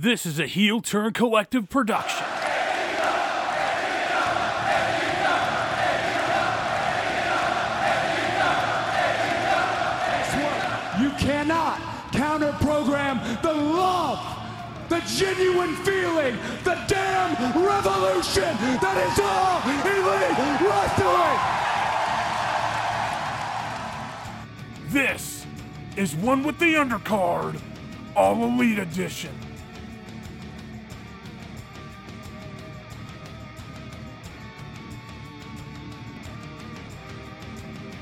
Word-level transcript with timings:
This 0.00 0.24
is 0.24 0.38
a 0.38 0.46
Heel 0.46 0.80
Turn 0.80 1.12
Collective 1.12 1.68
production. 1.68 2.26
You 11.02 11.10
cannot 11.18 11.78
counter 12.12 12.52
program 12.62 13.20
the 13.42 13.52
love, 13.52 14.24
the 14.88 15.00
genuine 15.00 15.76
feeling, 15.84 16.38
the 16.64 16.82
damn 16.88 17.36
revolution 17.62 18.56
that 18.80 18.96
is 19.04 19.20
all 19.20 19.60
elite 19.84 20.60
wrestling. 20.64 21.38
This 24.90 25.44
is 25.98 26.16
One 26.16 26.42
with 26.42 26.58
the 26.58 26.76
Undercard, 26.76 27.60
All 28.16 28.42
Elite 28.46 28.78
Edition. 28.78 29.49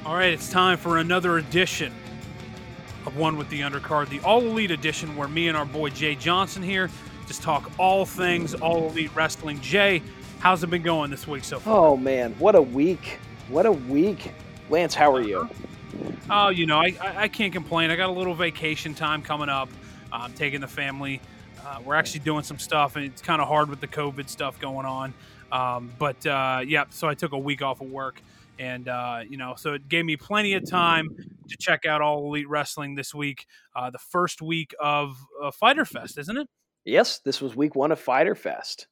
All 0.09 0.15
right, 0.15 0.33
it's 0.33 0.49
time 0.49 0.79
for 0.79 0.97
another 0.97 1.37
edition 1.37 1.93
of 3.05 3.19
One 3.19 3.37
with 3.37 3.51
the 3.51 3.61
Undercard, 3.61 4.09
the 4.09 4.21
All 4.21 4.41
Elite 4.41 4.71
Edition, 4.71 5.15
where 5.17 5.29
me 5.29 5.49
and 5.49 5.57
our 5.57 5.67
boy 5.67 5.91
Jay 5.91 6.15
Johnson 6.15 6.63
here 6.63 6.89
just 7.27 7.43
talk 7.43 7.71
all 7.77 8.07
things 8.07 8.55
All 8.55 8.89
Elite 8.89 9.15
Wrestling. 9.15 9.61
Jay, 9.61 10.01
how's 10.39 10.65
it 10.65 10.71
been 10.71 10.81
going 10.81 11.11
this 11.11 11.27
week 11.27 11.45
so 11.45 11.61
far? 11.61 11.91
Oh 11.91 11.97
man, 11.99 12.33
what 12.39 12.55
a 12.55 12.63
week! 12.63 13.19
What 13.51 13.67
a 13.67 13.73
week, 13.73 14.33
Lance. 14.71 14.95
How 14.95 15.13
are 15.13 15.21
you? 15.21 15.47
Oh, 16.31 16.49
you 16.49 16.65
know, 16.65 16.79
I, 16.79 16.97
I, 17.03 17.29
can't 17.29 17.53
complain. 17.53 17.91
I 17.91 17.97
got 17.97 18.09
a 18.09 18.13
little 18.13 18.35
vacation 18.35 18.95
time 18.95 19.21
coming 19.21 19.51
up. 19.51 19.69
I'm 20.11 20.33
taking 20.33 20.63
the 20.63 20.69
family. 20.69 21.21
Uh, 21.63 21.81
we're 21.85 21.97
actually 21.97 22.21
doing 22.21 22.45
some 22.45 22.59
stuff, 22.59 22.97
and 22.97 23.05
it's 23.05 23.21
kind 23.21 23.43
of 23.43 23.49
hard 23.49 23.69
with 23.69 23.83
the 23.83 23.89
COVID 23.89 24.31
stuff 24.31 24.59
going 24.59 24.87
on. 24.87 25.13
Um, 25.53 25.93
but 25.99 26.25
uh, 26.25 26.63
yeah, 26.67 26.85
so 26.89 27.09
I 27.09 27.15
took 27.15 27.33
a 27.33 27.39
week 27.39 27.61
off 27.61 27.83
of 27.83 27.91
work, 27.91 28.23
and 28.59 28.89
uh, 28.89 29.21
you 29.29 29.37
know, 29.37 29.55
so 29.57 29.75
it 29.75 29.89
gave 29.89 30.05
me 30.05 30.17
plenty 30.17 30.55
of 30.55 30.69
time 30.69 31.09
to 31.49 31.57
check 31.59 31.87
out 31.87 32.01
all 32.01 32.27
elite 32.27 32.49
wrestling 32.49 32.95
this 32.95 33.15
week. 33.15 33.47
Uh, 33.75 33.91
the 33.91 33.99
first 33.99 34.43
week 34.43 34.75
of 34.81 35.17
uh, 35.43 35.51
Fighter 35.51 35.85
Fest, 35.85 36.19
isn't 36.19 36.37
it? 36.37 36.49
Yes, 36.85 37.19
this 37.21 37.41
was 37.41 37.55
week 37.55 37.75
one 37.75 37.93
of 37.93 38.01
Fighter 38.01 38.35
Fest. 38.35 38.87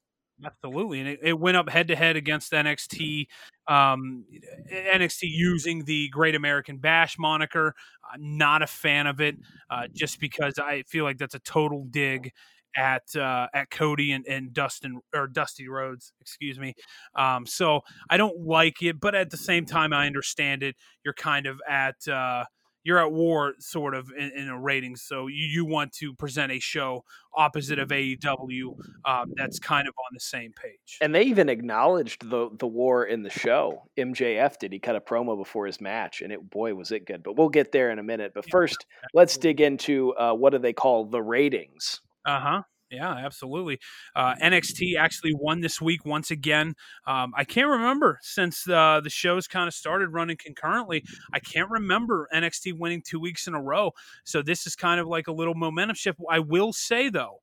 Absolutely, 0.44 1.00
and 1.00 1.08
it, 1.08 1.20
it 1.22 1.38
went 1.38 1.56
up 1.56 1.68
head 1.68 1.88
to 1.88 1.96
head 1.96 2.16
against 2.16 2.52
NXT. 2.52 3.26
Um, 3.68 4.26
NXT 4.70 5.22
using 5.22 5.84
the 5.84 6.08
Great 6.10 6.34
American 6.34 6.76
Bash 6.76 7.18
moniker. 7.18 7.74
Uh, 8.04 8.16
not 8.18 8.60
a 8.62 8.66
fan 8.66 9.06
of 9.06 9.20
it, 9.20 9.36
uh, 9.70 9.86
just 9.92 10.20
because 10.20 10.58
I 10.58 10.82
feel 10.82 11.04
like 11.04 11.16
that's 11.16 11.34
a 11.34 11.40
total 11.40 11.86
dig 11.90 12.32
at 12.76 13.14
uh, 13.16 13.48
at 13.54 13.70
Cody 13.70 14.12
and, 14.12 14.26
and 14.26 14.52
Dustin 14.52 15.00
or 15.14 15.26
Dusty 15.26 15.68
Rhodes, 15.68 16.12
excuse 16.20 16.58
me. 16.58 16.74
Um, 17.14 17.46
so 17.46 17.80
I 18.10 18.16
don't 18.16 18.46
like 18.46 18.82
it, 18.82 19.00
but 19.00 19.14
at 19.14 19.30
the 19.30 19.36
same 19.36 19.64
time, 19.64 19.92
I 19.92 20.06
understand 20.06 20.62
it. 20.62 20.76
You're 21.04 21.14
kind 21.14 21.46
of 21.46 21.60
at 21.68 22.06
uh, 22.08 22.44
you're 22.86 23.00
at 23.00 23.10
war 23.10 23.54
sort 23.58 23.96
of 23.96 24.12
in, 24.16 24.30
in 24.36 24.48
a 24.48 24.58
ratings. 24.58 25.02
So 25.02 25.26
you, 25.26 25.44
you 25.44 25.64
want 25.64 25.92
to 25.94 26.14
present 26.14 26.52
a 26.52 26.60
show 26.60 27.02
opposite 27.34 27.80
of 27.80 27.88
AEW 27.88 28.76
um, 29.04 29.32
that's 29.34 29.58
kind 29.58 29.88
of 29.88 29.94
on 29.98 30.14
the 30.14 30.20
same 30.20 30.52
page. 30.52 30.98
And 31.00 31.12
they 31.12 31.24
even 31.24 31.48
acknowledged 31.48 32.30
the 32.30 32.48
the 32.56 32.68
war 32.68 33.04
in 33.04 33.24
the 33.24 33.30
show. 33.30 33.82
MJF 33.98 34.58
did. 34.58 34.72
He 34.72 34.78
cut 34.78 34.94
a 34.94 35.00
promo 35.00 35.36
before 35.36 35.66
his 35.66 35.80
match, 35.80 36.22
and 36.22 36.32
it 36.32 36.48
boy 36.48 36.76
was 36.76 36.92
it 36.92 37.06
good. 37.06 37.24
But 37.24 37.36
we'll 37.36 37.48
get 37.48 37.72
there 37.72 37.90
in 37.90 37.98
a 37.98 38.04
minute. 38.04 38.32
But 38.34 38.48
first, 38.48 38.86
let's 39.12 39.36
dig 39.36 39.60
into 39.60 40.14
uh, 40.14 40.34
what 40.34 40.50
do 40.50 40.58
they 40.58 40.72
call 40.72 41.06
the 41.06 41.20
ratings? 41.20 42.00
Uh 42.26 42.40
huh. 42.40 42.62
Yeah, 42.90 43.10
absolutely. 43.12 43.80
Uh, 44.14 44.34
NXT 44.40 44.96
actually 44.96 45.34
won 45.34 45.60
this 45.60 45.80
week 45.80 46.04
once 46.06 46.30
again. 46.30 46.74
Um, 47.06 47.32
I 47.36 47.44
can't 47.44 47.68
remember 47.68 48.20
since 48.22 48.68
uh, 48.68 49.00
the 49.02 49.10
shows 49.10 49.48
kind 49.48 49.66
of 49.66 49.74
started 49.74 50.10
running 50.10 50.36
concurrently. 50.36 51.04
I 51.32 51.40
can't 51.40 51.68
remember 51.70 52.28
NXT 52.32 52.74
winning 52.78 53.02
two 53.04 53.18
weeks 53.18 53.48
in 53.48 53.54
a 53.54 53.62
row. 53.62 53.92
So 54.24 54.40
this 54.40 54.68
is 54.68 54.76
kind 54.76 55.00
of 55.00 55.08
like 55.08 55.26
a 55.28 55.32
little 55.32 55.54
momentum 55.56 55.96
shift. 55.96 56.20
I 56.30 56.40
will 56.40 56.72
say 56.72 57.08
though, 57.10 57.40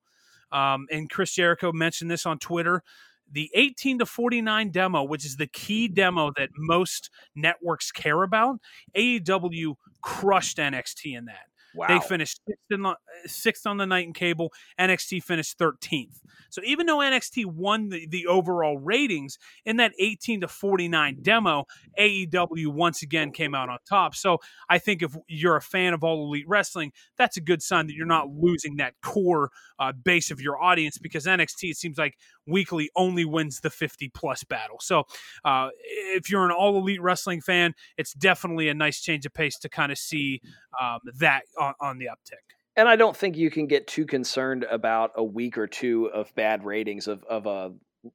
um, 0.53 0.87
and 0.91 1.09
Chris 1.09 1.33
Jericho 1.33 1.73
mentioned 1.73 2.11
this 2.11 2.25
on 2.25 2.39
Twitter. 2.39 2.83
The 3.31 3.49
18 3.55 3.99
to 3.99 4.05
49 4.05 4.71
demo, 4.71 5.03
which 5.03 5.25
is 5.25 5.37
the 5.37 5.47
key 5.47 5.87
demo 5.89 6.31
that 6.37 6.49
most 6.57 7.09
networks 7.35 7.91
care 7.91 8.23
about, 8.23 8.59
AEW 8.95 9.75
crushed 10.03 10.59
NXT 10.59 11.17
in 11.17 11.25
that. 11.25 11.47
Wow. 11.75 11.87
They 11.87 11.99
finished 11.99 12.39
sixth, 12.47 12.63
in 12.71 12.93
sixth 13.25 13.65
on 13.65 13.77
the 13.77 13.85
night 13.85 14.05
in 14.05 14.13
cable. 14.13 14.53
NXT 14.79 15.23
finished 15.23 15.57
13th. 15.57 16.19
So 16.49 16.61
even 16.65 16.85
though 16.85 16.99
NXT 16.99 17.45
won 17.45 17.89
the, 17.89 18.07
the 18.07 18.27
overall 18.27 18.77
ratings 18.77 19.39
in 19.65 19.77
that 19.77 19.93
18 19.99 20.41
to 20.41 20.47
49 20.47 21.17
demo, 21.21 21.65
AEW 21.99 22.67
once 22.67 23.01
again 23.01 23.31
came 23.31 23.55
out 23.55 23.69
on 23.69 23.79
top. 23.87 24.15
So 24.15 24.37
I 24.69 24.77
think 24.77 25.01
if 25.01 25.15
you're 25.27 25.55
a 25.55 25.61
fan 25.61 25.93
of 25.93 26.03
all 26.03 26.27
elite 26.27 26.47
wrestling, 26.47 26.91
that's 27.17 27.37
a 27.37 27.41
good 27.41 27.61
sign 27.61 27.87
that 27.87 27.93
you're 27.93 28.05
not 28.05 28.29
losing 28.29 28.77
that 28.77 28.93
core 29.01 29.49
uh, 29.79 29.91
base 29.91 30.31
of 30.31 30.39
your 30.39 30.61
audience 30.61 30.97
because 30.97 31.25
NXT, 31.25 31.71
it 31.71 31.77
seems 31.77 31.97
like 31.97 32.17
weekly 32.47 32.89
only 32.95 33.25
wins 33.25 33.59
the 33.59 33.69
50 33.69 34.09
plus 34.09 34.43
battle. 34.43 34.77
So 34.81 35.03
uh, 35.45 35.69
if 36.15 36.29
you're 36.29 36.45
an 36.45 36.51
all 36.51 36.77
elite 36.77 37.01
wrestling 37.01 37.41
fan, 37.41 37.73
it's 37.97 38.13
definitely 38.13 38.69
a 38.69 38.73
nice 38.73 39.01
change 39.01 39.25
of 39.25 39.33
pace 39.33 39.57
to 39.59 39.69
kind 39.69 39.91
of 39.91 39.97
see 39.97 40.41
um, 40.81 40.99
that 41.19 41.43
on, 41.59 41.73
on 41.79 41.97
the 41.97 42.05
uptick. 42.05 42.55
And 42.75 42.89
I 42.89 42.95
don't 42.95 43.15
think 43.15 43.37
you 43.37 43.51
can 43.51 43.67
get 43.67 43.87
too 43.87 44.05
concerned 44.05 44.63
about 44.63 45.11
a 45.15 45.23
week 45.23 45.57
or 45.57 45.67
two 45.67 46.07
of 46.07 46.33
bad 46.35 46.65
ratings 46.65 47.07
of 47.07 47.23
of 47.25 47.45
a 47.45 47.71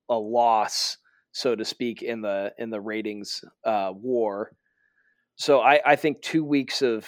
a 0.09 0.19
loss, 0.19 0.99
so 1.33 1.55
to 1.55 1.65
speak, 1.65 2.03
in 2.03 2.22
the 2.22 2.53
in 2.59 2.71
the 2.71 2.81
ratings 2.81 3.44
uh, 3.65 3.93
war. 3.94 4.53
So 5.37 5.61
I, 5.61 5.81
I 5.87 5.97
think 5.97 6.21
two 6.21 6.44
weeks 6.44 6.83
of 6.83 7.06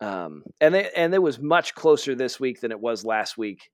um, 0.00 0.42
and 0.60 0.76
and 0.76 1.14
it 1.14 1.22
was 1.22 1.38
much 1.38 1.74
closer 1.74 2.14
this 2.14 2.38
week 2.38 2.60
than 2.60 2.70
it 2.70 2.80
was 2.80 3.04
last 3.04 3.38
week. 3.38 3.70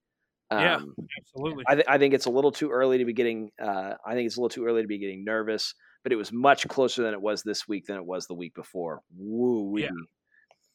Um, 0.51 0.61
yeah, 0.61 0.79
absolutely. 1.21 1.65
I, 1.67 1.75
th- 1.75 1.87
I 1.89 1.99
think 1.99 2.15
it's 2.15 2.27
a 2.27 2.31
little 2.31 2.53
too 2.53 2.71
early 2.71 2.99
to 2.99 3.05
be 3.05 3.13
getting. 3.13 3.51
Uh, 3.61 3.95
I 4.05 4.15
think 4.15 4.27
it's 4.27 4.37
a 4.37 4.41
little 4.41 4.49
too 4.49 4.65
early 4.67 4.83
to 4.83 4.89
be 4.89 4.99
getting 4.99 5.25
nervous. 5.25 5.75
But 6.05 6.13
it 6.13 6.17
was 6.17 6.33
much 6.33 6.67
closer 6.69 7.03
than 7.03 7.13
it 7.13 7.21
was 7.21 7.43
this 7.43 7.67
week 7.67 7.87
than 7.87 7.97
it 7.97 8.07
was 8.07 8.27
the 8.27 8.35
week 8.35 8.55
before. 8.55 9.03
Woo 9.17 9.77
Yeah. 9.79 9.89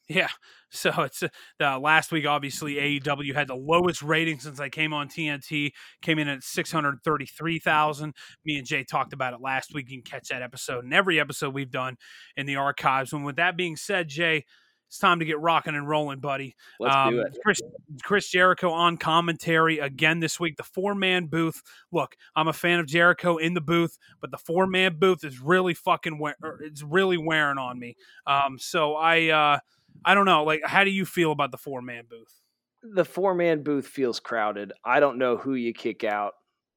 Yeah. 0.08 0.30
So 0.76 0.90
it's 1.04 1.22
uh, 1.22 1.80
last 1.80 2.12
week, 2.12 2.26
obviously, 2.26 2.78
AEW 2.78 3.36
had 3.36 3.48
the 3.48 3.56
lowest 3.56 4.02
rating 4.02 4.40
since 4.40 4.60
I 4.60 4.70
came 4.70 4.92
on 4.92 5.08
TNT, 5.08 5.72
came 6.02 6.18
in 6.18 6.28
at 6.28 6.42
633,000. 6.42 8.16
Me 8.44 8.58
and 8.58 8.66
Jay 8.66 8.84
talked 8.84 9.14
about 9.14 9.36
it 9.36 9.40
last 9.40 9.72
week. 9.72 9.92
You 9.92 10.02
can 10.02 10.12
catch 10.12 10.30
that 10.30 10.42
episode 10.42 10.84
and 10.84 10.96
every 10.96 11.20
episode 11.20 11.54
we've 11.54 11.70
done 11.70 11.98
in 12.36 12.48
the 12.48 12.56
archives. 12.56 13.14
And 13.14 13.24
with 13.24 13.36
that 13.36 13.56
being 13.56 13.76
said, 13.76 14.08
Jay, 14.08 14.46
it's 14.94 15.00
time 15.00 15.18
to 15.18 15.26
get 15.26 15.40
rocking 15.40 15.74
and 15.74 15.90
rolling, 15.90 16.20
buddy. 16.20 16.56
Let's 16.80 16.96
Um, 16.96 17.16
do 17.16 17.22
it. 17.22 17.36
Chris, 17.44 17.60
Chris 18.04 18.30
Jericho 18.30 18.70
on 18.70 18.98
commentary 18.98 19.80
again 19.80 20.20
this 20.20 20.40
week. 20.40 20.56
The 20.56 20.62
four 20.64 20.94
man 20.94 21.26
booth. 21.26 21.64
Look, 21.92 22.16
I'm 22.36 22.48
a 22.48 22.54
fan 22.54 22.80
of 22.80 22.86
Jericho 22.86 23.38
in 23.38 23.56
the 23.56 23.62
booth, 23.62 23.98
but 24.22 24.30
the 24.30 24.38
four 24.38 24.68
man 24.68 25.00
booth 25.00 25.24
is 25.24 25.40
really 25.40 25.74
fucking 25.74 26.20
wear- 26.20 26.36
er, 26.44 26.60
it's 26.64 26.84
really 26.84 27.18
wearing 27.18 27.58
on 27.58 27.80
me. 27.80 27.96
Um, 28.28 28.60
so 28.60 28.94
I 28.94 29.30
uh, 29.30 29.60
I 30.06 30.14
don't 30.14 30.26
know. 30.26 30.44
Like, 30.44 30.62
how 30.64 30.84
do 30.84 30.92
you 30.92 31.08
feel 31.08 31.32
about 31.32 31.50
the 31.50 31.58
four 31.58 31.82
man 31.82 32.04
booth? 32.08 32.40
the 32.84 33.06
four 33.06 33.34
man 33.34 33.64
booth 33.64 33.88
feels 33.88 34.20
crowded. 34.20 34.74
I 34.86 35.00
don't 35.00 35.18
know 35.18 35.38
who 35.38 35.56
you 35.56 35.74
kick 35.74 36.04
out. 36.04 36.34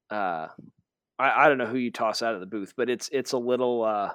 Uh, 0.09 0.47
I, 1.19 1.45
I 1.45 1.49
don't 1.49 1.59
know 1.59 1.65
who 1.67 1.77
you 1.77 1.91
toss 1.91 2.23
out 2.23 2.33
of 2.33 2.39
the 2.39 2.47
booth, 2.47 2.73
but 2.75 2.89
it's 2.89 3.09
it's 3.13 3.33
a 3.33 3.37
little 3.37 3.83
uh, 3.83 4.13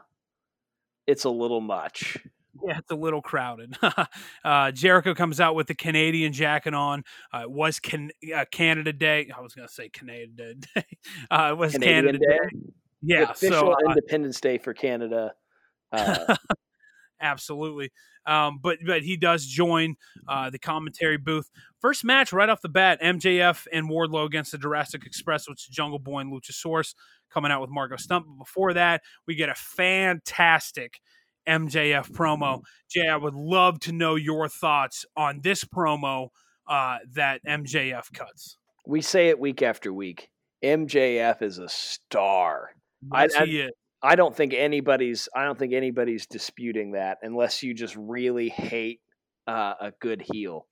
it's 1.07 1.23
a 1.23 1.31
little 1.31 1.61
much. 1.61 2.19
Yeah, 2.65 2.79
it's 2.79 2.91
a 2.91 2.97
little 2.97 3.23
crowded. 3.23 3.77
uh, 4.45 4.71
Jericho 4.73 5.15
comes 5.15 5.41
out 5.41 5.55
with 5.55 5.67
the 5.67 5.75
Canadian 5.75 6.33
jacket 6.33 6.75
on. 6.75 7.05
Uh, 7.35 7.41
it 7.43 7.51
was 7.51 7.81
can- 7.81 8.13
uh, 8.35 8.45
Canada 8.51 8.93
Day. 8.93 9.31
I 9.37 9.41
was 9.41 9.55
going 9.55 9.67
to 9.67 9.73
say 9.73 9.89
Canada 9.89 10.55
Day. 10.75 10.85
Uh, 11.31 11.49
it 11.51 11.57
was 11.59 11.73
Canadian 11.73 12.05
Canada 12.05 12.19
Day. 12.19 12.39
Day? 12.39 12.73
Yeah, 13.03 13.31
official 13.31 13.61
so 13.61 13.73
uh, 13.73 13.91
Independence 13.91 14.41
Day 14.41 14.59
for 14.59 14.75
Canada. 14.75 15.33
Uh, 15.91 16.37
absolutely. 17.21 17.91
Um, 18.25 18.61
but 18.63 18.79
but 18.87 19.03
he 19.03 19.17
does 19.17 19.45
join 19.45 19.97
uh, 20.29 20.51
the 20.51 20.59
commentary 20.59 21.17
booth. 21.17 21.51
First 21.81 22.05
match 22.05 22.33
right 22.33 22.49
off 22.49 22.61
the 22.61 22.69
bat: 22.69 23.01
MJF 23.03 23.67
and 23.73 23.91
Wardlow 23.91 24.25
against 24.25 24.53
the 24.53 24.59
Jurassic 24.59 25.05
Express, 25.05 25.49
which 25.49 25.69
is 25.69 25.75
Jungle 25.75 25.99
Boy 25.99 26.21
and 26.21 26.33
Luchasaurus 26.33 26.95
coming 27.33 27.51
out 27.51 27.61
with 27.61 27.71
Marko 27.71 27.97
Stunt. 27.97 28.27
But 28.29 28.45
before 28.45 28.75
that, 28.75 29.03
we 29.27 29.35
get 29.35 29.49
a 29.49 29.55
fantastic 29.55 31.01
MJF 31.49 32.11
promo. 32.13 32.63
Jay, 32.91 33.09
I 33.09 33.17
would 33.17 33.35
love 33.35 33.81
to 33.81 33.93
know 33.93 34.15
your 34.15 34.49
thoughts 34.49 35.05
on 35.17 35.41
this 35.43 35.65
promo 35.65 36.29
uh, 36.69 36.99
that 37.15 37.41
MJF 37.47 38.13
cuts. 38.13 38.57
we 38.87 39.01
say 39.01 39.29
it 39.29 39.39
week 39.39 39.63
after 39.63 39.93
week. 39.93 40.29
MJF 40.65 41.43
is 41.43 41.59
a 41.59 41.69
star. 41.69 42.71
I- 43.13 43.25
Yes, 43.25 43.35
I- 43.37 43.47
he 43.47 43.61
is. 43.61 43.71
I 44.05 44.17
don't 44.17 44.35
think 44.35 44.53
anybody's 44.53 45.29
I 45.33 45.45
don't 45.45 45.57
think 45.57 45.73
anybody's 45.73 46.27
disputing 46.27 46.93
that 46.93 47.19
unless 47.23 47.63
you 47.63 47.73
just 47.73 47.95
really 47.95 48.49
hate 48.49 49.01
uh, 49.47 49.75
a 49.81 49.93
good 50.01 50.23
heel. 50.23 50.67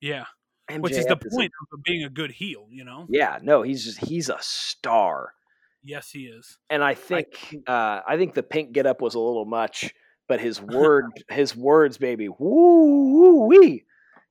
Yeah. 0.00 0.24
MJF 0.70 0.80
which 0.80 0.92
is 0.94 1.04
the 1.04 1.16
point 1.16 1.52
a, 1.52 1.76
of 1.76 1.82
being 1.82 2.04
a 2.04 2.08
good 2.08 2.30
heel. 2.30 2.66
You 2.70 2.84
know? 2.84 3.06
Yeah. 3.10 3.38
No, 3.42 3.60
he's 3.60 3.84
just 3.84 3.98
he's 4.06 4.30
a 4.30 4.38
star. 4.40 5.34
Yes, 5.82 6.10
he 6.10 6.20
is. 6.20 6.58
And 6.70 6.82
I 6.82 6.94
think 6.94 7.26
I, 7.66 7.70
uh, 7.70 8.02
I 8.08 8.16
think 8.16 8.32
the 8.32 8.42
pink 8.42 8.72
get 8.72 8.86
up 8.86 9.00
was 9.02 9.14
a 9.14 9.18
little 9.20 9.44
much, 9.46 9.92
but 10.30 10.40
his 10.40 10.62
word 10.62 11.06
his 11.28 11.56
words, 11.56 11.98
baby, 11.98 12.28
woo 12.28 12.36
woo 12.38 13.46
wee. 13.46 13.84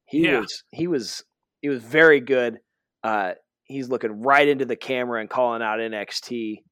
He 0.06 0.24
yeah. 0.24 0.40
was 0.40 0.63
he 0.72 0.88
was 0.88 1.25
he 1.62 1.68
was 1.68 1.84
very 1.84 2.22
good. 2.22 2.60
Uh, 3.04 3.34
he's 3.66 3.90
looking 3.90 4.22
right 4.22 4.48
into 4.48 4.63
the 4.63 4.78
camera 4.78 5.19
and 5.19 5.30
calling 5.30 5.62
out 5.62 5.80
NXT. 5.80 6.63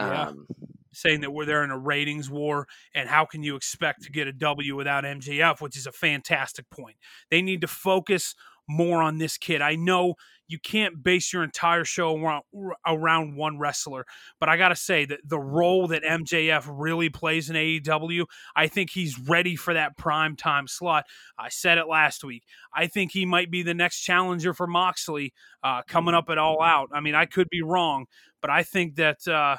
Yeah. 0.00 0.22
Um, 0.22 0.48
saying 0.92 1.20
that 1.20 1.30
we're 1.30 1.44
there 1.44 1.62
in 1.62 1.70
a 1.70 1.78
ratings 1.78 2.28
war 2.28 2.66
and 2.96 3.08
how 3.08 3.24
can 3.24 3.44
you 3.44 3.54
expect 3.54 4.02
to 4.02 4.10
get 4.10 4.26
a 4.26 4.32
W 4.32 4.74
without 4.74 5.04
MJF, 5.04 5.60
which 5.60 5.76
is 5.76 5.86
a 5.86 5.92
fantastic 5.92 6.68
point. 6.70 6.96
They 7.30 7.42
need 7.42 7.60
to 7.60 7.68
focus 7.68 8.34
more 8.68 9.02
on 9.02 9.18
this 9.18 9.38
kid. 9.38 9.62
I 9.62 9.76
know 9.76 10.14
you 10.46 10.58
can't 10.58 11.02
base 11.02 11.32
your 11.32 11.42
entire 11.42 11.84
show 11.84 12.16
around, 12.16 12.44
around 12.86 13.36
one 13.36 13.58
wrestler, 13.58 14.04
but 14.40 14.48
I 14.48 14.56
got 14.56 14.68
to 14.68 14.76
say 14.76 15.04
that 15.06 15.20
the 15.24 15.38
role 15.38 15.88
that 15.88 16.02
MJF 16.02 16.64
really 16.68 17.08
plays 17.08 17.50
in 17.50 17.56
AEW, 17.56 18.26
I 18.54 18.66
think 18.66 18.90
he's 18.90 19.18
ready 19.18 19.56
for 19.56 19.74
that 19.74 19.96
prime 19.96 20.36
time 20.36 20.66
slot. 20.66 21.04
I 21.38 21.48
said 21.48 21.78
it 21.78 21.88
last 21.88 22.24
week. 22.24 22.44
I 22.74 22.86
think 22.86 23.12
he 23.12 23.26
might 23.26 23.50
be 23.50 23.62
the 23.62 23.74
next 23.74 24.00
challenger 24.00 24.52
for 24.54 24.66
Moxley 24.66 25.32
uh, 25.62 25.82
coming 25.86 26.14
up 26.14 26.28
at 26.30 26.38
All 26.38 26.62
Out. 26.62 26.90
I 26.92 27.00
mean, 27.00 27.14
I 27.14 27.26
could 27.26 27.48
be 27.50 27.62
wrong, 27.62 28.06
but 28.40 28.50
I 28.50 28.62
think 28.62 28.96
that. 28.96 29.26
Uh, 29.26 29.56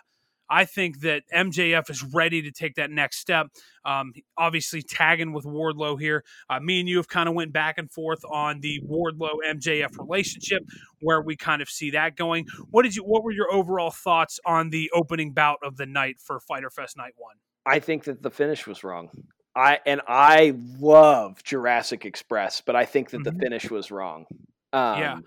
I 0.50 0.65
think 0.65 1.01
that 1.01 1.24
MJF 1.33 1.89
is 1.89 2.03
ready 2.03 2.42
to 2.44 2.51
take 2.51 2.75
that 2.75 2.92
next 2.92 3.18
step. 3.18 3.47
Um, 3.83 4.13
obviously, 4.38 4.81
tagging 4.81 5.33
with 5.33 5.45
Wardlow 5.45 6.00
here. 6.00 6.24
Uh, 6.50 6.59
me 6.59 6.80
and 6.80 6.89
you 6.89 6.97
have 6.97 7.07
kind 7.07 7.27
of 7.27 7.36
went 7.36 7.53
back 7.53 7.77
and 7.77 7.92
forth 7.92 8.24
on 8.31 8.59
the 8.59 8.81
Wardlow 8.88 9.38
MJF 9.47 9.97
relationship, 9.97 10.63
where 11.01 11.21
we 11.21 11.36
kind 11.36 11.62
of 11.62 11.69
see 11.69 11.92
that 11.92 12.15
going. 12.15 12.45
What 12.69 12.83
did 12.83 12.95
you? 12.95 13.03
What 13.03 13.24
were 13.24 13.31
your 13.31 13.51
overall 13.51 13.92
thoughts 13.92 14.39
on 14.45 14.69
the 14.69 14.92
opening 14.94 15.31
bout 15.31 15.57
of 15.63 15.77
the 15.77 15.86
night 15.86 16.19
for 16.19 16.39
Fighter 16.39 16.69
Fest 16.69 16.97
Night 16.97 17.13
One? 17.18 17.36
I 17.65 17.80
think 17.80 18.03
that 18.03 18.21
the 18.21 18.30
finish 18.30 18.68
was 18.68 18.83
wrong. 18.83 19.09
I 19.56 19.80
and 19.86 20.01
I 20.07 20.53
love 20.80 21.44
Jurassic 21.44 22.06
Express, 22.06 22.62
but 22.62 22.75
I 22.75 22.86
think 22.86 23.09
that 23.12 23.21
mm-hmm. 23.21 23.38
the 23.38 23.44
finish 23.44 23.71
was 23.71 23.89
wrong. 23.89 24.25
Um, 24.74 25.00
yeah, 25.00 25.19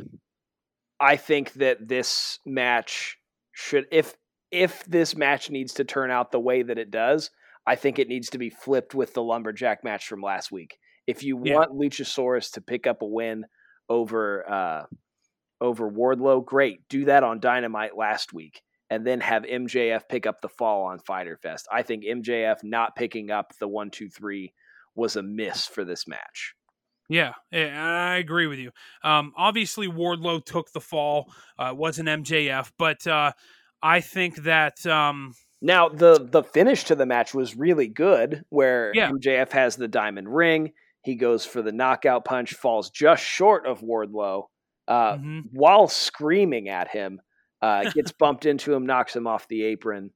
I 1.00 1.16
think 1.16 1.54
that 1.54 1.88
this 1.88 2.38
match 2.44 3.18
should 3.52 3.86
if 3.90 4.14
if 4.50 4.84
this 4.84 5.16
match 5.16 5.50
needs 5.50 5.74
to 5.74 5.84
turn 5.84 6.10
out 6.10 6.32
the 6.32 6.40
way 6.40 6.62
that 6.62 6.78
it 6.78 6.90
does, 6.90 7.30
I 7.66 7.76
think 7.76 7.98
it 7.98 8.08
needs 8.08 8.30
to 8.30 8.38
be 8.38 8.50
flipped 8.50 8.94
with 8.94 9.12
the 9.12 9.22
lumberjack 9.22 9.84
match 9.84 10.06
from 10.06 10.22
last 10.22 10.50
week. 10.50 10.78
If 11.06 11.22
you 11.22 11.40
yeah. 11.44 11.56
want 11.56 11.72
Luchasaurus 11.72 12.52
to 12.52 12.60
pick 12.60 12.86
up 12.86 13.02
a 13.02 13.06
win 13.06 13.44
over 13.88 14.50
uh, 14.50 14.84
over 15.60 15.90
Wardlow, 15.90 16.44
great. 16.44 16.88
Do 16.88 17.06
that 17.06 17.24
on 17.24 17.40
Dynamite 17.40 17.96
last 17.96 18.32
week, 18.32 18.62
and 18.90 19.06
then 19.06 19.20
have 19.20 19.42
MJF 19.42 20.08
pick 20.08 20.26
up 20.26 20.40
the 20.40 20.48
fall 20.48 20.84
on 20.84 20.98
Fighter 20.98 21.36
Fest. 21.36 21.68
I 21.70 21.82
think 21.82 22.04
MJF 22.04 22.62
not 22.62 22.96
picking 22.96 23.30
up 23.30 23.52
the 23.58 23.68
one 23.68 23.90
two 23.90 24.08
three 24.08 24.52
was 24.94 25.16
a 25.16 25.22
miss 25.22 25.66
for 25.66 25.84
this 25.84 26.06
match. 26.08 26.54
Yeah, 27.10 27.32
I 27.52 28.16
agree 28.16 28.46
with 28.46 28.58
you. 28.58 28.70
Um, 29.02 29.32
obviously, 29.36 29.88
Wardlow 29.88 30.44
took 30.44 30.72
the 30.72 30.80
fall. 30.80 31.32
Uh, 31.58 31.72
wasn't 31.74 32.08
MJF, 32.08 32.70
but 32.78 33.06
uh, 33.06 33.32
I 33.82 34.00
think 34.00 34.36
that 34.44 34.84
um, 34.86 35.34
now 35.60 35.88
the 35.88 36.28
the 36.30 36.42
finish 36.42 36.84
to 36.84 36.94
the 36.94 37.06
match 37.06 37.34
was 37.34 37.56
really 37.56 37.88
good, 37.88 38.44
where 38.48 38.92
yeah. 38.94 39.10
MJF 39.10 39.50
has 39.52 39.76
the 39.76 39.88
diamond 39.88 40.28
ring. 40.28 40.72
He 41.02 41.14
goes 41.14 41.44
for 41.44 41.62
the 41.62 41.72
knockout 41.72 42.24
punch, 42.24 42.54
falls 42.54 42.90
just 42.90 43.22
short 43.22 43.66
of 43.66 43.80
Wardlow, 43.80 44.44
uh, 44.86 45.14
mm-hmm. 45.14 45.40
while 45.52 45.88
screaming 45.88 46.68
at 46.68 46.88
him. 46.88 47.20
Uh, 47.60 47.90
gets 47.94 48.12
bumped 48.12 48.46
into 48.46 48.72
him, 48.72 48.86
knocks 48.86 49.14
him 49.14 49.26
off 49.26 49.48
the 49.48 49.64
apron, 49.64 50.10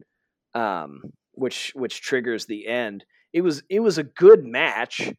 um, 0.55 1.03
which 1.33 1.73
which 1.75 2.01
triggers 2.01 2.47
the 2.47 2.67
end. 2.67 3.05
It 3.33 3.43
was 3.43 3.63
it 3.69 3.81
was 3.81 3.99
a 3.99 4.05
good 4.05 4.45
match. 4.45 5.13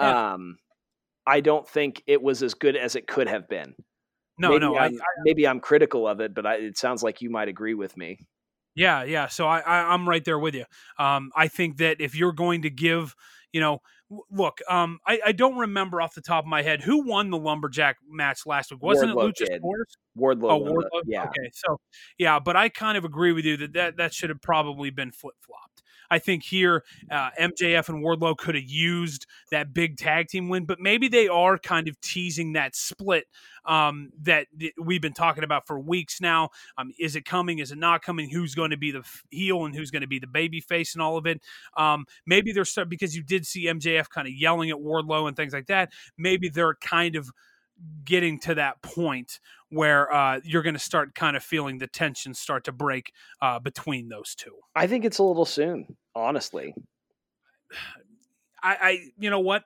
Yeah. 0.00 0.32
Um, 0.32 0.58
I 1.26 1.40
don't 1.40 1.68
think 1.68 2.02
it 2.06 2.22
was 2.22 2.42
as 2.42 2.54
good 2.54 2.76
as 2.76 2.96
it 2.96 3.06
could 3.06 3.28
have 3.28 3.48
been. 3.48 3.74
No, 4.38 4.50
maybe 4.50 4.60
no. 4.60 4.76
I'm, 4.76 4.94
I, 4.94 4.96
I, 4.96 5.22
maybe 5.24 5.46
I'm 5.46 5.60
critical 5.60 6.08
of 6.08 6.20
it, 6.20 6.34
but 6.34 6.46
I, 6.46 6.54
it 6.56 6.78
sounds 6.78 7.02
like 7.02 7.22
you 7.22 7.30
might 7.30 7.48
agree 7.48 7.74
with 7.74 7.96
me. 7.96 8.18
Yeah, 8.74 9.04
yeah. 9.04 9.28
So 9.28 9.46
I, 9.46 9.60
I 9.60 9.94
am 9.94 10.08
right 10.08 10.24
there 10.24 10.38
with 10.38 10.54
you. 10.54 10.64
Um, 10.98 11.30
I 11.36 11.48
think 11.48 11.76
that 11.76 12.00
if 12.00 12.16
you're 12.16 12.32
going 12.32 12.62
to 12.62 12.70
give, 12.70 13.14
you 13.52 13.60
know, 13.60 13.80
look, 14.30 14.58
um, 14.68 14.98
I, 15.06 15.20
I 15.26 15.32
don't 15.32 15.56
remember 15.56 16.00
off 16.00 16.14
the 16.14 16.20
top 16.20 16.44
of 16.44 16.48
my 16.48 16.62
head 16.62 16.82
who 16.82 17.06
won 17.06 17.30
the 17.30 17.38
lumberjack 17.38 17.96
match 18.10 18.40
last 18.46 18.72
week. 18.72 18.82
Wasn't 18.82 19.12
Wardlow 19.12 19.30
it 19.30 19.50
Luchasaurus? 19.50 20.18
Wardlow. 20.18 20.50
Oh, 20.50 20.60
Wardlow. 20.60 21.02
Yeah. 21.06 21.24
Okay. 21.24 21.50
So 21.52 21.78
yeah, 22.18 22.40
but 22.40 22.56
I 22.56 22.68
kind 22.68 22.98
of 22.98 23.04
agree 23.04 23.32
with 23.32 23.44
you 23.44 23.56
that 23.58 23.72
that, 23.74 23.96
that 23.98 24.14
should 24.14 24.30
have 24.30 24.42
probably 24.42 24.90
been 24.90 25.12
flip 25.12 25.34
flopped. 25.40 25.73
I 26.10 26.18
think 26.18 26.42
here 26.42 26.84
uh, 27.10 27.30
MJF 27.40 27.88
and 27.88 28.04
Wardlow 28.04 28.36
could 28.36 28.54
have 28.54 28.64
used 28.64 29.26
that 29.50 29.72
big 29.74 29.96
tag 29.96 30.28
team 30.28 30.48
win, 30.48 30.64
but 30.64 30.80
maybe 30.80 31.08
they 31.08 31.28
are 31.28 31.58
kind 31.58 31.88
of 31.88 32.00
teasing 32.00 32.52
that 32.54 32.74
split 32.74 33.26
um, 33.64 34.10
that 34.22 34.46
we've 34.78 35.00
been 35.00 35.12
talking 35.14 35.44
about 35.44 35.66
for 35.66 35.78
weeks 35.78 36.20
now. 36.20 36.50
Um, 36.76 36.92
is 36.98 37.16
it 37.16 37.24
coming? 37.24 37.58
Is 37.58 37.72
it 37.72 37.78
not 37.78 38.02
coming? 38.02 38.28
Who's 38.28 38.54
going 38.54 38.70
to 38.70 38.76
be 38.76 38.90
the 38.90 39.02
heel 39.30 39.64
and 39.64 39.74
who's 39.74 39.90
going 39.90 40.02
to 40.02 40.08
be 40.08 40.18
the 40.18 40.26
baby 40.26 40.60
face 40.60 40.94
and 40.94 41.02
all 41.02 41.16
of 41.16 41.26
it? 41.26 41.40
Um, 41.76 42.04
maybe 42.26 42.52
they're 42.52 42.64
because 42.88 43.16
you 43.16 43.22
did 43.22 43.46
see 43.46 43.66
MJF 43.66 44.08
kind 44.08 44.28
of 44.28 44.34
yelling 44.34 44.70
at 44.70 44.76
Wardlow 44.76 45.28
and 45.28 45.36
things 45.36 45.52
like 45.52 45.66
that. 45.66 45.90
Maybe 46.18 46.48
they're 46.48 46.74
kind 46.74 47.16
of 47.16 47.30
getting 48.04 48.38
to 48.40 48.54
that 48.54 48.82
point 48.82 49.40
where 49.70 50.12
uh, 50.12 50.40
you're 50.44 50.62
going 50.62 50.74
to 50.74 50.80
start 50.80 51.14
kind 51.14 51.36
of 51.36 51.42
feeling 51.42 51.78
the 51.78 51.86
tension 51.86 52.34
start 52.34 52.64
to 52.64 52.72
break 52.72 53.12
uh, 53.42 53.58
between 53.58 54.08
those 54.08 54.34
two. 54.34 54.56
I 54.74 54.86
think 54.86 55.04
it's 55.04 55.18
a 55.18 55.22
little 55.22 55.44
soon, 55.44 55.96
honestly. 56.14 56.74
I, 58.62 58.76
I, 58.80 58.98
you 59.18 59.28
know 59.28 59.40
what? 59.40 59.64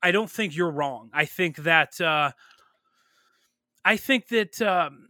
I 0.00 0.12
don't 0.12 0.30
think 0.30 0.54
you're 0.54 0.70
wrong. 0.70 1.10
I 1.12 1.24
think 1.24 1.56
that, 1.64 2.00
uh, 2.00 2.30
I 3.84 3.96
think 3.96 4.28
that, 4.28 4.62
um, 4.62 5.08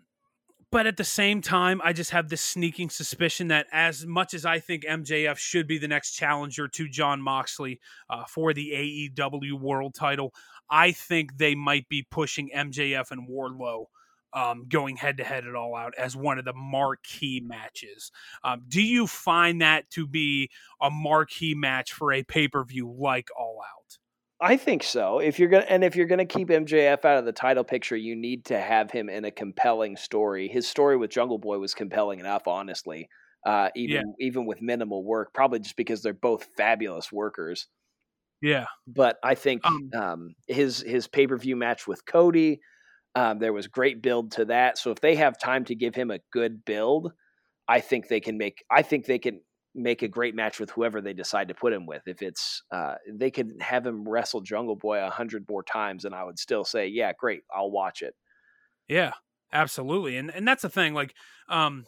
but 0.70 0.86
at 0.86 0.96
the 0.96 1.04
same 1.04 1.42
time, 1.42 1.80
I 1.84 1.92
just 1.92 2.10
have 2.10 2.28
this 2.28 2.40
sneaking 2.40 2.90
suspicion 2.90 3.48
that 3.48 3.66
as 3.72 4.04
much 4.04 4.34
as 4.34 4.44
I 4.44 4.58
think 4.58 4.84
MJF 4.84 5.38
should 5.38 5.66
be 5.66 5.78
the 5.78 5.88
next 5.88 6.12
challenger 6.12 6.66
to 6.68 6.88
Jon 6.88 7.20
Moxley 7.20 7.80
uh, 8.10 8.24
for 8.24 8.52
the 8.52 9.10
AEW 9.18 9.60
World 9.60 9.94
Title, 9.94 10.34
I 10.70 10.92
think 10.92 11.38
they 11.38 11.54
might 11.54 11.88
be 11.88 12.06
pushing 12.10 12.50
MJF 12.54 13.10
and 13.10 13.28
Wardlow 13.28 13.86
um, 14.32 14.66
going 14.68 14.96
head 14.96 15.16
to 15.16 15.24
head 15.24 15.46
at 15.46 15.54
All 15.54 15.74
Out 15.74 15.94
as 15.96 16.14
one 16.14 16.38
of 16.38 16.44
the 16.44 16.52
marquee 16.52 17.42
matches. 17.44 18.12
Um, 18.44 18.62
do 18.68 18.82
you 18.82 19.06
find 19.06 19.62
that 19.62 19.88
to 19.90 20.06
be 20.06 20.50
a 20.80 20.90
marquee 20.90 21.54
match 21.54 21.92
for 21.92 22.12
a 22.12 22.22
pay 22.22 22.48
per 22.48 22.64
view 22.64 22.94
like 22.98 23.28
All 23.36 23.60
Out? 23.62 23.98
I 24.38 24.58
think 24.58 24.82
so. 24.82 25.18
If 25.18 25.38
you're 25.38 25.48
gonna 25.48 25.64
and 25.66 25.82
if 25.82 25.96
you're 25.96 26.06
gonna 26.06 26.26
keep 26.26 26.48
MJF 26.48 27.04
out 27.06 27.18
of 27.18 27.24
the 27.24 27.32
title 27.32 27.64
picture, 27.64 27.96
you 27.96 28.14
need 28.14 28.44
to 28.46 28.60
have 28.60 28.90
him 28.90 29.08
in 29.08 29.24
a 29.24 29.30
compelling 29.30 29.96
story. 29.96 30.48
His 30.48 30.68
story 30.68 30.98
with 30.98 31.10
Jungle 31.10 31.38
Boy 31.38 31.58
was 31.58 31.72
compelling 31.72 32.20
enough, 32.20 32.46
honestly. 32.46 33.08
Uh, 33.46 33.70
even 33.74 34.14
yeah. 34.18 34.26
even 34.26 34.44
with 34.44 34.60
minimal 34.60 35.02
work, 35.02 35.32
probably 35.32 35.60
just 35.60 35.76
because 35.76 36.02
they're 36.02 36.12
both 36.12 36.46
fabulous 36.56 37.10
workers. 37.10 37.68
Yeah, 38.42 38.66
but 38.86 39.18
I 39.22 39.34
think 39.34 39.64
um, 39.64 39.90
um, 39.94 40.34
his 40.46 40.80
his 40.80 41.08
pay 41.08 41.26
per 41.26 41.36
view 41.38 41.56
match 41.56 41.86
with 41.86 42.04
Cody, 42.04 42.60
um, 43.14 43.38
there 43.38 43.52
was 43.52 43.66
great 43.66 44.02
build 44.02 44.32
to 44.32 44.44
that. 44.46 44.78
So 44.78 44.90
if 44.90 45.00
they 45.00 45.14
have 45.16 45.38
time 45.38 45.64
to 45.66 45.74
give 45.74 45.94
him 45.94 46.10
a 46.10 46.20
good 46.32 46.64
build, 46.64 47.12
I 47.66 47.80
think 47.80 48.08
they 48.08 48.20
can 48.20 48.36
make. 48.38 48.62
I 48.70 48.82
think 48.82 49.06
they 49.06 49.18
can 49.18 49.40
make 49.74 50.02
a 50.02 50.08
great 50.08 50.34
match 50.34 50.60
with 50.60 50.70
whoever 50.70 51.00
they 51.00 51.12
decide 51.14 51.48
to 51.48 51.54
put 51.54 51.72
him 51.72 51.86
with. 51.86 52.02
If 52.06 52.22
it's 52.22 52.62
uh, 52.70 52.96
they 53.10 53.30
could 53.30 53.52
have 53.60 53.86
him 53.86 54.08
wrestle 54.08 54.42
Jungle 54.42 54.76
Boy 54.76 54.98
a 55.02 55.10
hundred 55.10 55.48
more 55.48 55.62
times, 55.62 56.04
and 56.04 56.14
I 56.14 56.24
would 56.24 56.38
still 56.38 56.64
say, 56.64 56.88
yeah, 56.88 57.12
great, 57.18 57.42
I'll 57.54 57.70
watch 57.70 58.02
it. 58.02 58.14
Yeah, 58.88 59.12
absolutely, 59.52 60.16
and 60.16 60.30
and 60.30 60.46
that's 60.46 60.62
the 60.62 60.68
thing. 60.68 60.94
Like, 60.94 61.14
um, 61.48 61.86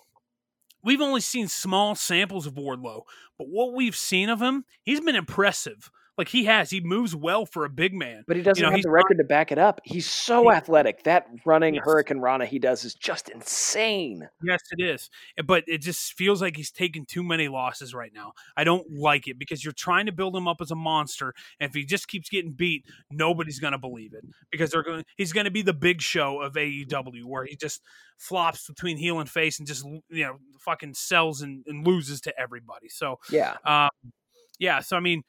we've 0.83 1.01
only 1.01 1.21
seen 1.21 1.49
small 1.49 1.95
samples 1.95 2.47
of 2.47 2.55
Wardlow, 2.55 3.03
but 3.39 3.49
what 3.49 3.75
we've 3.75 3.97
seen 3.97 4.29
of 4.29 4.41
him, 4.41 4.65
he's 4.83 5.01
been 5.01 5.17
impressive. 5.17 5.91
Like 6.19 6.29
he 6.29 6.47
has, 6.47 6.69
he 6.69 6.81
moves 6.81 7.15
well 7.15 7.47
for 7.47 7.65
a 7.65 7.71
big 7.71 7.95
man. 7.95 8.25
But 8.27 8.37
he 8.37 8.43
doesn't 8.43 8.61
you 8.61 8.69
know, 8.69 8.75
have 8.75 8.83
the 8.83 8.91
record 8.91 9.19
to 9.19 9.25
back 9.25 9.53
it 9.53 9.59
up. 9.59 9.81
He's 9.85 10.11
so 10.11 10.51
he, 10.51 10.57
athletic. 10.57 11.05
That 11.05 11.29
running 11.47 11.77
yes. 11.77 11.85
hurricanrana 11.87 12.45
he 12.45 12.59
does 12.59 12.85
is 12.85 12.95
just 12.95 13.29
insane. 13.29 14.29
Yes, 14.43 14.61
it 14.77 14.83
is. 14.83 15.11
Eh, 15.39 15.43
but 15.43 15.63
it 15.69 15.79
just 15.79 16.15
feels 16.15 16.43
like 16.43 16.57
he's 16.57 16.73
taking 16.73 17.07
too 17.07 17.23
many 17.23 17.47
losses 17.47 17.95
right 17.95 18.11
now. 18.13 18.33
I 18.57 18.65
don't 18.65 18.85
like 18.91 19.29
it 19.29 19.39
because 19.39 19.65
you're 19.65 19.73
trying 19.73 20.07
to 20.07 20.13
build 20.13 20.35
him 20.35 20.49
up 20.49 20.57
as 20.61 20.73
a 20.73 20.75
monster, 20.75 21.35
and 21.61 21.69
if 21.69 21.75
he 21.75 21.85
just 21.85 22.09
keeps 22.09 22.29
getting 22.29 22.51
beat, 22.51 22.85
nobody's 23.13 23.61
going 23.61 23.73
to 23.73 23.79
believe 23.79 24.13
it 24.13 24.25
because 24.51 24.73
they're 24.73 24.83
going. 24.83 25.05
He's 25.17 25.33
going 25.33 25.45
to 25.45 25.53
be 25.53 25.63
the 25.63 25.73
big 25.73 26.03
show 26.03 26.43
of 26.43 26.55
AEW 26.55 27.25
where 27.27 27.45
he 27.45 27.55
just 27.55 27.81
flops 28.17 28.67
between 28.67 28.97
heel 28.97 29.21
and 29.21 29.31
face 29.31 29.61
and 29.61 29.69
just 29.69 29.85
you 29.85 30.25
know 30.25 30.39
fucking 30.59 30.95
sells 30.95 31.43
and, 31.43 31.63
and 31.69 31.87
loses 31.87 32.21
to 32.23 32.41
everybody. 32.41 32.89
So 32.89 33.21
yeah, 33.31 33.55
um, 33.65 34.11
yeah. 34.59 34.81
So 34.81 34.97
I 34.97 35.01
mean 35.01 35.23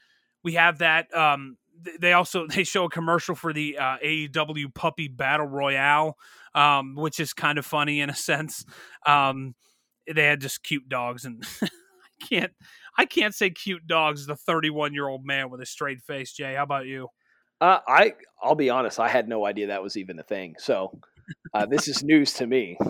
we 0.43 0.53
have 0.53 0.79
that 0.79 1.13
um, 1.15 1.57
they 1.99 2.13
also 2.13 2.47
they 2.55 2.63
show 2.63 2.85
a 2.85 2.89
commercial 2.89 3.35
for 3.35 3.53
the 3.53 3.77
uh, 3.77 3.97
AEW 4.03 4.73
Puppy 4.73 5.07
Battle 5.07 5.47
Royale, 5.47 6.17
um, 6.53 6.95
which 6.95 7.19
is 7.19 7.33
kind 7.33 7.57
of 7.57 7.65
funny 7.65 8.01
in 8.01 8.09
a 8.09 8.15
sense. 8.15 8.65
Um, 9.05 9.55
they 10.11 10.25
had 10.25 10.41
just 10.41 10.63
cute 10.63 10.89
dogs, 10.89 11.25
and 11.25 11.43
I 11.63 12.25
can't 12.27 12.51
I 12.97 13.05
can't 13.05 13.35
say 13.35 13.49
cute 13.49 13.87
dogs. 13.87 14.25
The 14.25 14.35
31 14.35 14.93
year 14.93 15.07
old 15.07 15.25
man 15.25 15.49
with 15.49 15.61
a 15.61 15.65
straight 15.65 16.01
face. 16.01 16.33
Jay, 16.33 16.55
how 16.55 16.63
about 16.63 16.85
you? 16.85 17.07
Uh, 17.61 17.79
I 17.87 18.13
I'll 18.41 18.55
be 18.55 18.69
honest, 18.69 18.99
I 18.99 19.09
had 19.09 19.27
no 19.27 19.45
idea 19.45 19.67
that 19.67 19.83
was 19.83 19.97
even 19.97 20.19
a 20.19 20.23
thing. 20.23 20.55
So 20.57 20.99
uh, 21.53 21.65
this 21.65 21.87
is 21.87 22.03
news 22.03 22.33
to 22.33 22.47
me. 22.47 22.77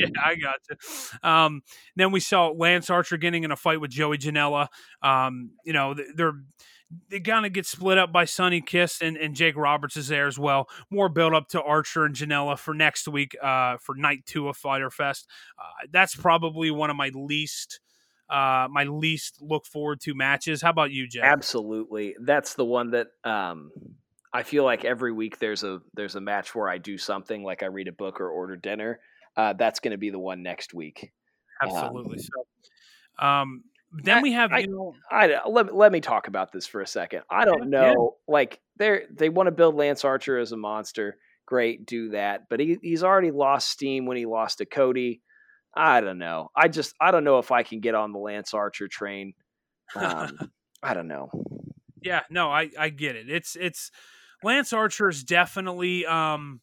Yeah, 0.00 0.06
I 0.24 0.36
got 0.36 0.54
you. 0.70 1.28
Um, 1.28 1.62
then 1.96 2.12
we 2.12 2.20
saw 2.20 2.50
Lance 2.50 2.88
Archer 2.88 3.16
getting 3.16 3.42
in 3.42 3.50
a 3.50 3.56
fight 3.56 3.80
with 3.80 3.90
Joey 3.90 4.16
Janela. 4.16 4.68
Um, 5.02 5.50
you 5.64 5.72
know, 5.72 5.96
they're 6.14 6.34
they 7.10 7.20
kind 7.20 7.44
of 7.44 7.52
get 7.52 7.66
split 7.66 7.98
up 7.98 8.12
by 8.12 8.24
Sonny 8.24 8.60
Kiss 8.60 9.02
and, 9.02 9.16
and 9.16 9.34
Jake 9.34 9.56
Roberts 9.56 9.96
is 9.96 10.08
there 10.08 10.26
as 10.26 10.38
well. 10.38 10.68
More 10.90 11.08
build 11.08 11.34
up 11.34 11.48
to 11.48 11.62
Archer 11.62 12.04
and 12.04 12.14
Janela 12.14 12.58
for 12.58 12.74
next 12.74 13.08
week 13.08 13.36
uh, 13.42 13.76
for 13.78 13.94
night 13.94 14.24
two 14.26 14.48
of 14.48 14.56
Fighter 14.56 14.90
Fest. 14.90 15.28
Uh, 15.58 15.86
that's 15.90 16.14
probably 16.14 16.70
one 16.70 16.90
of 16.90 16.96
my 16.96 17.10
least 17.14 17.80
uh, 18.30 18.68
my 18.70 18.84
least 18.84 19.38
look 19.40 19.64
forward 19.64 20.00
to 20.02 20.14
matches. 20.14 20.60
How 20.60 20.70
about 20.70 20.90
you, 20.90 21.08
Jay? 21.08 21.20
Absolutely, 21.22 22.14
that's 22.20 22.54
the 22.54 22.64
one 22.64 22.90
that 22.90 23.08
um, 23.24 23.70
I 24.32 24.42
feel 24.42 24.64
like 24.64 24.84
every 24.84 25.12
week 25.12 25.38
there's 25.38 25.64
a 25.64 25.80
there's 25.94 26.14
a 26.14 26.20
match 26.20 26.54
where 26.54 26.68
I 26.68 26.78
do 26.78 26.98
something 26.98 27.42
like 27.42 27.62
I 27.62 27.66
read 27.66 27.88
a 27.88 27.92
book 27.92 28.20
or 28.20 28.28
order 28.28 28.56
dinner. 28.56 29.00
Uh, 29.36 29.54
that's 29.54 29.80
going 29.80 29.92
to 29.92 29.98
be 29.98 30.10
the 30.10 30.18
one 30.18 30.42
next 30.42 30.74
week. 30.74 31.12
Absolutely. 31.62 32.18
Um, 32.18 32.24
so, 33.18 33.26
um, 33.26 33.64
then 33.90 34.18
I, 34.18 34.22
we 34.22 34.32
have 34.32 34.52
I, 34.52 34.58
you 34.58 34.68
know, 34.68 34.94
I, 35.10 35.48
let 35.48 35.74
let 35.74 35.92
me 35.92 36.00
talk 36.00 36.28
about 36.28 36.52
this 36.52 36.66
for 36.66 36.80
a 36.80 36.86
second. 36.86 37.22
I 37.30 37.44
don't 37.44 37.70
know, 37.70 38.16
yeah. 38.28 38.32
like 38.32 38.60
they 38.78 39.02
they 39.10 39.28
want 39.28 39.46
to 39.46 39.52
build 39.52 39.74
Lance 39.74 40.04
Archer 40.04 40.38
as 40.38 40.52
a 40.52 40.56
monster. 40.56 41.16
Great, 41.46 41.86
do 41.86 42.10
that. 42.10 42.42
But 42.50 42.60
he, 42.60 42.78
he's 42.82 43.02
already 43.02 43.30
lost 43.30 43.70
steam 43.70 44.04
when 44.04 44.18
he 44.18 44.26
lost 44.26 44.58
to 44.58 44.66
Cody. 44.66 45.22
I 45.74 46.00
don't 46.00 46.18
know. 46.18 46.50
I 46.54 46.68
just 46.68 46.94
I 47.00 47.10
don't 47.10 47.24
know 47.24 47.38
if 47.38 47.50
I 47.50 47.62
can 47.62 47.80
get 47.80 47.94
on 47.94 48.12
the 48.12 48.18
Lance 48.18 48.52
Archer 48.52 48.88
train. 48.88 49.32
Um, 49.94 50.38
I 50.82 50.94
don't 50.94 51.08
know. 51.08 51.30
Yeah, 52.02 52.20
no, 52.30 52.50
I 52.50 52.70
I 52.78 52.90
get 52.90 53.16
it. 53.16 53.30
It's 53.30 53.56
it's 53.56 53.90
Lance 54.42 54.72
Archer 54.72 55.08
is 55.08 55.24
definitely. 55.24 56.04
Um, 56.04 56.60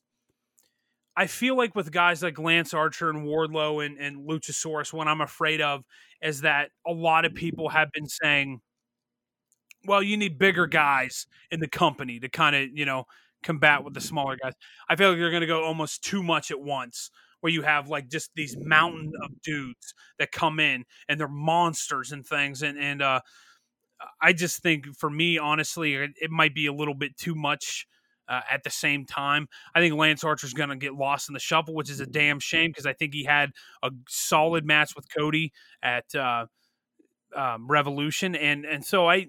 I 1.18 1.28
feel 1.28 1.56
like 1.56 1.76
with 1.76 1.92
guys 1.92 2.22
like 2.22 2.38
Lance 2.38 2.74
Archer 2.74 3.10
and 3.10 3.26
Wardlow 3.26 3.86
and, 3.86 3.98
and 3.98 4.28
Luchasaurus, 4.28 4.92
what 4.92 5.08
I'm 5.08 5.22
afraid 5.22 5.62
of 5.62 5.84
is 6.22 6.42
that 6.42 6.72
a 6.86 6.92
lot 6.92 7.26
of 7.26 7.34
people 7.34 7.70
have 7.70 7.90
been 7.94 8.08
saying, 8.08 8.60
well, 9.86 10.04
you 10.04 10.18
need 10.18 10.38
bigger 10.38 10.68
guys 10.68 11.28
in 11.52 11.60
the 11.60 11.68
company 11.68 12.20
to 12.20 12.28
kind 12.28 12.56
of, 12.56 12.70
you 12.74 12.86
know, 12.86 13.06
combat 13.44 13.84
with 13.84 13.94
the 13.94 14.02
smaller 14.02 14.36
guys. 14.42 14.54
I 14.90 14.96
feel 14.96 15.10
like 15.10 15.20
you're 15.20 15.30
going 15.30 15.42
to 15.42 15.48
go 15.48 15.64
almost 15.64 16.04
too 16.04 16.24
much 16.24 16.52
at 16.52 16.60
once 16.60 17.12
where 17.42 17.54
you 17.54 17.62
have 17.62 17.88
like 17.88 18.10
just 18.10 18.32
these 18.36 18.58
mountain 18.58 19.12
of 19.24 19.30
dudes 19.44 19.94
that 20.20 20.32
come 20.32 20.60
in 20.60 20.84
and 21.08 21.20
they're 21.20 21.28
monsters 21.28 22.12
and 22.12 22.26
things. 22.26 22.64
And, 22.64 22.78
and, 22.78 23.02
uh, 23.02 23.22
I 24.22 24.34
just 24.34 24.62
think 24.62 24.88
for 24.98 25.10
me, 25.10 25.38
honestly, 25.38 25.94
it 25.94 26.30
might 26.30 26.54
be 26.54 26.66
a 26.66 26.74
little 26.74 26.94
bit 26.94 27.16
too 27.18 27.34
much 27.34 27.88
uh, 28.28 28.42
at 28.50 28.64
the 28.64 28.70
same 28.70 29.06
time. 29.06 29.48
I 29.74 29.80
think 29.80 29.96
Lance 29.96 30.24
Archer's 30.24 30.54
going 30.54 30.70
to 30.70 30.76
get 30.76 30.94
lost 30.94 31.30
in 31.30 31.34
the 31.34 31.40
shuffle, 31.40 31.74
which 31.74 31.90
is 31.90 32.00
a 32.00 32.06
damn 32.06 32.40
shame 32.40 32.72
because 32.72 32.86
I 32.86 32.94
think 32.94 33.14
he 33.14 33.24
had 33.24 33.52
a 33.84 33.92
solid 34.08 34.66
match 34.66 34.96
with 34.96 35.08
Cody 35.16 35.52
at 35.82 36.14
uh, 36.16 36.46
um, 37.36 37.68
Revolution, 37.68 38.36
and 38.36 38.66
and 38.66 38.84
so 38.86 39.10
I 39.10 39.28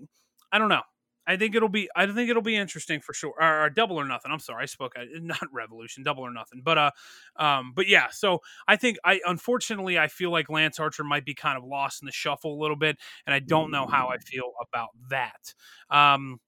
I 0.52 0.58
don't 0.58 0.68
know. 0.68 0.82
I 1.26 1.36
think 1.36 1.54
it'll 1.56 1.68
be 1.68 1.88
I 1.96 2.06
think 2.06 2.30
it'll 2.30 2.42
be 2.42 2.56
interesting 2.56 3.00
for 3.00 3.12
sure. 3.12 3.34
Or, 3.40 3.64
or 3.64 3.70
double 3.70 3.98
or 3.98 4.04
nothing. 4.04 4.30
I'm 4.30 4.38
sorry, 4.38 4.62
I 4.62 4.66
spoke 4.66 4.94
not 5.20 5.42
Revolution, 5.52 6.02
double 6.02 6.22
or 6.22 6.32
nothing. 6.32 6.62
But 6.64 6.78
uh, 6.78 6.90
um, 7.36 7.72
but 7.74 7.88
yeah. 7.88 8.06
So 8.10 8.40
I 8.68 8.76
think 8.76 8.98
I 9.04 9.20
unfortunately 9.26 9.98
I 9.98 10.08
feel 10.08 10.30
like 10.30 10.48
Lance 10.48 10.78
Archer 10.78 11.04
might 11.04 11.24
be 11.24 11.34
kind 11.34 11.58
of 11.58 11.64
lost 11.64 12.02
in 12.02 12.06
the 12.06 12.12
shuffle 12.12 12.54
a 12.54 12.60
little 12.60 12.76
bit, 12.76 12.96
and 13.26 13.34
I 13.34 13.40
don't 13.40 13.70
know 13.70 13.86
how 13.86 14.08
I 14.08 14.18
feel 14.18 14.52
about 14.62 14.90
that. 15.10 15.54
Um, 15.90 16.40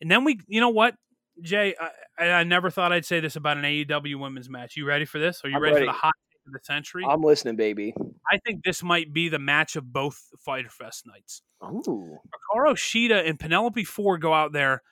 and 0.00 0.10
then 0.10 0.24
we, 0.24 0.40
you 0.48 0.60
know 0.60 0.68
what? 0.68 0.96
Jay, 1.40 1.74
I, 2.18 2.28
I, 2.28 2.44
never 2.44 2.70
thought 2.70 2.92
I'd 2.92 3.04
say 3.04 3.20
this 3.20 3.36
about 3.36 3.56
an 3.56 3.64
AEW 3.64 4.20
women's 4.20 4.50
match. 4.50 4.76
You 4.76 4.84
ready 4.84 5.04
for 5.04 5.18
this? 5.18 5.40
Are 5.44 5.48
you 5.48 5.58
ready, 5.58 5.74
ready, 5.74 5.86
for 5.86 5.92
the 5.92 5.98
hot 5.98 6.12
take 6.30 6.46
of 6.46 6.52
the 6.52 6.64
century? 6.64 7.04
I'm 7.08 7.22
listening, 7.22 7.56
baby. 7.56 7.94
I 8.30 8.38
think 8.44 8.64
this 8.64 8.82
might 8.82 9.12
be 9.12 9.28
the 9.28 9.38
match 9.38 9.76
of 9.76 9.92
both 9.92 10.20
Fighter 10.44 10.68
Fest 10.68 11.06
nights. 11.06 11.42
Ooh. 11.64 12.18
Hikaru 12.54 12.74
Shida 12.74 13.28
and 13.28 13.40
Penelope 13.40 13.84
Ford 13.84 14.20
go 14.20 14.34
out 14.34 14.52
there. 14.52 14.82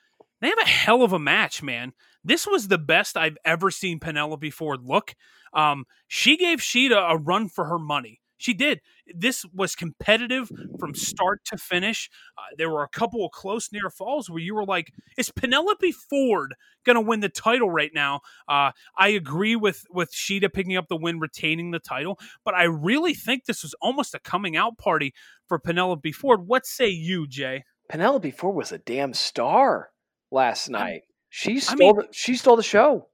They 0.41 0.49
have 0.49 0.59
a 0.59 0.69
hell 0.69 1.03
of 1.03 1.13
a 1.13 1.19
match, 1.19 1.63
man. 1.63 1.93
This 2.25 2.47
was 2.47 2.69
the 2.69 2.79
best 2.79 3.17
I've 3.17 3.37
ever 3.45 3.71
seen 3.71 4.01
Penelope 4.01 4.51
Ford 4.51 4.81
look. 4.83 5.15
Um, 5.53 5.85
she 6.09 6.37
gave 6.37 6.61
Shida 6.61 7.13
a 7.13 7.19
run 7.19 7.49
for 7.49 7.67
her 7.67 7.79
money. 7.79 8.21
She 8.41 8.55
did. 8.55 8.81
This 9.07 9.45
was 9.53 9.75
competitive 9.75 10.51
from 10.79 10.95
start 10.95 11.45
to 11.45 11.59
finish. 11.59 12.09
Uh, 12.39 12.55
there 12.57 12.71
were 12.71 12.83
a 12.83 12.89
couple 12.89 13.23
of 13.23 13.33
close 13.33 13.71
near 13.71 13.91
falls 13.91 14.31
where 14.31 14.41
you 14.41 14.55
were 14.55 14.65
like, 14.65 14.95
"Is 15.19 15.31
Penelope 15.31 15.93
Ford 15.93 16.55
going 16.87 16.95
to 16.95 17.03
win 17.03 17.21
the 17.21 17.29
title 17.29 17.71
right 17.71 17.91
now?" 17.93 18.21
Uh, 18.49 18.73
I 18.97 19.09
agree 19.09 19.57
with 19.57 19.85
with 19.91 20.11
Shida 20.11 20.51
picking 20.51 20.75
up 20.75 20.89
the 20.89 20.97
win, 20.97 21.21
retaining 21.21 21.71
the 21.71 21.79
title, 21.79 22.19
but 22.43 22.55
I 22.55 22.65
really 22.65 23.13
think 23.13 23.45
this 23.45 23.63
was 23.63 23.75
almost 23.83 24.15
a 24.15 24.19
coming 24.19 24.57
out 24.57 24.79
party 24.79 25.13
for 25.47 25.59
Penelope 25.59 26.11
Ford. 26.13 26.47
What 26.47 26.65
say 26.65 26.89
you, 26.89 27.27
Jay? 27.27 27.65
Penelope 27.91 28.31
Ford 28.31 28.57
was 28.57 28.73
a 28.73 28.79
damn 28.79 29.13
star 29.13 29.91
last 30.31 30.71
night. 30.71 31.03
She 31.29 31.61
stole 31.61 31.75
I 31.75 31.77
mean, 31.77 31.97
the, 31.97 32.09
she 32.13 32.37
stole 32.37 32.57
the 32.57 32.63
show. 32.63 33.09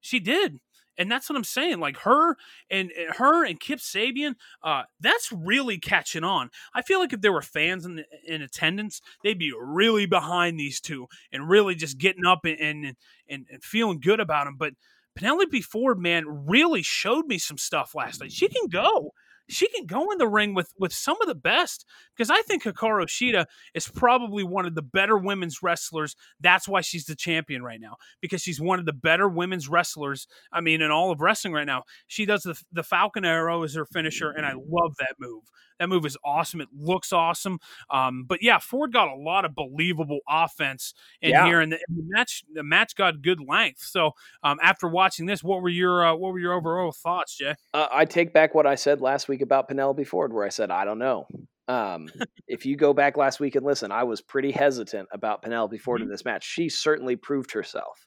She 0.00 0.18
did 0.18 0.60
and 0.98 1.10
that's 1.10 1.28
what 1.28 1.36
I'm 1.36 1.44
saying. 1.44 1.80
Like 1.80 1.98
her 1.98 2.36
and 2.70 2.90
her 3.16 3.44
and 3.44 3.58
Kip 3.58 3.78
Sabian, 3.78 4.34
uh, 4.62 4.82
that's 5.00 5.32
really 5.32 5.78
catching 5.78 6.24
on. 6.24 6.50
I 6.74 6.82
feel 6.82 7.00
like 7.00 7.12
if 7.12 7.20
there 7.20 7.32
were 7.32 7.42
fans 7.42 7.84
in, 7.84 8.04
in 8.26 8.42
attendance, 8.42 9.00
they'd 9.22 9.38
be 9.38 9.52
really 9.58 10.06
behind 10.06 10.58
these 10.58 10.80
two 10.80 11.06
and 11.32 11.48
really 11.48 11.74
just 11.74 11.98
getting 11.98 12.26
up 12.26 12.44
and 12.44 12.58
and, 12.60 12.96
and, 13.28 13.46
and 13.50 13.64
feeling 13.64 14.00
good 14.00 14.20
about 14.20 14.44
them. 14.44 14.56
But 14.58 14.74
Penelope 15.14 15.60
Ford, 15.62 15.98
man, 15.98 16.24
really 16.26 16.82
showed 16.82 17.26
me 17.26 17.38
some 17.38 17.58
stuff 17.58 17.94
last 17.94 18.20
night. 18.20 18.32
She 18.32 18.48
can 18.48 18.68
go 18.68 19.12
she 19.52 19.68
can 19.68 19.86
go 19.86 20.10
in 20.10 20.18
the 20.18 20.28
ring 20.28 20.54
with 20.54 20.72
with 20.78 20.92
some 20.92 21.20
of 21.20 21.28
the 21.28 21.34
best 21.34 21.84
because 22.16 22.30
I 22.30 22.42
think 22.42 22.64
Hikaru 22.64 23.06
Shida 23.06 23.46
is 23.74 23.88
probably 23.88 24.44
one 24.44 24.66
of 24.66 24.74
the 24.74 24.82
better 24.82 25.16
women's 25.16 25.62
wrestlers. 25.62 26.16
That's 26.40 26.66
why 26.66 26.80
she's 26.80 27.04
the 27.04 27.14
champion 27.14 27.62
right 27.62 27.80
now 27.80 27.96
because 28.20 28.42
she's 28.42 28.60
one 28.60 28.78
of 28.78 28.86
the 28.86 28.92
better 28.92 29.28
women's 29.28 29.68
wrestlers. 29.68 30.26
I 30.52 30.60
mean, 30.60 30.80
in 30.80 30.90
all 30.90 31.10
of 31.10 31.20
wrestling 31.20 31.52
right 31.52 31.66
now, 31.66 31.84
she 32.06 32.24
does 32.24 32.42
the 32.42 32.60
the 32.72 32.82
Falcon 32.82 33.24
Arrow 33.24 33.62
as 33.62 33.74
her 33.74 33.84
finisher, 33.84 34.30
and 34.30 34.46
I 34.46 34.52
love 34.52 34.96
that 34.98 35.16
move. 35.18 35.42
That 35.78 35.88
move 35.88 36.06
is 36.06 36.16
awesome. 36.24 36.60
It 36.60 36.68
looks 36.72 37.12
awesome. 37.12 37.58
Um, 37.90 38.24
but 38.26 38.42
yeah, 38.42 38.58
Ford 38.58 38.92
got 38.92 39.08
a 39.08 39.16
lot 39.16 39.44
of 39.44 39.54
believable 39.54 40.20
offense 40.28 40.94
in 41.20 41.30
yeah. 41.30 41.44
here, 41.44 41.60
and 41.60 41.72
the, 41.72 41.78
and 41.88 41.98
the, 41.98 42.04
match 42.06 42.44
the 42.54 42.62
match 42.62 42.94
got 42.94 43.20
good 43.20 43.40
length. 43.40 43.82
So 43.82 44.12
um, 44.42 44.58
after 44.62 44.88
watching 44.88 45.26
this, 45.26 45.42
what 45.42 45.60
were 45.60 45.68
your 45.68 46.06
uh, 46.06 46.14
what 46.14 46.32
were 46.32 46.38
your 46.38 46.52
overall 46.54 46.92
thoughts, 46.92 47.36
Jay? 47.36 47.54
Uh, 47.74 47.88
I 47.92 48.04
take 48.04 48.32
back 48.32 48.54
what 48.54 48.66
I 48.66 48.76
said 48.76 49.00
last 49.00 49.28
week 49.28 49.41
about 49.42 49.68
Penelope 49.68 50.04
Ford, 50.04 50.32
where 50.32 50.44
I 50.44 50.50
said 50.50 50.70
I 50.70 50.84
don't 50.84 50.98
know. 50.98 51.26
Um, 51.68 52.08
if 52.48 52.66
you 52.66 52.76
go 52.76 52.92
back 52.92 53.16
last 53.16 53.40
week 53.40 53.54
and 53.54 53.64
listen, 53.64 53.92
I 53.92 54.04
was 54.04 54.20
pretty 54.20 54.50
hesitant 54.50 55.08
about 55.12 55.42
Penelope 55.42 55.78
Ford 55.78 56.00
mm-hmm. 56.00 56.04
in 56.04 56.10
this 56.10 56.24
match. 56.24 56.44
She 56.44 56.68
certainly 56.68 57.16
proved 57.16 57.52
herself. 57.52 58.06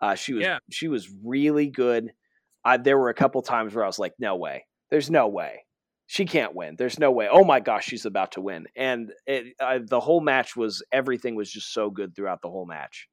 Uh, 0.00 0.14
she 0.14 0.34
was 0.34 0.42
yeah. 0.42 0.58
she 0.70 0.88
was 0.88 1.08
really 1.24 1.68
good. 1.68 2.12
I, 2.64 2.76
there 2.76 2.98
were 2.98 3.08
a 3.08 3.14
couple 3.14 3.40
times 3.42 3.74
where 3.74 3.84
I 3.84 3.86
was 3.86 3.98
like, 3.98 4.14
no 4.18 4.36
way, 4.36 4.66
there's 4.90 5.10
no 5.10 5.28
way 5.28 5.64
she 6.08 6.24
can't 6.24 6.54
win. 6.54 6.74
There's 6.76 6.98
no 6.98 7.10
way. 7.12 7.28
Oh 7.30 7.44
my 7.44 7.60
gosh, 7.60 7.84
she's 7.84 8.06
about 8.06 8.32
to 8.32 8.40
win. 8.40 8.66
And 8.74 9.12
it, 9.26 9.54
uh, 9.60 9.80
the 9.86 10.00
whole 10.00 10.22
match 10.22 10.56
was 10.56 10.82
everything 10.90 11.34
was 11.34 11.52
just 11.52 11.72
so 11.72 11.90
good 11.90 12.16
throughout 12.16 12.40
the 12.40 12.48
whole 12.48 12.64
match. 12.64 13.08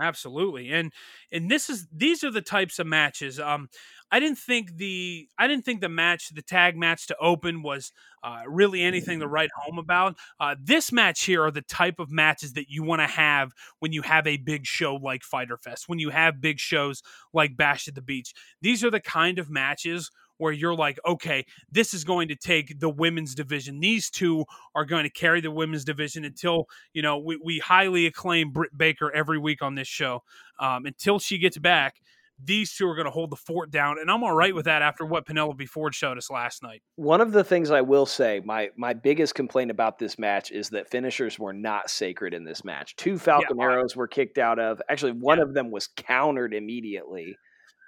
Absolutely. 0.00 0.70
And 0.70 0.92
and 1.30 1.50
this 1.50 1.68
is 1.68 1.86
these 1.92 2.24
are 2.24 2.30
the 2.30 2.40
types 2.40 2.78
of 2.78 2.86
matches. 2.86 3.38
Um 3.38 3.68
I 4.10 4.20
didn't 4.20 4.38
think 4.38 4.76
the 4.76 5.28
I 5.38 5.46
didn't 5.46 5.64
think 5.64 5.80
the 5.80 5.88
match, 5.88 6.30
the 6.30 6.42
tag 6.42 6.76
match 6.76 7.06
to 7.08 7.16
open 7.20 7.62
was 7.62 7.92
uh, 8.22 8.42
really 8.46 8.82
anything 8.82 9.20
to 9.20 9.28
write 9.28 9.50
home 9.56 9.78
about. 9.78 10.16
Uh, 10.40 10.56
this 10.60 10.90
match 10.92 11.24
here 11.24 11.44
are 11.44 11.50
the 11.50 11.62
type 11.62 11.98
of 11.98 12.10
matches 12.10 12.54
that 12.54 12.68
you 12.68 12.82
want 12.82 13.00
to 13.00 13.06
have 13.06 13.52
when 13.80 13.92
you 13.92 14.02
have 14.02 14.26
a 14.26 14.38
big 14.38 14.66
show 14.66 14.94
like 14.94 15.22
Fighter 15.22 15.56
Fest, 15.56 15.88
when 15.88 15.98
you 15.98 16.10
have 16.10 16.40
big 16.40 16.58
shows 16.58 17.02
like 17.32 17.56
Bash 17.56 17.86
at 17.88 17.94
the 17.94 18.02
Beach. 18.02 18.32
These 18.62 18.82
are 18.82 18.90
the 18.90 19.00
kind 19.00 19.38
of 19.38 19.50
matches 19.50 20.10
where 20.38 20.52
you're 20.52 20.74
like, 20.74 20.98
okay, 21.06 21.44
this 21.70 21.92
is 21.92 22.04
going 22.04 22.28
to 22.28 22.36
take 22.36 22.78
the 22.80 22.88
women's 22.88 23.34
division. 23.34 23.80
These 23.80 24.08
two 24.08 24.44
are 24.74 24.84
going 24.84 25.02
to 25.02 25.10
carry 25.10 25.40
the 25.40 25.50
women's 25.50 25.84
division 25.84 26.24
until, 26.24 26.66
you 26.92 27.02
know, 27.02 27.18
we, 27.18 27.38
we 27.44 27.58
highly 27.58 28.06
acclaim 28.06 28.52
Britt 28.52 28.76
Baker 28.76 29.12
every 29.12 29.38
week 29.38 29.62
on 29.62 29.74
this 29.74 29.88
show 29.88 30.22
um, 30.60 30.86
until 30.86 31.18
she 31.18 31.38
gets 31.38 31.58
back. 31.58 31.96
These 32.42 32.74
two 32.74 32.86
are 32.86 32.94
going 32.94 33.06
to 33.06 33.10
hold 33.10 33.30
the 33.30 33.36
fort 33.36 33.70
down, 33.70 33.98
and 33.98 34.10
I'm 34.10 34.22
all 34.22 34.34
right 34.34 34.54
with 34.54 34.66
that 34.66 34.82
after 34.82 35.04
what 35.04 35.26
Penelope 35.26 35.66
Ford 35.66 35.94
showed 35.94 36.18
us 36.18 36.30
last 36.30 36.62
night. 36.62 36.82
One 36.96 37.20
of 37.20 37.32
the 37.32 37.44
things 37.44 37.70
I 37.70 37.80
will 37.80 38.06
say, 38.06 38.40
my 38.44 38.70
my 38.76 38.94
biggest 38.94 39.34
complaint 39.34 39.70
about 39.70 39.98
this 39.98 40.18
match 40.18 40.50
is 40.50 40.70
that 40.70 40.90
finishers 40.90 41.38
were 41.38 41.52
not 41.52 41.90
sacred 41.90 42.34
in 42.34 42.44
this 42.44 42.64
match. 42.64 42.94
Two 42.96 43.18
Falcon 43.18 43.58
yeah, 43.58 43.64
arrows 43.64 43.96
were 43.96 44.08
kicked 44.08 44.38
out 44.38 44.58
of. 44.58 44.80
Actually, 44.88 45.12
one 45.12 45.38
yeah. 45.38 45.44
of 45.44 45.54
them 45.54 45.70
was 45.70 45.88
countered 45.88 46.54
immediately, 46.54 47.36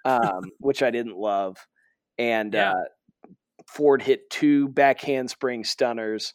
um, 0.04 0.42
which 0.59 0.83
I 0.83 0.90
didn't 0.90 1.16
love. 1.16 1.57
And 2.19 2.54
yeah. 2.54 2.73
uh, 2.73 3.28
Ford 3.69 4.02
hit 4.02 4.30
two 4.30 4.69
back 4.69 5.00
handspring 5.00 5.64
stunners 5.64 6.35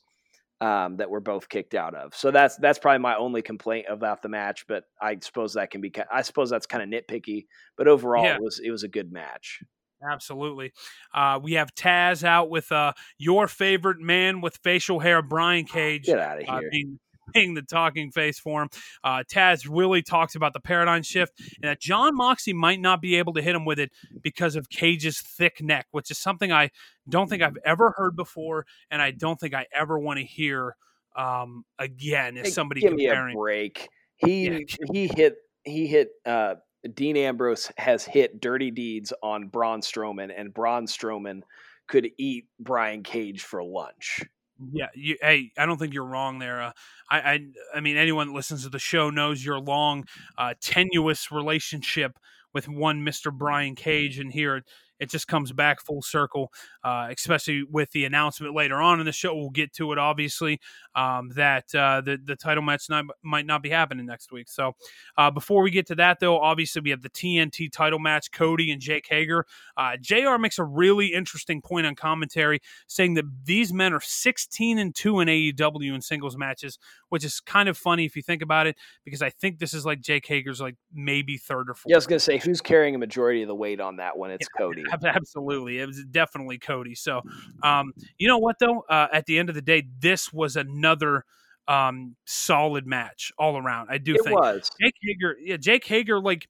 um, 0.62 0.98
that 0.98 1.10
were 1.10 1.20
both 1.20 1.50
kicked 1.50 1.76
out 1.76 1.96
of. 1.96 2.16
So 2.16 2.32
that's 2.32 2.58
that's 2.58 2.80
probably 2.80 3.00
my 3.00 3.16
only 3.16 3.42
complaint 3.42 3.88
about 3.90 4.22
the 4.22 4.30
match. 4.30 4.66
But 4.68 4.84
I 5.02 5.18
suppose 5.22 5.54
that 5.54 5.72
can 5.72 5.82
be 5.82 5.94
I 6.12 6.22
suppose 6.22 6.50
that's 6.50 6.66
kind 6.66 6.84
of 6.84 6.90
nitpicky. 6.90 7.46
But 7.78 7.88
overall, 7.88 8.24
yeah. 8.24 8.36
it 8.36 8.42
was 8.42 8.60
it 8.64 8.72
was 8.72 8.84
a 8.84 8.88
good 8.88 9.12
match. 9.12 9.62
Absolutely. 10.08 10.72
Uh, 11.14 11.40
we 11.42 11.54
have 11.54 11.74
Taz 11.74 12.24
out 12.24 12.50
with 12.50 12.72
uh, 12.72 12.94
your 13.18 13.48
favorite 13.48 14.00
man 14.00 14.42
with 14.42 14.60
facial 14.64 15.00
hair, 15.00 15.22
Brian 15.22 15.66
Cage. 15.66 16.06
Get 16.06 16.20
out 16.20 16.42
of 16.42 16.48
uh, 16.48 16.60
here. 16.60 16.68
Uh, 16.68 16.72
being 16.72 17.00
being 17.34 17.54
the 17.54 17.62
talking 17.62 18.12
face 18.12 18.40
for 18.40 18.64
him. 18.64 18.70
Uh, 19.04 19.24
Taz 19.30 19.68
really 19.70 20.02
talks 20.02 20.36
about 20.36 20.54
the 20.54 20.60
paradigm 20.60 21.04
shift 21.04 21.34
and 21.40 21.70
that 21.70 21.80
Jon 21.80 22.16
Moxley 22.16 22.54
might 22.54 22.80
not 22.80 23.02
be 23.02 23.16
able 23.16 23.34
to 23.34 23.42
hit 23.42 23.56
him 23.56 23.66
with 23.66 23.80
it 23.80 23.92
because 24.22 24.56
of 24.56 24.70
Cage's 24.70 25.20
thick 25.22 25.62
neck, 25.62 25.88
which 25.92 26.12
is 26.12 26.18
something 26.18 26.52
I 26.52 26.72
don't 27.08 27.30
think 27.30 27.42
I've 27.42 27.58
ever 27.66 27.94
heard 27.98 28.16
before, 28.16 28.66
and 28.90 29.02
I 29.02 29.12
don't 29.12 29.40
think 29.40 29.54
I 29.54 29.66
ever 29.74 30.00
want 30.00 30.20
to 30.20 30.26
hear 30.26 30.76
um, 31.16 31.66
again. 31.80 32.38
Is 32.38 32.54
somebody 32.54 32.82
give 32.82 32.92
comparing. 32.92 33.28
me 33.28 33.34
a 33.34 33.38
break? 33.38 33.90
He 34.18 34.50
yeah. 34.50 34.60
he 34.92 35.08
hit 35.08 35.36
he 35.64 35.88
hit. 35.88 36.10
Uh, 36.26 36.56
Dean 36.94 37.18
Ambrose 37.18 37.72
has 37.78 38.06
hit 38.06 38.40
dirty 38.42 38.70
deeds 38.70 39.12
on 39.24 39.48
Braun 39.48 39.82
Strowman, 39.82 40.32
and 40.36 40.54
Braun 40.54 40.86
Strowman 40.86 41.42
could 41.88 42.10
eat 42.18 42.46
Brian 42.60 43.04
Cage 43.04 43.42
for 43.42 43.64
lunch. 43.64 44.22
Yeah, 44.72 44.88
you, 44.96 45.18
hey, 45.22 45.52
I 45.58 45.66
don't 45.66 45.78
think 45.78 45.94
you're 45.94 46.06
wrong 46.06 46.40
there. 46.40 46.62
Uh, 46.62 46.72
I, 47.10 47.20
I, 47.20 47.40
I 47.76 47.80
mean, 47.82 47.98
anyone 47.98 48.28
that 48.28 48.34
listens 48.34 48.64
to 48.64 48.70
the 48.70 48.80
show 48.80 49.10
knows 49.10 49.44
your 49.44 49.60
long, 49.60 50.06
uh, 50.38 50.54
tenuous 50.62 51.30
relationship 51.30 52.18
with 52.54 52.70
one 52.70 53.04
Mister 53.04 53.32
Brian 53.32 53.76
Cage, 53.76 54.18
and 54.18 54.32
here 54.32 54.64
it 55.00 55.10
just 55.10 55.28
comes 55.28 55.52
back 55.52 55.82
full 55.82 56.02
circle, 56.02 56.52
uh, 56.84 57.08
especially 57.12 57.64
with 57.64 57.92
the 57.92 58.06
announcement 58.06 58.56
later 58.56 58.82
on 58.82 59.00
in 59.00 59.06
the 59.06 59.12
show. 59.12 59.36
We'll 59.36 59.50
get 59.50 59.74
to 59.74 59.92
it, 59.92 59.98
obviously, 59.98 60.60
um, 60.96 61.30
that 61.36 61.74
uh, 61.76 62.02
the 62.02 62.20
the 62.24 62.36
title 62.36 62.64
match 62.64 62.90
not, 62.90 63.06
might 63.24 63.46
not 63.46 63.62
be 63.62 63.70
happening 63.70 64.06
next 64.06 64.32
week. 64.32 64.50
So 64.50 64.76
uh, 65.18 65.32
before 65.32 65.62
we 65.62 65.72
get 65.72 65.88
to 65.88 65.96
that, 65.96 66.20
though, 66.20 66.40
obviously 66.40 66.82
we 66.82 66.90
have 66.92 67.02
the 67.02 67.10
TNT 67.10 67.72
title 67.72 68.00
match, 68.00 68.32
Cody 68.32 68.72
and 68.72 68.82
Jake 68.82 69.08
Hager. 69.10 69.46
Uh, 69.78 69.98
Jr. 70.00 70.38
makes 70.40 70.60
a 70.60 70.64
really 70.64 71.08
interesting 71.08 71.62
point 71.62 71.86
on 71.86 71.96
commentary, 71.96 72.60
saying 72.88 73.16
that 73.16 73.26
these 73.44 73.74
men 73.74 73.94
are 73.94 74.02
16 74.02 74.80
and 74.80 74.96
two 74.96 75.20
in 75.20 75.28
AEW 75.28 75.94
in 75.94 76.02
singles 76.02 76.38
matches, 76.38 76.80
which 77.10 77.26
is 77.26 77.40
kind 77.40 77.70
of 77.70 77.78
funny 77.78 78.06
if 78.06 78.16
you 78.16 78.22
think 78.22 78.42
about 78.42 78.68
it, 78.68 78.76
because 79.04 79.22
I 79.22 79.30
think 79.30 79.60
this 79.60 79.74
is 79.74 79.86
like 79.86 80.02
Jake 80.02 80.26
Hager's 80.26 80.62
like 80.62 80.76
maybe 80.94 81.38
third 81.38 81.70
or 81.70 81.74
fourth. 81.74 81.90
Yeah, 81.90 81.96
I 81.96 81.98
was 81.98 82.08
gonna 82.08 82.20
say 82.20 82.38
who's 82.38 82.62
carrying 82.62 82.96
a 82.96 82.98
majority 82.98 83.42
of 83.42 83.48
the 83.48 83.56
weight 83.56 83.82
on 83.82 83.98
that 83.98 84.18
one. 84.18 84.32
It's 84.32 84.48
yeah, 84.56 84.64
Cody. 84.64 84.85
Absolutely, 85.06 85.80
it 85.80 85.88
was 85.88 86.04
definitely 86.06 86.58
Cody. 86.58 86.96
So, 86.96 87.22
um, 87.64 87.94
you 88.18 88.28
know 88.28 88.38
what 88.38 88.58
though? 88.60 88.82
Uh, 88.90 89.08
at 89.12 89.26
the 89.26 89.40
end 89.40 89.50
of 89.50 89.56
the 89.56 89.62
day, 89.62 89.84
this 90.00 90.32
was 90.32 90.56
another 90.56 91.26
um, 91.68 92.16
solid 92.26 92.86
match 92.86 93.32
all 93.38 93.58
around. 93.58 93.90
I 93.90 93.98
do 93.98 94.16
it 94.16 94.24
think 94.24 94.40
was. 94.40 94.70
Jake 94.82 94.96
Hager. 95.02 95.36
Yeah, 95.40 95.58
Jake 95.58 95.86
Hager. 95.86 96.20
Like 96.20 96.48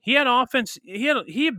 he 0.00 0.14
had 0.14 0.26
offense. 0.26 0.78
He 0.82 1.06
had 1.06 1.16
he 1.26 1.46
had 1.46 1.56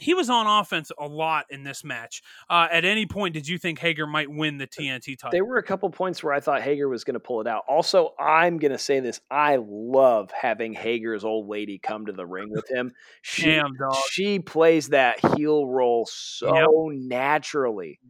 he 0.00 0.12
was 0.12 0.28
on 0.28 0.46
offense 0.46 0.90
a 0.98 1.06
lot 1.06 1.46
in 1.50 1.62
this 1.62 1.84
match. 1.84 2.22
Uh, 2.50 2.66
at 2.70 2.84
any 2.84 3.06
point, 3.06 3.32
did 3.32 3.46
you 3.46 3.58
think 3.58 3.78
Hager 3.78 4.06
might 4.06 4.28
win 4.28 4.58
the 4.58 4.66
TNT 4.66 5.16
title? 5.16 5.30
There 5.30 5.44
were 5.44 5.58
a 5.58 5.62
couple 5.62 5.88
points 5.90 6.22
where 6.22 6.32
I 6.32 6.40
thought 6.40 6.62
Hager 6.62 6.88
was 6.88 7.04
going 7.04 7.14
to 7.14 7.20
pull 7.20 7.40
it 7.40 7.46
out. 7.46 7.62
Also, 7.68 8.12
I'm 8.18 8.58
going 8.58 8.72
to 8.72 8.78
say 8.78 8.98
this: 9.00 9.20
I 9.30 9.58
love 9.60 10.30
having 10.32 10.72
Hager's 10.72 11.24
old 11.24 11.48
lady 11.48 11.78
come 11.78 12.06
to 12.06 12.12
the 12.12 12.26
ring 12.26 12.50
with 12.50 12.68
him. 12.68 12.92
She, 13.22 13.44
Damn, 13.44 13.74
dog. 13.74 13.94
she 14.10 14.40
plays 14.40 14.88
that 14.88 15.24
heel 15.36 15.66
role 15.66 16.06
so 16.10 16.54
yep. 16.54 16.68
naturally. 16.98 18.00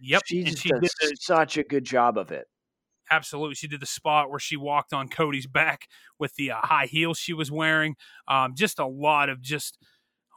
Yep, 0.00 0.22
she 0.26 0.44
she 0.44 0.68
does 0.68 0.94
did 1.00 1.20
such 1.20 1.56
a 1.56 1.64
good 1.64 1.84
job 1.84 2.18
of 2.18 2.30
it. 2.30 2.46
Absolutely, 3.10 3.56
she 3.56 3.66
did 3.66 3.80
the 3.80 3.86
spot 3.86 4.30
where 4.30 4.38
she 4.38 4.56
walked 4.56 4.92
on 4.92 5.08
Cody's 5.08 5.46
back 5.48 5.88
with 6.20 6.34
the 6.36 6.52
uh, 6.52 6.56
high 6.62 6.86
heels 6.86 7.18
she 7.18 7.32
was 7.32 7.50
wearing. 7.50 7.96
Um, 8.28 8.54
just 8.56 8.78
a 8.78 8.86
lot 8.86 9.28
of 9.28 9.42
just 9.42 9.76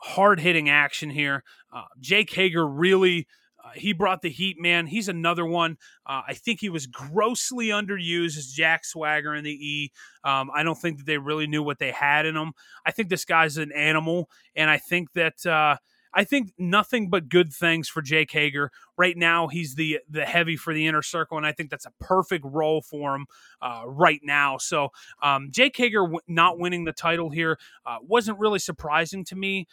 hard 0.01 0.39
hitting 0.39 0.69
action 0.69 1.09
here. 1.09 1.43
Uh, 1.73 1.83
Jake 1.99 2.31
Hager 2.33 2.67
really. 2.67 3.27
Uh, 3.63 3.69
he 3.73 3.93
brought 3.93 4.21
the 4.21 4.29
heat, 4.29 4.57
man. 4.59 4.85
He's 4.85 5.07
another 5.07 5.43
one. 5.43 5.77
Uh, 6.05 6.21
I 6.27 6.35
think 6.35 6.59
he 6.59 6.69
was 6.69 6.85
grossly 6.85 7.69
underused 7.69 8.37
as 8.37 8.53
Jack 8.55 8.85
Swagger 8.85 9.33
in 9.33 9.43
the 9.43 9.49
E. 9.49 9.91
Um, 10.23 10.51
I 10.53 10.61
don't 10.61 10.79
think 10.79 10.99
that 10.99 11.07
they 11.07 11.17
really 11.17 11.47
knew 11.47 11.63
what 11.63 11.79
they 11.79 11.89
had 11.89 12.27
in 12.27 12.35
him. 12.35 12.53
I 12.85 12.91
think 12.91 13.09
this 13.09 13.25
guy's 13.25 13.57
an 13.57 13.71
animal, 13.71 14.29
and 14.55 14.69
I 14.69 14.77
think 14.77 15.13
that 15.13 15.43
uh, 15.47 15.77
I 16.15 16.23
think 16.23 16.53
nothing 16.57 17.09
but 17.09 17.29
good 17.29 17.53
things 17.53 17.89
for 17.89 18.01
Jake 18.01 18.31
Hager. 18.31 18.71
Right 18.97 19.17
now, 19.17 19.47
he's 19.47 19.75
the 19.75 19.99
the 20.09 20.25
heavy 20.25 20.55
for 20.55 20.73
the 20.73 20.87
inner 20.87 21.01
circle, 21.01 21.37
and 21.37 21.45
I 21.45 21.51
think 21.51 21.69
that's 21.69 21.85
a 21.85 21.91
perfect 21.99 22.45
role 22.47 22.81
for 22.81 23.15
him 23.15 23.25
uh, 23.61 23.83
right 23.85 24.21
now. 24.23 24.57
So, 24.57 24.89
um, 25.21 25.49
Jake 25.51 25.75
Hager 25.75 26.01
w- 26.01 26.19
not 26.27 26.57
winning 26.57 26.85
the 26.85 26.93
title 26.93 27.29
here 27.29 27.59
uh, 27.85 27.97
wasn't 28.01 28.39
really 28.39 28.59
surprising 28.59 29.25
to 29.25 29.35
me. 29.35 29.67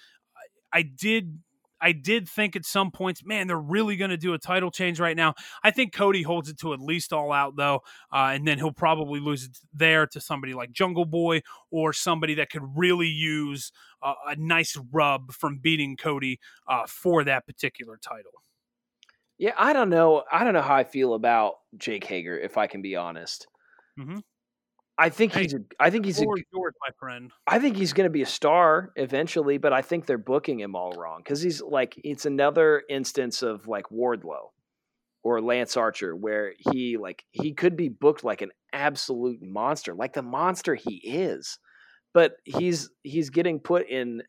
I 0.72 0.82
did 0.82 1.38
I 1.82 1.92
did 1.92 2.28
think 2.28 2.54
at 2.54 2.64
some 2.64 2.90
points, 2.90 3.24
man, 3.24 3.48
they're 3.48 3.58
really 3.58 3.96
going 3.96 4.10
to 4.10 4.16
do 4.16 4.32
a 4.32 4.38
title 4.38 4.70
change 4.70 5.00
right 5.00 5.16
now. 5.16 5.34
I 5.62 5.72
think 5.72 5.92
Cody 5.92 6.22
holds 6.22 6.48
it 6.48 6.58
to 6.60 6.72
at 6.72 6.80
least 6.80 7.12
all 7.12 7.32
out 7.32 7.56
though, 7.56 7.80
uh, 8.12 8.30
and 8.32 8.46
then 8.46 8.58
he'll 8.58 8.72
probably 8.72 9.20
lose 9.20 9.44
it 9.44 9.58
there 9.74 10.06
to 10.06 10.20
somebody 10.20 10.54
like 10.54 10.72
Jungle 10.72 11.04
Boy 11.04 11.42
or 11.70 11.92
somebody 11.92 12.34
that 12.34 12.50
could 12.50 12.62
really 12.76 13.08
use 13.08 13.72
uh, 14.02 14.14
a 14.28 14.36
nice 14.36 14.78
rub 14.92 15.32
from 15.32 15.58
beating 15.58 15.96
Cody 15.96 16.38
uh, 16.68 16.86
for 16.86 17.24
that 17.24 17.46
particular 17.46 17.98
title. 18.00 18.32
Yeah, 19.38 19.54
I 19.58 19.72
don't 19.72 19.90
know. 19.90 20.22
I 20.30 20.44
don't 20.44 20.52
know 20.52 20.62
how 20.62 20.76
I 20.76 20.84
feel 20.84 21.14
about 21.14 21.54
Jake 21.76 22.04
Hager, 22.04 22.38
if 22.38 22.56
I 22.56 22.68
can 22.68 22.80
be 22.80 22.94
honest. 22.94 23.48
Mm-hmm. 23.98 24.18
I 24.98 25.08
think 25.08 25.34
he's. 25.34 25.54
A, 25.54 25.60
I 25.80 25.90
think 25.90 26.04
he's 26.04 26.20
a. 26.20 26.24
George, 26.24 26.44
my 26.52 26.94
friend. 26.98 27.30
I 27.46 27.58
think 27.58 27.76
he's 27.76 27.92
going 27.92 28.06
to 28.06 28.10
be 28.10 28.22
a 28.22 28.26
star 28.26 28.92
eventually, 28.96 29.58
but 29.58 29.72
I 29.72 29.82
think 29.82 30.06
they're 30.06 30.18
booking 30.18 30.60
him 30.60 30.76
all 30.76 30.92
wrong 30.92 31.20
because 31.24 31.40
he's 31.40 31.62
like 31.62 31.94
it's 32.04 32.26
another 32.26 32.82
instance 32.88 33.42
of 33.42 33.66
like 33.66 33.86
Wardlow 33.90 34.50
or 35.22 35.40
Lance 35.40 35.76
Archer 35.76 36.14
where 36.14 36.52
he 36.70 36.98
like 36.98 37.24
he 37.30 37.52
could 37.52 37.76
be 37.76 37.88
booked 37.88 38.22
like 38.22 38.42
an 38.42 38.50
absolute 38.72 39.42
monster, 39.42 39.94
like 39.94 40.12
the 40.12 40.22
monster 40.22 40.74
he 40.74 40.96
is, 40.96 41.58
but 42.12 42.32
he's 42.44 42.90
he's 43.02 43.30
getting 43.30 43.60
put 43.60 43.88
in 43.88 44.22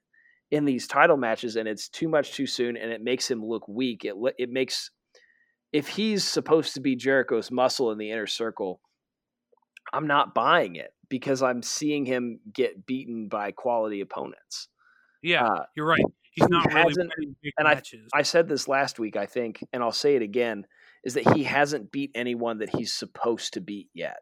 in 0.50 0.66
these 0.66 0.88
title 0.88 1.18
matches 1.18 1.56
and 1.56 1.68
it's 1.68 1.90
too 1.90 2.08
much 2.08 2.34
too 2.34 2.48
soon 2.48 2.78
and 2.78 2.92
it 2.92 3.04
makes 3.04 3.30
him 3.30 3.44
look 3.44 3.68
weak. 3.68 4.06
It 4.06 4.16
it 4.38 4.50
makes 4.50 4.92
if 5.74 5.88
he's 5.90 6.24
supposed 6.24 6.76
to 6.76 6.80
be 6.80 6.96
Jericho's 6.96 7.52
muscle 7.52 7.92
in 7.92 7.98
the 7.98 8.12
inner 8.12 8.28
circle 8.28 8.80
I'm 9.92 10.08
not 10.08 10.34
buying 10.34 10.76
it 10.76 10.94
because 11.10 11.44
I'm 11.44 11.62
seeing 11.62 12.06
him 12.06 12.40
get 12.52 12.86
beaten 12.86 13.28
by 13.28 13.52
quality 13.52 14.02
opponents. 14.02 14.68
Yeah, 15.22 15.46
uh, 15.46 15.66
you're 15.76 15.86
right. 15.86 16.04
He's 16.32 16.50
not 16.50 16.70
he 16.72 16.76
really 16.76 16.94
winning 16.98 17.36
big 17.44 17.54
and 17.58 17.68
matches. 17.68 18.10
I, 18.14 18.20
I 18.20 18.22
said 18.24 18.48
this 18.48 18.68
last 18.68 19.00
week, 19.00 19.16
I 19.16 19.26
think, 19.26 19.64
and 19.72 19.84
I'll 19.84 19.92
say 19.92 20.16
it 20.16 20.22
again, 20.22 20.66
is 21.04 21.14
that 21.14 21.34
he 21.34 21.44
hasn't 21.44 21.92
beat 21.92 22.12
anyone 22.16 22.58
that 22.60 22.76
he's 22.76 22.92
supposed 22.92 23.54
to 23.54 23.62
beat 23.62 23.90
yet. 23.94 24.18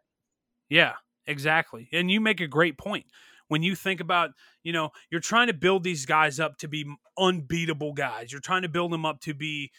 Yeah, 0.70 0.94
exactly. 1.26 1.88
And 1.94 2.12
you 2.12 2.20
make 2.20 2.42
a 2.42 2.48
great 2.48 2.78
point. 2.78 3.06
When 3.48 3.64
you 3.64 3.76
think 3.76 4.00
about, 4.00 4.32
you 4.64 4.72
know, 4.72 4.92
you're 5.10 5.22
trying 5.22 5.48
to 5.48 5.54
build 5.54 5.84
these 5.84 6.06
guys 6.06 6.40
up 6.40 6.58
to 6.60 6.68
be 6.68 6.86
unbeatable 7.18 7.94
guys. 7.94 8.32
You're 8.32 8.42
trying 8.42 8.62
to 8.62 8.70
build 8.70 8.94
them 8.94 9.06
up 9.06 9.20
to 9.22 9.34
be 9.34 9.72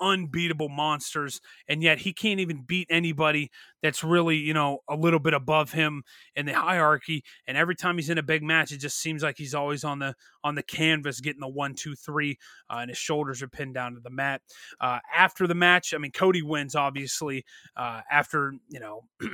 unbeatable 0.00 0.68
monsters 0.68 1.40
and 1.68 1.82
yet 1.82 1.98
he 1.98 2.12
can't 2.12 2.40
even 2.40 2.62
beat 2.62 2.86
anybody 2.90 3.50
that's 3.82 4.02
really 4.02 4.36
you 4.36 4.54
know 4.54 4.78
a 4.88 4.96
little 4.96 5.18
bit 5.18 5.34
above 5.34 5.72
him 5.72 6.02
in 6.36 6.46
the 6.46 6.52
hierarchy 6.52 7.24
and 7.46 7.56
every 7.56 7.74
time 7.74 7.96
he's 7.96 8.10
in 8.10 8.18
a 8.18 8.22
big 8.22 8.42
match 8.42 8.72
it 8.72 8.78
just 8.78 8.98
seems 8.98 9.22
like 9.22 9.36
he's 9.36 9.54
always 9.54 9.84
on 9.84 9.98
the 9.98 10.14
on 10.44 10.54
the 10.54 10.62
canvas 10.62 11.20
getting 11.20 11.40
the 11.40 11.48
one 11.48 11.74
two 11.74 11.94
three 11.94 12.38
uh, 12.70 12.78
and 12.78 12.90
his 12.90 12.98
shoulders 12.98 13.42
are 13.42 13.48
pinned 13.48 13.74
down 13.74 13.94
to 13.94 14.00
the 14.00 14.10
mat. 14.10 14.40
Uh, 14.80 14.98
after 15.14 15.46
the 15.46 15.54
match 15.54 15.94
i 15.94 15.98
mean 15.98 16.12
cody 16.12 16.42
wins 16.42 16.74
obviously 16.74 17.44
uh, 17.76 18.00
after 18.10 18.54
you 18.68 18.80
know 18.80 19.04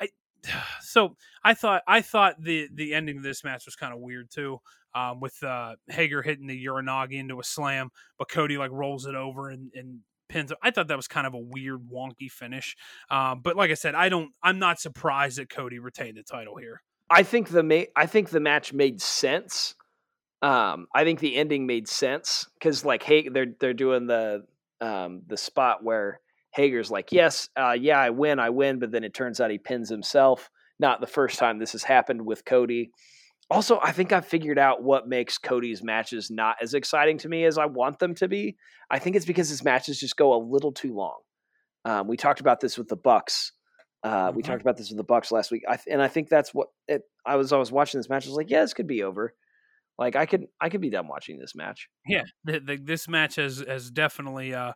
I, 0.00 0.08
so 0.80 1.16
I 1.44 1.54
thought 1.54 1.82
I 1.86 2.00
thought 2.00 2.42
the 2.42 2.68
the 2.72 2.94
ending 2.94 3.18
of 3.18 3.22
this 3.22 3.44
match 3.44 3.64
was 3.66 3.76
kind 3.76 3.92
of 3.92 4.00
weird 4.00 4.30
too 4.30 4.60
um, 4.94 5.20
with 5.20 5.42
uh, 5.42 5.76
Hager 5.88 6.22
hitting 6.22 6.46
the 6.46 6.66
Uranage 6.66 7.12
into 7.12 7.40
a 7.40 7.44
slam, 7.44 7.90
but 8.18 8.30
Cody 8.30 8.58
like 8.58 8.70
rolls 8.72 9.06
it 9.06 9.14
over 9.14 9.50
and, 9.50 9.70
and 9.74 10.00
pins. 10.28 10.52
I 10.62 10.70
thought 10.70 10.88
that 10.88 10.96
was 10.96 11.08
kind 11.08 11.26
of 11.26 11.34
a 11.34 11.38
weird, 11.38 11.80
wonky 11.92 12.30
finish. 12.30 12.76
Um, 13.10 13.40
but 13.42 13.56
like 13.56 13.70
I 13.70 13.74
said, 13.74 13.94
I 13.94 14.08
don't. 14.08 14.32
I'm 14.42 14.58
not 14.58 14.80
surprised 14.80 15.38
that 15.38 15.50
Cody 15.50 15.78
retained 15.78 16.16
the 16.16 16.22
title 16.22 16.56
here. 16.56 16.82
I 17.10 17.22
think 17.24 17.50
the 17.50 17.62
ma- 17.62 17.90
I 17.96 18.06
think 18.06 18.30
the 18.30 18.40
match 18.40 18.72
made 18.72 19.00
sense 19.02 19.74
Um, 20.42 20.88
I 20.94 21.04
think 21.04 21.20
the 21.20 21.36
ending 21.36 21.66
made 21.66 21.88
sense 21.88 22.48
because 22.54 22.84
like 22.84 23.02
hey, 23.02 23.28
they're 23.28 23.54
they're 23.60 23.74
doing 23.74 24.06
the 24.06 24.44
um, 24.80 25.22
the 25.28 25.36
spot 25.36 25.84
where 25.84 26.20
Hager's 26.50 26.90
like, 26.90 27.12
yes, 27.12 27.48
uh, 27.56 27.76
yeah, 27.78 27.98
I 28.00 28.10
win, 28.10 28.40
I 28.40 28.50
win, 28.50 28.78
but 28.80 28.90
then 28.90 29.04
it 29.04 29.14
turns 29.14 29.40
out 29.40 29.50
he 29.52 29.58
pins 29.58 29.88
himself. 29.88 30.50
Not 30.80 31.00
the 31.00 31.06
first 31.06 31.38
time 31.38 31.58
this 31.58 31.72
has 31.72 31.84
happened 31.84 32.26
with 32.26 32.44
Cody. 32.44 32.90
Also, 33.50 33.78
I 33.82 33.92
think 33.92 34.12
I've 34.12 34.26
figured 34.26 34.58
out 34.58 34.82
what 34.82 35.08
makes 35.08 35.36
Cody's 35.36 35.82
matches 35.82 36.30
not 36.30 36.56
as 36.62 36.74
exciting 36.74 37.18
to 37.18 37.28
me 37.28 37.44
as 37.44 37.58
I 37.58 37.66
want 37.66 37.98
them 37.98 38.14
to 38.16 38.28
be. 38.28 38.56
I 38.90 38.98
think 38.98 39.14
it's 39.16 39.26
because 39.26 39.48
his 39.48 39.62
matches 39.62 40.00
just 40.00 40.16
go 40.16 40.34
a 40.34 40.40
little 40.42 40.72
too 40.72 40.94
long. 40.94 41.18
Um, 41.84 42.06
we 42.06 42.16
talked 42.16 42.40
about 42.40 42.60
this 42.60 42.78
with 42.78 42.88
the 42.88 42.96
Bucks. 42.96 43.52
Uh, 44.02 44.28
mm-hmm. 44.28 44.36
We 44.36 44.42
talked 44.42 44.62
about 44.62 44.76
this 44.76 44.88
with 44.88 44.96
the 44.96 45.04
Bucks 45.04 45.30
last 45.30 45.50
week, 45.50 45.62
I, 45.68 45.78
and 45.90 46.02
I 46.02 46.08
think 46.08 46.28
that's 46.28 46.54
what 46.54 46.68
it, 46.88 47.02
I 47.26 47.36
was. 47.36 47.52
I 47.52 47.56
was 47.56 47.70
watching 47.70 47.98
this 47.98 48.08
match. 48.08 48.26
I 48.26 48.30
was 48.30 48.36
like, 48.36 48.50
yeah, 48.50 48.62
this 48.62 48.74
could 48.74 48.86
be 48.86 49.02
over. 49.02 49.34
Like 49.98 50.16
I 50.16 50.26
could, 50.26 50.46
I 50.60 50.68
could 50.68 50.80
be 50.80 50.90
done 50.90 51.06
watching 51.06 51.38
this 51.38 51.54
match. 51.54 51.88
Yeah, 52.06 52.24
the, 52.44 52.60
the, 52.60 52.76
this 52.76 53.08
match 53.08 53.36
has 53.36 53.62
has 53.66 53.90
definitely 53.90 54.54
uh, 54.54 54.72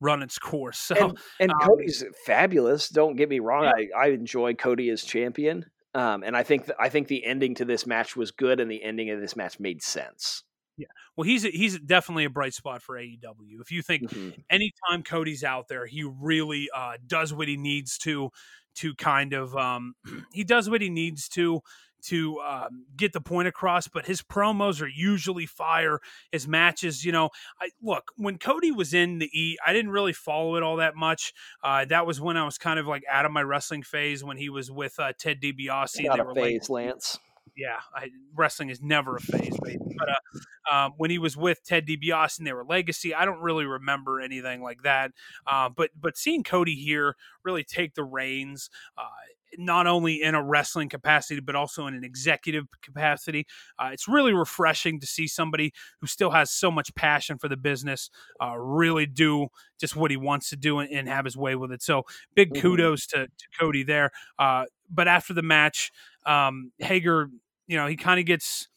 run 0.00 0.22
its 0.22 0.38
course. 0.38 0.78
So, 0.94 0.94
and, 0.94 1.18
and 1.40 1.50
um, 1.50 1.58
Cody's 1.60 2.04
fabulous. 2.26 2.88
Don't 2.88 3.16
get 3.16 3.28
me 3.28 3.40
wrong. 3.40 3.64
Yeah. 3.64 3.98
I 3.98 4.06
I 4.06 4.08
enjoy 4.10 4.54
Cody 4.54 4.90
as 4.90 5.02
champion. 5.02 5.64
Um, 5.98 6.22
and 6.22 6.36
I 6.36 6.44
think 6.44 6.66
th- 6.66 6.76
I 6.78 6.90
think 6.90 7.08
the 7.08 7.24
ending 7.24 7.56
to 7.56 7.64
this 7.64 7.84
match 7.84 8.14
was 8.14 8.30
good, 8.30 8.60
and 8.60 8.70
the 8.70 8.84
ending 8.84 9.10
of 9.10 9.20
this 9.20 9.34
match 9.34 9.58
made 9.58 9.82
sense. 9.82 10.44
Yeah, 10.76 10.86
well, 11.16 11.24
he's 11.24 11.42
he's 11.42 11.76
definitely 11.80 12.24
a 12.24 12.30
bright 12.30 12.54
spot 12.54 12.82
for 12.82 12.94
AEW. 12.94 13.60
If 13.60 13.72
you 13.72 13.82
think 13.82 14.04
mm-hmm. 14.04 14.40
anytime 14.48 15.02
Cody's 15.02 15.42
out 15.42 15.66
there, 15.66 15.86
he 15.86 16.04
really 16.04 16.68
uh, 16.72 16.98
does 17.04 17.34
what 17.34 17.48
he 17.48 17.56
needs 17.56 17.98
to 17.98 18.30
to 18.76 18.94
kind 18.94 19.32
of 19.32 19.56
um, 19.56 19.94
he 20.32 20.44
does 20.44 20.70
what 20.70 20.80
he 20.80 20.88
needs 20.88 21.28
to 21.30 21.62
to 22.04 22.40
um, 22.40 22.86
get 22.96 23.12
the 23.12 23.20
point 23.20 23.48
across, 23.48 23.88
but 23.88 24.06
his 24.06 24.22
promos 24.22 24.80
are 24.80 24.88
usually 24.88 25.46
fire. 25.46 26.00
His 26.32 26.46
matches, 26.46 27.04
you 27.04 27.12
know, 27.12 27.30
I 27.60 27.70
look 27.82 28.12
when 28.16 28.38
Cody 28.38 28.70
was 28.70 28.94
in 28.94 29.18
the 29.18 29.26
E, 29.26 29.56
I 29.66 29.72
didn't 29.72 29.90
really 29.90 30.12
follow 30.12 30.56
it 30.56 30.62
all 30.62 30.76
that 30.76 30.94
much. 30.94 31.32
Uh, 31.62 31.84
that 31.86 32.06
was 32.06 32.20
when 32.20 32.36
I 32.36 32.44
was 32.44 32.58
kind 32.58 32.78
of 32.78 32.86
like 32.86 33.02
out 33.10 33.24
of 33.24 33.32
my 33.32 33.42
wrestling 33.42 33.82
phase 33.82 34.22
when 34.22 34.36
he 34.36 34.48
was 34.48 34.70
with 34.70 34.98
uh, 34.98 35.12
Ted 35.18 35.40
DiBiase. 35.40 36.04
Not 36.04 36.20
a 36.20 36.34
phase, 36.34 36.68
like, 36.68 36.86
Lance. 36.86 37.18
Yeah, 37.56 37.78
I, 37.92 38.10
wrestling 38.36 38.70
is 38.70 38.80
never 38.80 39.16
a 39.16 39.20
phase, 39.20 39.58
baby. 39.64 39.80
But 39.98 40.08
uh, 40.08 40.72
um, 40.72 40.92
when 40.96 41.10
he 41.10 41.18
was 41.18 41.36
with 41.36 41.64
Ted 41.64 41.88
DiBiase 41.88 42.38
and 42.38 42.46
they 42.46 42.52
were 42.52 42.64
Legacy, 42.64 43.12
I 43.12 43.24
don't 43.24 43.40
really 43.40 43.64
remember 43.64 44.20
anything 44.20 44.62
like 44.62 44.82
that. 44.82 45.10
Uh, 45.44 45.68
but 45.68 45.90
but 46.00 46.16
seeing 46.16 46.44
Cody 46.44 46.76
here 46.76 47.16
really 47.42 47.64
take 47.64 47.94
the 47.94 48.04
reins, 48.04 48.70
uh, 48.96 49.08
not 49.56 49.86
only 49.86 50.22
in 50.22 50.34
a 50.34 50.42
wrestling 50.42 50.88
capacity 50.88 51.40
but 51.40 51.54
also 51.54 51.86
in 51.86 51.94
an 51.94 52.04
executive 52.04 52.66
capacity. 52.82 53.46
Uh, 53.78 53.90
it's 53.92 54.08
really 54.08 54.32
refreshing 54.32 55.00
to 55.00 55.06
see 55.06 55.26
somebody 55.26 55.72
who 56.00 56.06
still 56.06 56.30
has 56.30 56.50
so 56.50 56.70
much 56.70 56.94
passion 56.94 57.38
for 57.38 57.48
the 57.48 57.56
business 57.56 58.10
uh, 58.42 58.56
really 58.56 59.06
do 59.06 59.48
just 59.80 59.96
what 59.96 60.10
he 60.10 60.16
wants 60.16 60.50
to 60.50 60.56
do 60.56 60.78
and, 60.78 60.90
and, 60.90 61.08
have 61.08 61.24
his 61.24 61.36
way 61.36 61.54
with 61.54 61.72
it. 61.72 61.82
So 61.82 62.02
big 62.34 62.52
mm-hmm. 62.52 62.60
kudos 62.60 63.06
to, 63.08 63.26
to 63.26 63.46
Cody 63.58 63.82
there. 63.82 64.10
Uh, 64.38 64.64
but 64.90 65.08
after 65.08 65.32
the 65.32 65.42
match, 65.42 65.90
um, 66.26 66.72
Hager, 66.78 67.30
you 67.66 67.76
know, 67.76 67.86
he 67.86 67.96
kind 67.96 68.20
of 68.20 68.26
gets 68.26 68.68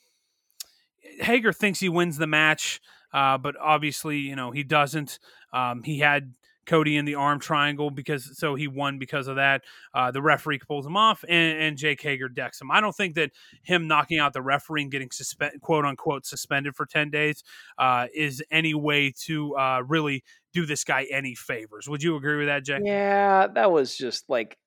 Hager 1.19 1.51
thinks 1.51 1.79
he 1.79 1.89
wins 1.89 2.17
the 2.17 2.27
match. 2.27 2.79
Uh, 3.13 3.37
but 3.37 3.55
obviously, 3.59 4.19
you 4.19 4.35
know, 4.35 4.51
he 4.51 4.63
doesn't. 4.63 5.19
Um, 5.53 5.83
he 5.83 5.99
had 5.99 6.33
Cody 6.71 6.95
in 6.95 7.03
the 7.03 7.15
arm 7.15 7.37
triangle 7.37 7.91
because 7.91 8.37
so 8.37 8.55
he 8.55 8.69
won 8.69 8.97
because 8.97 9.27
of 9.27 9.35
that. 9.35 9.61
Uh, 9.93 10.09
the 10.09 10.21
referee 10.21 10.59
pulls 10.59 10.85
him 10.85 10.95
off, 10.95 11.25
and, 11.27 11.61
and 11.61 11.77
Jake 11.77 12.01
Hager 12.01 12.29
decks 12.29 12.61
him. 12.61 12.71
I 12.71 12.79
don't 12.79 12.95
think 12.95 13.15
that 13.15 13.31
him 13.61 13.89
knocking 13.89 14.19
out 14.19 14.31
the 14.31 14.41
referee 14.41 14.83
and 14.83 14.91
getting 14.91 15.11
suspended, 15.11 15.59
quote 15.59 15.83
unquote, 15.83 16.25
suspended 16.25 16.73
for 16.73 16.85
ten 16.85 17.09
days 17.09 17.43
uh, 17.77 18.07
is 18.15 18.41
any 18.51 18.73
way 18.73 19.13
to 19.25 19.53
uh, 19.57 19.83
really 19.85 20.23
do 20.53 20.65
this 20.65 20.85
guy 20.85 21.05
any 21.11 21.35
favors. 21.35 21.89
Would 21.89 22.01
you 22.01 22.15
agree 22.15 22.37
with 22.37 22.47
that, 22.47 22.63
Jay? 22.63 22.79
Yeah, 22.81 23.47
that 23.47 23.69
was 23.69 23.97
just 23.97 24.29
like 24.29 24.57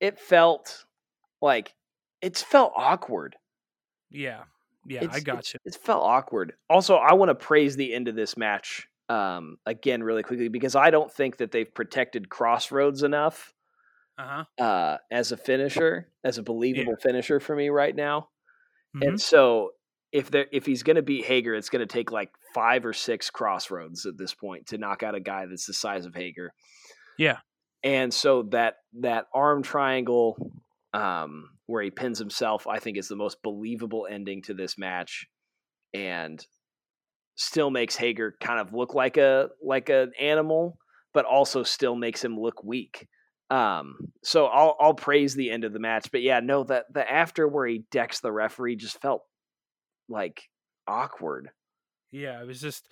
it 0.00 0.20
felt 0.20 0.84
like 1.40 1.72
it's 2.20 2.42
felt 2.42 2.74
awkward. 2.76 3.36
Yeah, 4.10 4.42
yeah, 4.84 5.04
it's, 5.04 5.16
I 5.16 5.20
got 5.20 5.54
you. 5.54 5.60
It 5.64 5.76
felt 5.76 6.02
awkward. 6.02 6.52
Also, 6.68 6.96
I 6.96 7.14
want 7.14 7.30
to 7.30 7.34
praise 7.34 7.74
the 7.74 7.94
end 7.94 8.08
of 8.08 8.16
this 8.16 8.36
match 8.36 8.86
um, 9.08 9.58
again 9.66 10.02
really 10.02 10.22
quickly 10.22 10.48
because 10.48 10.74
I 10.74 10.90
don't 10.90 11.12
think 11.12 11.38
that 11.38 11.52
they've 11.52 11.72
protected 11.72 12.28
Crossroads 12.28 13.02
enough 13.02 13.52
uh-huh. 14.18 14.44
uh, 14.62 14.98
as 15.10 15.32
a 15.32 15.36
finisher, 15.36 16.08
as 16.22 16.38
a 16.38 16.42
believable 16.42 16.94
yeah. 16.98 17.02
finisher 17.02 17.40
for 17.40 17.54
me 17.54 17.68
right 17.68 17.94
now. 17.94 18.28
Mm-hmm. 18.96 19.08
And 19.08 19.20
so 19.20 19.70
if 20.12 20.30
there 20.30 20.46
if 20.52 20.64
he's 20.66 20.82
going 20.82 20.96
to 20.96 21.02
beat 21.02 21.24
Hager, 21.24 21.54
it's 21.54 21.68
going 21.68 21.86
to 21.86 21.92
take 21.92 22.12
like 22.12 22.30
five 22.54 22.86
or 22.86 22.92
six 22.92 23.30
Crossroads 23.30 24.06
at 24.06 24.16
this 24.16 24.32
point 24.32 24.68
to 24.68 24.78
knock 24.78 25.02
out 25.02 25.14
a 25.14 25.20
guy 25.20 25.46
that's 25.46 25.66
the 25.66 25.74
size 25.74 26.06
of 26.06 26.14
Hager. 26.14 26.52
Yeah. 27.18 27.38
And 27.82 28.14
so 28.14 28.44
that 28.50 28.76
that 29.00 29.26
arm 29.34 29.62
triangle 29.62 30.36
um, 30.94 31.50
where 31.66 31.82
he 31.82 31.90
pins 31.90 32.18
himself, 32.18 32.66
I 32.66 32.78
think 32.78 32.96
is 32.96 33.08
the 33.08 33.16
most 33.16 33.42
believable 33.42 34.06
ending 34.08 34.42
to 34.42 34.54
this 34.54 34.78
match. 34.78 35.26
And 35.92 36.44
still 37.36 37.70
makes 37.70 37.96
Hager 37.96 38.36
kind 38.40 38.60
of 38.60 38.72
look 38.72 38.94
like 38.94 39.16
a 39.16 39.48
like 39.62 39.88
an 39.88 40.12
animal, 40.20 40.78
but 41.12 41.24
also 41.24 41.62
still 41.62 41.94
makes 41.96 42.24
him 42.24 42.38
look 42.38 42.62
weak. 42.64 43.08
Um, 43.50 43.96
so 44.22 44.46
I'll 44.46 44.76
I'll 44.80 44.94
praise 44.94 45.34
the 45.34 45.50
end 45.50 45.64
of 45.64 45.72
the 45.72 45.80
match, 45.80 46.10
but 46.10 46.22
yeah, 46.22 46.40
no, 46.40 46.64
that 46.64 46.86
the 46.92 47.10
after 47.10 47.46
where 47.46 47.66
he 47.66 47.84
decks 47.90 48.20
the 48.20 48.32
referee 48.32 48.76
just 48.76 49.00
felt 49.00 49.22
like 50.08 50.42
awkward. 50.86 51.50
Yeah, 52.10 52.40
it 52.40 52.46
was 52.46 52.60
just. 52.60 52.88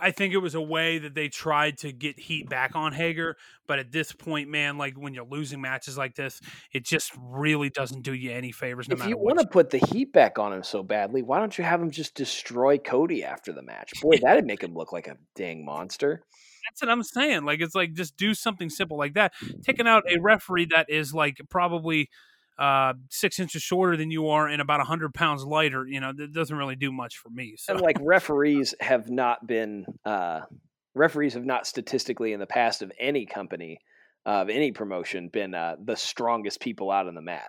I 0.00 0.10
think 0.10 0.32
it 0.32 0.38
was 0.38 0.54
a 0.54 0.60
way 0.60 0.98
that 0.98 1.14
they 1.14 1.28
tried 1.28 1.78
to 1.78 1.92
get 1.92 2.18
heat 2.18 2.48
back 2.48 2.74
on 2.74 2.92
Hager, 2.92 3.36
but 3.66 3.78
at 3.78 3.92
this 3.92 4.12
point, 4.12 4.48
man, 4.48 4.78
like 4.78 4.94
when 4.94 5.14
you're 5.14 5.26
losing 5.26 5.60
matches 5.60 5.98
like 5.98 6.14
this, 6.14 6.40
it 6.72 6.84
just 6.84 7.12
really 7.18 7.70
doesn't 7.70 8.02
do 8.02 8.14
you 8.14 8.30
any 8.30 8.52
favors. 8.52 8.88
No 8.88 8.96
matter. 8.96 9.10
if 9.10 9.10
you 9.10 9.18
want 9.18 9.40
to 9.40 9.46
put 9.46 9.70
the 9.70 9.78
heat 9.78 10.12
back 10.12 10.38
on 10.38 10.52
him 10.52 10.62
so 10.62 10.82
badly, 10.82 11.22
why 11.22 11.38
don't 11.38 11.56
you 11.58 11.64
have 11.64 11.82
him 11.82 11.90
just 11.90 12.14
destroy 12.14 12.78
Cody 12.78 13.24
after 13.24 13.52
the 13.52 13.62
match? 13.62 13.92
Boy, 14.02 14.18
that'd 14.22 14.46
make 14.46 14.62
him 14.62 14.74
look 14.74 14.92
like 14.92 15.06
a 15.06 15.16
dang 15.34 15.64
monster. 15.64 16.24
That's 16.64 16.80
what 16.80 16.90
I'm 16.90 17.02
saying. 17.02 17.44
Like 17.44 17.60
it's 17.60 17.74
like 17.74 17.92
just 17.92 18.16
do 18.16 18.32
something 18.32 18.70
simple 18.70 18.96
like 18.96 19.14
that. 19.14 19.32
Taking 19.66 19.86
out 19.86 20.04
a 20.10 20.18
referee 20.18 20.66
that 20.66 20.88
is 20.88 21.12
like 21.12 21.36
probably 21.50 22.08
uh, 22.58 22.94
six 23.10 23.38
inches 23.38 23.62
shorter 23.62 23.96
than 23.96 24.10
you 24.10 24.28
are 24.28 24.48
and 24.48 24.60
about 24.60 24.78
100 24.78 25.14
pounds 25.14 25.44
lighter, 25.44 25.86
you 25.86 26.00
know, 26.00 26.12
that 26.12 26.32
doesn't 26.32 26.56
really 26.56 26.76
do 26.76 26.92
much 26.92 27.18
for 27.18 27.30
me. 27.30 27.54
So. 27.56 27.74
And 27.74 27.82
like 27.82 27.96
referees 28.00 28.74
have 28.80 29.10
not 29.10 29.46
been, 29.46 29.86
uh, 30.04 30.42
referees 30.94 31.34
have 31.34 31.44
not 31.44 31.66
statistically 31.66 32.32
in 32.32 32.40
the 32.40 32.46
past 32.46 32.82
of 32.82 32.92
any 32.98 33.26
company, 33.26 33.78
of 34.24 34.48
any 34.48 34.72
promotion, 34.72 35.28
been 35.28 35.54
uh, 35.54 35.76
the 35.82 35.96
strongest 35.96 36.60
people 36.60 36.90
out 36.90 37.08
on 37.08 37.14
the 37.14 37.22
mat. 37.22 37.48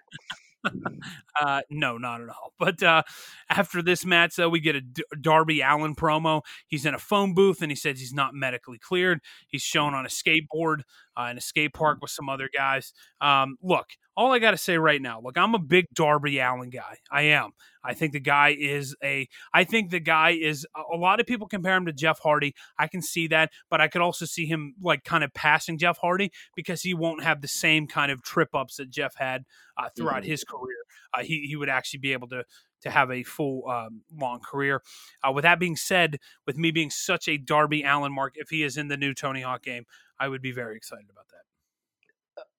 uh, 1.42 1.62
no, 1.70 1.98
not 1.98 2.22
at 2.22 2.30
all. 2.30 2.54
But 2.58 2.82
uh, 2.82 3.04
after 3.50 3.82
this 3.82 4.06
match, 4.06 4.36
though, 4.36 4.50
we 4.50 4.60
get 4.60 4.76
a 4.76 4.82
D- 4.82 5.04
Darby 5.22 5.62
Allin 5.62 5.96
promo. 5.96 6.42
He's 6.68 6.86
in 6.86 6.94
a 6.94 7.00
phone 7.00 7.34
booth 7.34 7.62
and 7.62 7.72
he 7.72 7.76
says 7.76 8.00
he's 8.00 8.14
not 8.14 8.34
medically 8.34 8.80
cleared. 8.80 9.20
He's 9.48 9.62
shown 9.62 9.94
on 9.94 10.06
a 10.06 10.10
skateboard 10.10 10.82
uh, 11.18 11.28
in 11.32 11.38
a 11.38 11.42
skate 11.42 11.74
park 11.74 12.00
with 12.02 12.12
some 12.12 12.30
other 12.30 12.50
guys. 12.54 12.94
Um, 13.22 13.58
look, 13.62 13.86
all 14.18 14.32
I 14.32 14.40
got 14.40 14.52
to 14.52 14.58
say 14.58 14.78
right 14.78 15.02
now, 15.02 15.20
look, 15.22 15.38
I'm 15.38 15.56
a 15.56 15.60
big 15.60 15.86
Darby 15.94 16.40
Allin 16.40 16.70
guy. 16.70 16.98
I 17.12 17.24
am. 17.24 17.52
I 17.84 17.94
think 17.94 18.14
the 18.14 18.20
guy 18.20 18.56
is 18.58 18.96
a. 19.04 19.28
I 19.54 19.64
think 19.64 19.92
the 19.92 20.00
guy 20.00 20.32
is. 20.32 20.66
A 20.76 20.98
lot 20.98 21.20
of 21.20 21.28
people 21.28 21.48
compare 21.48 21.76
him 21.76 21.86
to 21.86 21.94
Jeff 21.94 22.20
Hardy. 22.20 22.54
I 22.80 22.88
can 22.88 23.02
see 23.02 23.28
that, 23.28 23.52
but 23.70 23.82
I 23.82 23.88
could 23.88 24.02
also 24.02 24.26
see 24.26 24.46
him 24.46 24.74
like 24.82 25.04
kind 25.04 25.24
of 25.24 25.34
passing 25.34 25.78
Jeff 25.78 25.98
Hardy 25.98 26.32
because 26.56 26.82
he 26.82 26.94
won't 26.94 27.24
have 27.24 27.42
the 27.42 27.48
same 27.48 27.88
kind 27.88 28.12
of 28.12 28.24
trip 28.24 28.50
ups 28.54 28.78
that 28.78 28.90
Jeff 28.90 29.16
had 29.18 29.44
uh, 29.78 29.90
throughout 29.96 30.24
mm-hmm. 30.24 30.32
his 30.32 30.44
career. 30.44 30.78
Uh, 31.14 31.24
he 31.24 31.46
he 31.48 31.56
would 31.56 31.70
actually 31.70 32.00
be 32.00 32.14
able 32.14 32.28
to 32.30 32.44
to 32.86 32.92
have 32.92 33.12
a 33.12 33.24
full 33.24 33.68
um, 33.70 34.02
long 34.16 34.40
career. 34.40 34.82
Uh, 35.28 35.32
with 35.32 35.44
that 35.44 35.60
being 35.60 35.76
said, 35.76 36.18
with 36.46 36.58
me 36.58 36.72
being 36.72 36.90
such 36.90 37.28
a 37.28 37.38
Darby 37.38 37.84
Allin 37.84 38.14
mark, 38.14 38.34
if 38.36 38.50
he 38.50 38.64
is 38.64 38.78
in 38.78 38.88
the 38.88 38.98
new 38.98 39.14
Tony 39.14 39.42
Hawk 39.42 39.64
game, 39.64 39.86
I 40.20 40.28
would 40.28 40.42
be 40.42 40.52
very 40.52 40.76
excited 40.76 41.08
about 41.12 41.28
that. 41.30 41.36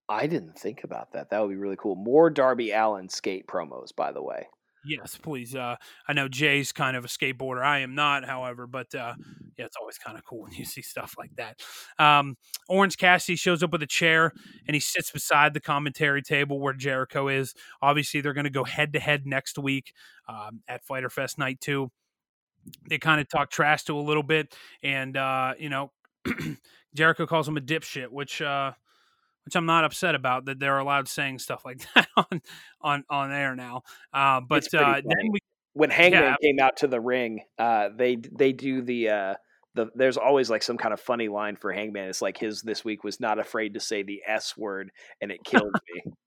I 0.09 0.27
didn't 0.27 0.59
think 0.59 0.85
about 0.85 1.13
that. 1.13 1.31
That 1.31 1.41
would 1.41 1.51
be 1.51 1.57
really 1.57 1.77
cool. 1.77 1.97
More 1.97 2.31
Darby 2.31 2.71
Allin 2.71 3.09
skate 3.09 3.47
promos, 3.47 3.95
by 3.95 4.13
the 4.13 4.23
way. 4.23 4.47
Yes, 4.87 5.19
please. 5.21 5.57
Uh, 5.57 5.75
I 6.07 6.13
know 6.13 6.29
Jay's 6.29 6.71
kind 6.71 6.97
of 6.97 7.05
a 7.05 7.09
skateboarder. 7.09 7.63
I 7.63 7.81
am 7.81 7.97
not, 7.97 8.25
however, 8.25 8.69
but 8.69 8.95
uh, 8.95 9.15
yeah, 9.59 9.65
it's 9.65 9.77
always 9.77 9.99
kind 9.99 10.17
of 10.17 10.25
cool 10.25 10.43
when 10.45 10.53
you 10.53 10.65
see 10.65 10.83
stuff 10.83 11.15
like 11.19 11.33
that. 11.37 11.61
Um, 11.99 12.37
Orange 12.69 12.97
Cassidy 12.97 13.35
shows 13.37 13.63
up 13.65 13.73
with 13.73 13.83
a 13.83 13.87
chair 13.87 14.33
and 14.67 14.75
he 14.75 14.81
sits 14.81 15.11
beside 15.11 15.55
the 15.55 15.61
commentary 15.61 16.23
table 16.23 16.61
where 16.61 16.73
Jericho 16.73 17.27
is. 17.27 17.53
Obviously, 17.83 18.21
they're 18.21 18.33
going 18.33 18.45
to 18.45 18.51
go 18.51 18.65
head 18.65 18.93
to 18.93 19.01
head 19.01 19.27
next 19.27 19.59
week 19.59 19.93
um, 20.29 20.61
at 20.69 20.85
Fighter 20.85 21.11
Fest 21.11 21.37
Night 21.37 21.61
2. 21.61 21.91
They 22.89 22.99
kind 22.99 23.21
of 23.21 23.29
talk 23.29 23.51
trash 23.51 23.85
to 23.85 23.97
a 23.97 24.01
little 24.01 24.25
bit, 24.25 24.53
and, 24.83 25.17
uh, 25.17 25.55
you 25.57 25.69
know, 25.69 25.93
Jericho 26.97 27.27
calls 27.27 27.49
him 27.49 27.57
a 27.57 27.61
dipshit, 27.61 28.09
which 28.09 28.41
uh, 28.43 28.73
which 29.45 29.55
I'm 29.55 29.67
not 29.67 29.85
upset 29.85 30.15
about 30.15 30.47
that 30.47 30.59
they're 30.59 30.79
allowed 30.79 31.09
saying 31.09 31.39
stuff 31.39 31.65
like 31.65 31.87
that 31.95 32.09
on 32.17 32.43
on 32.81 33.05
on 33.09 33.33
air 33.33 33.55
now. 33.55 33.83
Uh, 34.13 34.41
but 34.41 34.73
uh, 34.75 35.01
then 35.05 35.31
we 35.33 35.39
when 35.75 35.91
Hangman 35.91 36.23
Yeah. 36.23 36.37
came 36.43 36.59
out 36.59 36.79
to 36.79 36.87
the 36.89 37.01
ring, 37.01 37.41
uh, 37.59 37.91
they 37.95 38.17
they 38.17 38.53
do 38.53 38.83
the 38.83 39.09
uh, 39.11 39.35
the. 39.75 39.91
There's 39.95 40.17
always 40.17 40.51
like 40.51 40.63
some 40.63 40.79
kind 40.79 40.95
of 40.95 41.01
funny 41.01 41.29
line 41.29 41.57
for 41.57 41.73
Hangman. 41.73 42.09
It's 42.09 42.23
like 42.23 42.39
his 42.39 42.63
this 42.63 42.85
week 42.85 43.05
was 43.05 43.21
not 43.21 43.39
afraid 43.39 43.75
to 43.75 43.81
say 43.81 44.03
the 44.03 44.23
S 44.27 44.57
word, 44.57 44.91
and 45.21 45.31
it 45.31 45.45
killed 45.45 45.73
me. 45.95 46.13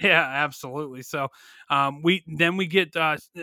Yeah, 0.00 0.22
absolutely. 0.26 1.02
So 1.02 1.28
um, 1.68 2.00
we 2.02 2.24
then 2.26 2.56
we 2.56 2.66
get 2.66 2.96
uh, 2.96 3.18
uh, 3.38 3.42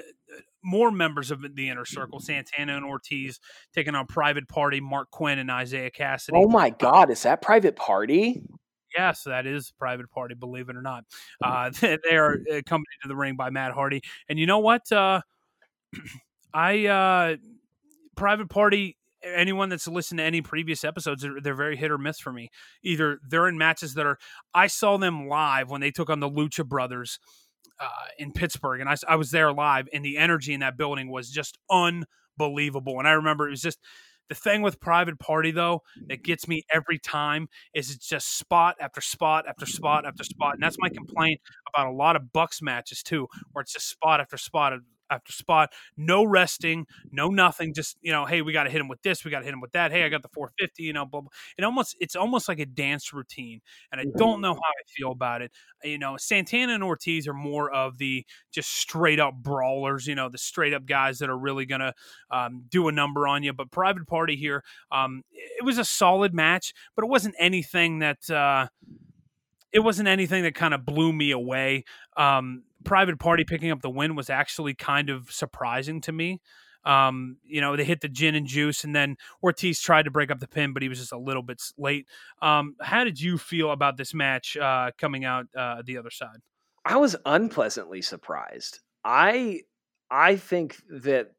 more 0.63 0.91
members 0.91 1.31
of 1.31 1.43
the 1.55 1.69
inner 1.69 1.85
circle: 1.85 2.19
Santana 2.19 2.75
and 2.75 2.85
Ortiz 2.85 3.39
taking 3.73 3.95
on 3.95 4.07
Private 4.07 4.47
Party, 4.47 4.81
Marq 4.81 5.05
Quen, 5.11 5.39
and 5.39 5.49
Isiah 5.49 5.91
Kassidy. 5.91 6.31
oh 6.33 6.47
my 6.47 6.69
God, 6.69 7.09
is 7.09 7.23
that 7.23 7.41
Private 7.41 7.75
Party? 7.75 8.41
Yes, 8.97 9.23
that 9.23 9.45
is 9.45 9.71
Private 9.77 10.09
Party. 10.09 10.35
Believe 10.35 10.69
it 10.69 10.75
or 10.75 10.81
not, 10.81 11.05
uh, 11.43 11.69
they 11.81 12.15
are 12.15 12.37
accompanied 12.51 12.99
to 13.03 13.07
the 13.07 13.15
ring 13.15 13.35
by 13.35 13.49
Matt 13.49 13.73
Hardy. 13.73 14.01
And 14.27 14.39
you 14.39 14.45
know 14.45 14.59
what? 14.59 14.91
Uh, 14.91 15.21
I 16.53 16.85
uh, 16.87 17.35
Private 18.15 18.49
Party. 18.49 18.95
Anyone 19.21 19.67
that's 19.67 19.85
listened 19.85 20.19
to 20.19 20.23
any 20.23 20.41
previous 20.41 20.85
episodes, 20.85 21.23
they're, 21.23 21.41
they're 21.41 21.53
very 21.53 21.75
hit 21.75 21.91
or 21.91 21.97
miss 21.97 22.19
for 22.19 22.31
me. 22.31 22.49
Either 22.83 23.19
they're 23.27 23.49
in 23.49 23.57
matches 23.57 23.95
that 23.95 24.05
are. 24.05 24.17
I 24.53 24.67
saw 24.67 24.97
them 24.97 25.27
live 25.27 25.69
when 25.69 25.81
they 25.81 25.91
took 25.91 26.09
on 26.09 26.21
the 26.21 26.29
Lucha 26.29 26.65
Brothers 26.65 27.19
uh, 27.79 27.87
in 28.17 28.31
Pittsburgh, 28.31 28.81
and 28.81 28.89
I, 28.89 28.95
I 29.07 29.15
was 29.15 29.31
there 29.31 29.51
live, 29.53 29.87
and 29.93 30.03
the 30.03 30.17
energy 30.17 30.53
in 30.53 30.59
that 30.61 30.77
building 30.77 31.09
was 31.09 31.29
just 31.29 31.57
unbelievable. 31.69 32.99
And 32.99 33.07
I 33.07 33.11
remember 33.11 33.47
it 33.47 33.51
was 33.51 33.61
just 33.61 33.79
the 34.29 34.35
thing 34.35 34.61
with 34.61 34.79
Private 34.79 35.19
Party 35.19 35.51
though 35.51 35.81
that 36.07 36.23
gets 36.23 36.47
me 36.47 36.63
every 36.71 36.99
time 36.99 37.49
is 37.73 37.89
it's 37.89 38.07
just 38.07 38.37
spot 38.37 38.75
after 38.79 39.01
spot 39.01 39.45
after 39.47 39.65
spot 39.65 40.05
after 40.05 40.23
spot, 40.23 40.53
and 40.53 40.63
that's 40.63 40.77
my 40.79 40.89
complaint 40.89 41.41
about 41.73 41.87
a 41.87 41.91
lot 41.91 42.15
of 42.15 42.31
Bucks 42.31 42.61
matches 42.61 43.03
too, 43.03 43.27
where 43.51 43.61
it's 43.61 43.73
just 43.73 43.89
spot 43.89 44.21
after 44.21 44.37
spot 44.37 44.73
after 45.09 45.31
spot, 45.31 45.71
no 45.97 46.23
resting, 46.23 46.85
no 47.11 47.27
nothing, 47.27 47.73
just 47.73 47.97
you 48.01 48.11
know, 48.11 48.25
hey, 48.25 48.41
we 48.41 48.53
got 48.53 48.63
to 48.63 48.69
hit 48.69 48.81
him 48.81 48.87
with 48.87 49.01
this, 49.01 49.23
we 49.23 49.31
got 49.31 49.39
to 49.39 49.45
hit 49.45 49.53
him 49.53 49.61
with 49.61 49.71
that. 49.73 49.91
Hey, 49.91 50.03
I 50.03 50.09
got 50.09 50.21
the 50.21 50.29
450, 50.33 50.83
you 50.83 50.93
know, 50.93 51.05
blah, 51.05 51.21
blah. 51.21 51.29
It 51.57 51.63
almost 51.63 51.95
it's 51.99 52.15
almost 52.15 52.47
like 52.47 52.59
a 52.59 52.65
dance 52.65 53.13
routine, 53.13 53.61
and 53.91 54.01
I 54.01 54.05
don't 54.17 54.41
know 54.41 54.53
how 54.53 54.59
I 54.59 54.83
feel 54.87 55.11
about 55.11 55.41
it. 55.41 55.51
You 55.83 55.97
know, 55.97 56.17
Santana 56.17 56.73
and 56.73 56.83
Ortiz 56.83 57.27
are 57.27 57.33
more 57.33 57.71
of 57.71 57.97
the 57.97 58.25
just 58.51 58.69
straight 58.69 59.19
up 59.19 59.35
brawlers, 59.35 60.07
you 60.07 60.15
know, 60.15 60.29
the 60.29 60.37
straight 60.37 60.73
up 60.73 60.85
guys 60.85 61.19
that 61.19 61.29
are 61.29 61.37
really 61.37 61.65
gonna 61.65 61.93
um, 62.31 62.63
do 62.69 62.87
a 62.87 62.91
number 62.91 63.27
on 63.27 63.43
you. 63.43 63.53
But 63.53 63.71
Private 63.71 64.07
Party 64.07 64.35
here, 64.35 64.63
um, 64.91 65.23
it 65.31 65.63
was 65.63 65.77
a 65.77 65.85
solid 65.85 66.33
match, 66.33 66.73
but 66.95 67.03
it 67.03 67.09
wasn't 67.09 67.35
anything 67.39 67.99
that. 67.99 68.29
Uh, 68.29 68.67
it 69.71 69.79
wasn't 69.79 70.07
anything 70.07 70.43
that 70.43 70.55
kind 70.55 70.73
of 70.73 70.85
blew 70.85 71.13
me 71.13 71.31
away. 71.31 71.85
Um, 72.17 72.63
Private 72.83 73.19
Party 73.19 73.43
picking 73.43 73.71
up 73.71 73.81
the 73.81 73.89
win 73.89 74.15
was 74.15 74.29
actually 74.29 74.73
kind 74.73 75.09
of 75.09 75.31
surprising 75.31 76.01
to 76.01 76.11
me. 76.11 76.41
Um, 76.85 77.37
you 77.43 77.59
know, 77.59 77.75
they 77.75 77.83
hit 77.83 78.01
the 78.01 78.07
gin 78.07 78.35
and 78.35 78.47
juice, 78.47 78.83
and 78.83 78.95
then 78.95 79.17
Ortiz 79.43 79.81
tried 79.81 80.03
to 80.03 80.11
break 80.11 80.31
up 80.31 80.39
the 80.39 80.47
pin, 80.47 80.73
but 80.73 80.81
he 80.81 80.89
was 80.89 80.99
just 80.99 81.11
a 81.11 81.17
little 81.17 81.43
bit 81.43 81.61
late. 81.77 82.07
Um, 82.41 82.75
how 82.81 83.03
did 83.03 83.19
you 83.19 83.37
feel 83.37 83.71
about 83.71 83.97
this 83.97 84.13
match 84.13 84.55
uh, 84.55 84.91
coming 84.97 85.25
out 85.25 85.47
uh, 85.57 85.81
the 85.85 85.97
other 85.97 86.09
side? 86.09 86.37
I 86.85 86.97
was 86.97 87.15
unpleasantly 87.25 88.01
surprised. 88.01 88.79
I 89.03 89.61
I 90.09 90.37
think 90.37 90.77
that 90.89 91.31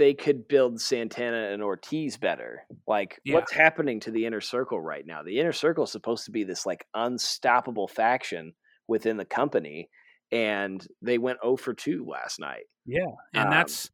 they 0.00 0.14
could 0.14 0.48
build 0.48 0.80
Santana 0.80 1.50
and 1.52 1.62
Ortiz 1.62 2.16
better. 2.16 2.64
Like 2.86 3.20
Yeah. 3.22 3.34
what's 3.34 3.52
happening 3.52 4.00
to 4.00 4.10
the 4.10 4.24
inner 4.24 4.40
circle 4.40 4.80
right 4.80 5.04
now? 5.06 5.22
The 5.22 5.38
inner 5.38 5.52
circle 5.52 5.84
is 5.84 5.92
supposed 5.92 6.24
to 6.24 6.30
be 6.30 6.42
this 6.42 6.64
like 6.64 6.86
unstoppable 6.94 7.86
faction 7.86 8.54
within 8.88 9.18
the 9.18 9.26
company 9.26 9.90
and 10.32 10.86
they 11.02 11.18
went 11.18 11.40
0 11.44 11.58
for 11.58 11.74
2 11.74 12.06
last 12.06 12.40
night. 12.40 12.64
Yeah, 12.86 13.04
and 13.34 13.44
Um, 13.44 13.50
that's 13.52 13.90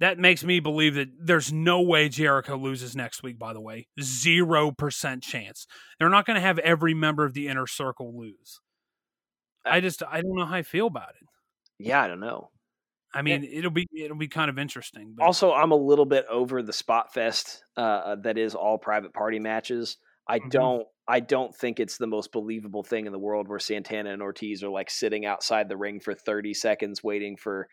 that 0.00 0.18
makes 0.18 0.42
me 0.42 0.58
believe 0.58 0.94
that 0.94 1.08
there's 1.18 1.52
no 1.52 1.82
way 1.82 2.08
Jericho 2.08 2.56
loses 2.56 2.96
next 2.96 3.22
week. 3.22 3.38
By 3.38 3.52
the 3.52 3.60
way, 3.60 3.88
zero 4.00 4.72
percent 4.72 5.22
chance. 5.22 5.66
They're 5.98 6.08
not 6.08 6.24
going 6.24 6.36
to 6.36 6.40
have 6.40 6.58
every 6.60 6.94
member 6.94 7.26
of 7.26 7.34
the 7.34 7.48
inner 7.48 7.66
circle 7.66 8.18
lose. 8.18 8.60
I 9.66 9.80
just 9.80 10.02
I 10.02 10.22
don't 10.22 10.34
know 10.34 10.46
how 10.46 10.54
I 10.54 10.62
feel 10.62 10.86
about 10.86 11.10
it. 11.20 11.28
Yeah, 11.78 12.00
I 12.02 12.08
don't 12.08 12.20
know. 12.20 12.50
I 13.14 13.22
mean, 13.22 13.44
it'll 13.44 13.70
be 13.70 13.86
it'll 13.94 14.16
be 14.16 14.28
kind 14.28 14.48
of 14.48 14.58
interesting. 14.58 15.14
But 15.16 15.24
Also, 15.26 15.52
I'm 15.52 15.70
a 15.72 15.76
little 15.76 16.06
bit 16.06 16.24
over 16.30 16.62
the 16.62 16.72
spot 16.72 17.12
fest 17.12 17.62
uh, 17.76 18.16
that 18.22 18.38
is 18.38 18.54
all 18.54 18.78
private 18.78 19.12
party 19.12 19.38
matches. 19.38 19.98
I 20.28 20.38
Mhm. 20.40 20.50
don't 20.50 20.88
I 21.08 21.20
don't 21.20 21.54
think 21.54 21.80
it's 21.80 21.98
the 21.98 22.06
most 22.06 22.32
believable 22.32 22.84
thing 22.84 23.06
in 23.06 23.12
the 23.12 23.18
world 23.18 23.48
where 23.48 23.58
Santana 23.58 24.12
and 24.12 24.22
Ortiz 24.22 24.62
are 24.62 24.70
like 24.70 24.88
sitting 24.90 25.26
outside 25.26 25.68
the 25.68 25.76
ring 25.76 26.00
for 26.00 26.14
30 26.14 26.54
seconds 26.54 27.02
waiting 27.02 27.36
for 27.36 27.68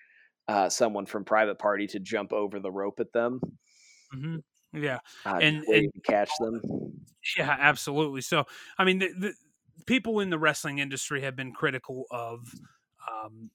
uh, 0.48 0.68
someone 0.68 1.06
from 1.06 1.24
private 1.26 1.60
party 1.60 1.86
to 1.88 2.00
jump 2.00 2.34
over 2.34 2.60
the 2.60 2.72
rope 2.72 3.00
at 3.00 3.14
them 3.14 3.40
Mhm. 4.16 4.44
yeah, 4.74 5.00
uh, 5.26 5.40
And- 5.42 5.64
and- 5.66 5.92
catch 6.04 6.32
them. 6.40 6.60
yeah, 7.38 7.56
absolutely. 7.60 8.22
So, 8.22 8.46
I 8.78 8.84
mean, 8.84 8.98
the, 9.00 9.10
the 9.14 9.34
people 9.86 10.20
in 10.20 10.32
the 10.32 10.40
wrestling 10.40 10.80
industry 10.80 11.22
have 11.22 11.36
been 11.36 11.54
critical 11.54 12.06
of 12.10 12.52
um, 13.12 13.52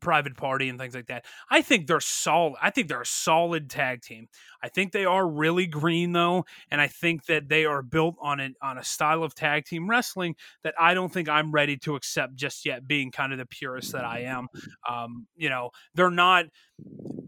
private 0.00 0.36
party 0.36 0.68
and 0.68 0.78
things 0.78 0.94
like 0.94 1.06
that. 1.06 1.24
I 1.50 1.62
think 1.62 1.86
they're 1.86 2.00
solid. 2.00 2.56
I 2.60 2.70
think 2.70 2.88
they're 2.88 3.02
a 3.02 3.06
solid 3.06 3.70
tag 3.70 4.02
team. 4.02 4.28
I 4.62 4.68
think 4.68 4.92
they 4.92 5.04
are 5.04 5.26
really 5.26 5.66
green 5.66 6.12
though, 6.12 6.44
and 6.70 6.80
I 6.80 6.86
think 6.88 7.26
that 7.26 7.48
they 7.48 7.64
are 7.64 7.82
built 7.82 8.16
on 8.20 8.40
an 8.40 8.54
on 8.62 8.78
a 8.78 8.84
style 8.84 9.22
of 9.22 9.34
tag 9.34 9.64
team 9.64 9.88
wrestling 9.88 10.36
that 10.62 10.74
I 10.78 10.94
don't 10.94 11.12
think 11.12 11.28
I'm 11.28 11.52
ready 11.52 11.76
to 11.78 11.96
accept 11.96 12.34
just 12.36 12.64
yet. 12.64 12.86
Being 12.86 13.10
kind 13.10 13.32
of 13.32 13.38
the 13.38 13.46
purist 13.46 13.92
that 13.92 14.04
I 14.04 14.20
am, 14.20 14.48
um, 14.88 15.26
you 15.36 15.48
know, 15.48 15.70
they're 15.94 16.10
not 16.10 16.46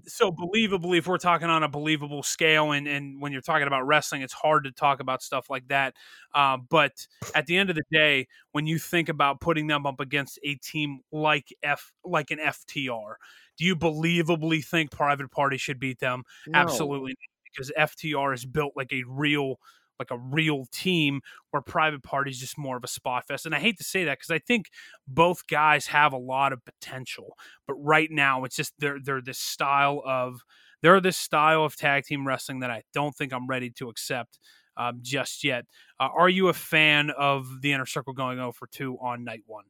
so 0.07 0.31
believably 0.31 0.99
if 0.99 1.07
we're 1.07 1.19
talking 1.19 1.49
on 1.49 1.63
a 1.63 1.69
believable 1.69 2.23
scale 2.23 2.73
and, 2.73 2.87
and 2.87 3.21
when 3.21 3.33
you're 3.33 3.41
talking 3.43 3.67
about 3.67 3.87
wrestling 3.87 4.23
it's 4.23 4.33
hard 4.33 4.65
to 4.65 4.73
talk 4.73 5.01
about 5.01 5.23
stuff 5.23 5.51
like 5.51 5.67
that 5.69 5.95
uh, 6.35 6.57
but 6.57 7.07
at 7.35 7.47
the 7.47 7.57
end 7.57 7.71
of 7.71 7.77
the 7.77 7.85
day 7.91 8.27
when 8.53 8.67
you 8.67 8.79
think 8.79 9.09
about 9.09 9.41
putting 9.41 9.67
them 9.67 9.87
up 9.87 10.01
against 10.01 10.39
a 10.45 10.55
team 10.57 11.01
like 11.13 11.49
f 11.63 11.93
like 12.05 12.31
an 12.31 12.39
ftr 12.39 13.15
do 13.59 13.65
you 13.65 13.75
believably 13.77 14.65
think 14.65 14.91
private 14.91 15.31
party 15.31 15.57
should 15.57 15.81
beat 15.81 15.99
them 15.99 16.23
No. 16.47 16.61
absolutely 16.61 17.11
not, 17.11 17.17
because 17.53 17.73
ftr 17.77 18.35
is 18.35 18.45
built 18.45 18.73
like 18.77 18.93
a 18.93 19.03
real 19.09 19.57
like 19.99 20.11
a 20.11 20.19
real 20.19 20.67
team 20.73 21.21
where 21.51 21.63
private 21.63 22.03
party 22.03 22.31
is 22.31 22.39
just 22.39 22.59
more 22.59 22.77
of 22.77 22.85
a 22.85 22.89
spot 22.89 23.27
fest 23.27 23.47
and 23.47 23.55
i 23.55 23.59
hate 23.59 23.79
to 23.79 23.85
say 23.85 24.05
that 24.05 24.19
because 24.19 24.31
i 24.31 24.39
think 24.39 24.67
both 25.07 25.47
guys 25.47 25.87
have 25.87 26.13
a 26.13 26.19
lot 26.19 26.53
of 26.53 26.65
potential 26.65 27.37
but 27.67 27.75
right 27.75 28.11
now 28.11 28.45
it's 28.45 28.57
just 28.57 28.73
they're 28.79 28.99
they're 29.03 29.23
this 29.23 29.39
style 29.39 30.03
of 30.05 30.43
they're 30.83 31.01
this 31.01 31.17
style 31.17 31.65
of 31.65 31.77
tag 31.77 32.05
team 32.05 32.27
wrestling 32.27 32.61
that 32.61 32.71
I 32.71 32.83
don't 32.93 33.15
think 33.15 33.33
I'm 33.33 33.47
ready 33.47 33.71
to 33.71 33.89
accept 33.89 34.39
um, 34.77 34.99
just 35.03 35.43
yet. 35.43 35.65
Uh, 35.99 36.09
are 36.17 36.29
you 36.29 36.49
a 36.49 36.53
fan 36.53 37.11
of 37.11 37.47
the 37.61 37.73
inner 37.73 37.87
circle 37.87 38.13
going 38.13 38.39
over 38.39 38.69
two 38.71 38.97
on 39.01 39.25
night 39.25 39.43
one? 39.47 39.65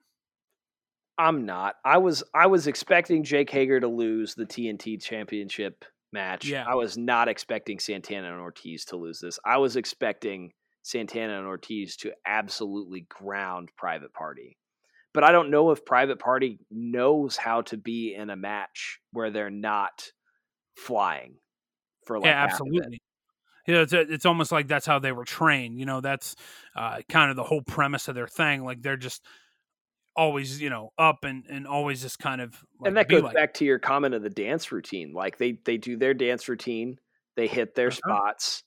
I'm 1.18 1.46
not. 1.46 1.76
I 1.84 1.98
was 1.98 2.22
I 2.34 2.46
was 2.46 2.66
expecting 2.66 3.24
Jake 3.24 3.48
Hager 3.50 3.80
to 3.80 3.88
lose 3.88 4.34
the 4.34 4.44
TNT 4.44 5.00
championship 5.00 5.84
match. 6.16 6.46
Yeah. 6.46 6.64
I 6.66 6.74
was 6.74 6.98
not 6.98 7.28
expecting 7.28 7.78
Santana 7.78 8.32
and 8.32 8.40
Ortiz 8.40 8.84
to 8.86 8.96
lose 8.96 9.20
this. 9.20 9.38
I 9.44 9.58
was 9.58 9.76
expecting 9.76 10.52
Santana 10.82 11.38
and 11.38 11.46
Ortiz 11.46 11.96
to 11.98 12.12
absolutely 12.26 13.06
ground 13.08 13.68
Private 13.76 14.12
Party. 14.12 14.56
But 15.12 15.24
I 15.24 15.32
don't 15.32 15.50
know 15.50 15.70
if 15.70 15.84
Private 15.84 16.18
Party 16.18 16.58
knows 16.70 17.36
how 17.36 17.62
to 17.62 17.76
be 17.76 18.14
in 18.14 18.30
a 18.30 18.36
match 18.36 18.98
where 19.12 19.30
they're 19.30 19.50
not 19.50 20.10
flying 20.76 21.36
for 22.04 22.18
like 22.18 22.26
yeah, 22.26 22.40
half 22.40 22.60
of 22.60 22.66
it. 22.66 22.76
absolutely. 22.76 23.02
Yeah, 23.66 23.80
it's, 23.80 23.92
it's 23.92 24.26
almost 24.26 24.52
like 24.52 24.68
that's 24.68 24.86
how 24.86 24.98
they 24.98 25.12
were 25.12 25.24
trained. 25.24 25.78
You 25.78 25.86
know, 25.86 26.00
that's 26.00 26.36
uh, 26.76 27.00
kind 27.08 27.30
of 27.30 27.36
the 27.36 27.42
whole 27.42 27.62
premise 27.62 28.08
of 28.08 28.14
their 28.14 28.28
thing. 28.28 28.64
Like 28.64 28.82
they're 28.82 28.96
just 28.96 29.24
always, 30.16 30.60
you 30.60 30.70
know, 30.70 30.90
up 30.98 31.24
and, 31.24 31.44
and 31.48 31.66
always 31.66 32.02
just 32.02 32.18
kind 32.18 32.40
of. 32.40 32.64
Like, 32.80 32.88
and 32.88 32.96
that 32.96 33.08
goes 33.08 33.22
like, 33.22 33.34
back 33.34 33.54
to 33.54 33.64
your 33.64 33.78
comment 33.78 34.14
of 34.14 34.22
the 34.22 34.30
dance 34.30 34.70
routine. 34.72 35.12
Like 35.12 35.38
they 35.38 35.52
they 35.64 35.76
do 35.76 35.96
their 35.96 36.14
dance 36.14 36.48
routine, 36.48 36.98
they 37.36 37.46
hit 37.46 37.74
their 37.74 37.90
Uh-huh. 37.90 38.16
spots 38.16 38.62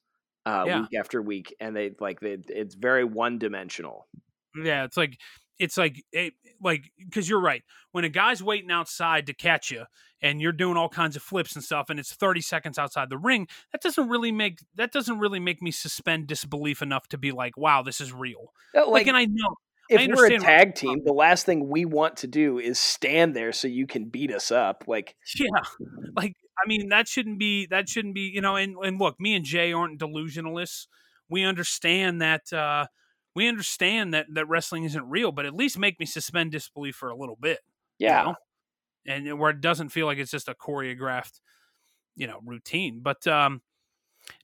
uh, 0.45 0.65
Yeah. 0.67 0.81
week 0.81 0.93
after 0.99 1.21
week, 1.21 1.55
and 1.59 1.75
they 1.75 1.91
like 1.99 2.19
they, 2.19 2.37
it's 2.47 2.75
very 2.75 3.03
one 3.03 3.37
dimensional. 3.39 4.07
Yeah, 4.55 4.83
it's 4.83 4.97
like 4.97 5.17
it's 5.59 5.77
like 5.77 6.03
it, 6.11 6.33
like 6.61 6.91
because 6.97 7.29
you're 7.29 7.39
right. 7.41 7.63
When 7.91 8.03
a 8.03 8.09
guy's 8.09 8.41
waiting 8.41 8.71
outside 8.71 9.27
to 9.27 9.33
catch 9.33 9.71
you, 9.71 9.85
and 10.21 10.41
you're 10.41 10.51
doing 10.51 10.75
all 10.77 10.89
kinds 10.89 11.15
of 11.15 11.21
flips 11.21 11.55
and 11.55 11.63
stuff, 11.63 11.89
and 11.89 11.99
it's 11.99 12.13
30 12.13 12.41
seconds 12.41 12.77
outside 12.79 13.09
the 13.09 13.17
ring, 13.17 13.47
that 13.71 13.81
doesn't 13.81 14.09
really 14.09 14.31
make 14.31 14.59
that 14.75 14.91
doesn't 14.91 15.19
really 15.19 15.39
make 15.39 15.61
me 15.61 15.71
suspend 15.71 16.27
disbelief 16.27 16.81
enough 16.81 17.07
to 17.09 17.17
be 17.17 17.31
like, 17.31 17.57
wow, 17.57 17.83
this 17.83 18.01
is 18.01 18.11
real. 18.11 18.51
Like, 18.73 18.87
Like, 18.87 19.07
and 19.07 19.15
I 19.17 19.25
know, 19.25 19.55
if 19.89 20.15
we're 20.15 20.33
a 20.33 20.39
tag 20.39 20.75
team, 20.75 21.01
the 21.03 21.13
last 21.13 21.45
thing 21.45 21.69
we 21.69 21.85
want 21.85 22.17
to 22.17 22.27
do 22.27 22.59
is 22.59 22.79
stand 22.79 23.35
there 23.35 23.51
so 23.51 23.67
you 23.67 23.87
can 23.87 24.05
beat 24.05 24.33
us 24.33 24.51
up. 24.51 24.85
Like 24.87 25.15
yeah, 25.35 25.47
like 26.15 26.35
I 26.57 26.67
mean, 26.67 26.89
that 26.89 27.07
shouldn't 27.07 27.39
be 27.39 27.67
that 27.67 27.89
shouldn't 27.89 28.15
be 28.15 28.31
you 28.33 28.41
know. 28.41 28.55
And 28.55 28.75
and 28.81 28.99
look, 28.99 29.19
me 29.19 29.35
and 29.35 29.45
Jay 29.45 29.73
aren't 29.73 29.99
delusionalists. 29.99 30.87
We 31.29 31.43
understand 31.43 32.21
that. 32.21 32.51
uh 32.53 32.85
we 33.35 33.47
understand 33.47 34.13
that 34.13 34.25
that 34.33 34.49
wrestling 34.49 34.83
isn't 34.83 35.07
real, 35.07 35.31
but 35.31 35.45
at 35.45 35.53
least 35.53 35.77
make 35.77 35.99
me 35.99 36.05
suspend 36.05 36.51
disbelief 36.51 36.95
for 36.95 37.09
a 37.09 37.15
little 37.15 37.37
bit. 37.39 37.59
you 37.97 38.07
yeah, 38.07 38.23
know? 38.23 38.35
and 39.05 39.39
where 39.39 39.51
it 39.51 39.61
doesn't 39.61 39.89
feel 39.89 40.05
like 40.05 40.17
it's 40.17 40.31
just 40.31 40.47
a 40.47 40.53
choreographed, 40.53 41.39
you 42.15 42.27
know, 42.27 42.39
routine. 42.45 42.99
But 43.01 43.25
um, 43.27 43.61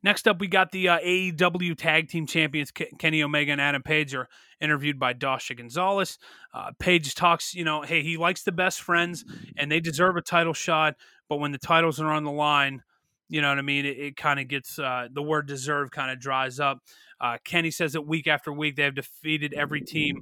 next 0.04 0.28
up, 0.28 0.40
we 0.40 0.48
got 0.48 0.72
the 0.72 0.90
uh, 0.90 1.00
AEW 1.00 1.78
Tag 1.78 2.10
Team 2.10 2.26
Champions 2.28 2.72
K- 2.72 2.92
Kenny 2.98 3.24
Omega 3.24 3.52
and 3.52 3.62
Adam 3.62 3.84
Page 3.84 4.14
are 4.16 4.28
interviewed 4.62 5.00
by 5.00 5.14
Dasha 5.14 5.56
Gonzalez. 5.56 6.18
Uh, 6.54 6.72
Page 6.80 7.16
talks, 7.16 7.54
you 7.54 7.64
know, 7.64 7.82
hey, 7.82 8.02
he 8.02 8.18
likes 8.18 8.44
the 8.44 8.52
best 8.52 8.82
friends, 8.82 9.26
and 9.58 9.72
they 9.72 9.80
deserve 9.80 10.16
a 10.16 10.22
title 10.22 10.54
shot, 10.54 10.96
but 11.30 11.38
when 11.38 11.52
the 11.52 11.58
titles 11.58 12.00
are 12.00 12.12
on 12.12 12.24
the 12.24 12.32
line. 12.32 12.84
You 13.28 13.42
know 13.42 13.50
what 13.50 13.58
I 13.58 13.64
mean? 13.64 13.86
It, 13.86 13.98
it 13.98 14.18
kind 14.18 14.40
of 14.40 14.48
gets 14.48 14.78
uh, 14.78 15.08
the 15.12 15.24
word 15.24 15.48
deserve 15.48 15.90
kind 15.90 16.12
of 16.12 16.20
dries 16.20 16.60
up. 16.60 16.84
Uh, 17.20 17.38
Kenny 17.44 17.72
says 17.72 17.94
that 17.94 18.04
week 18.04 18.28
after 18.28 18.54
week 18.54 18.76
they 18.76 18.84
have 18.84 18.94
defeated 18.94 19.52
every 19.54 19.82
team 19.82 20.22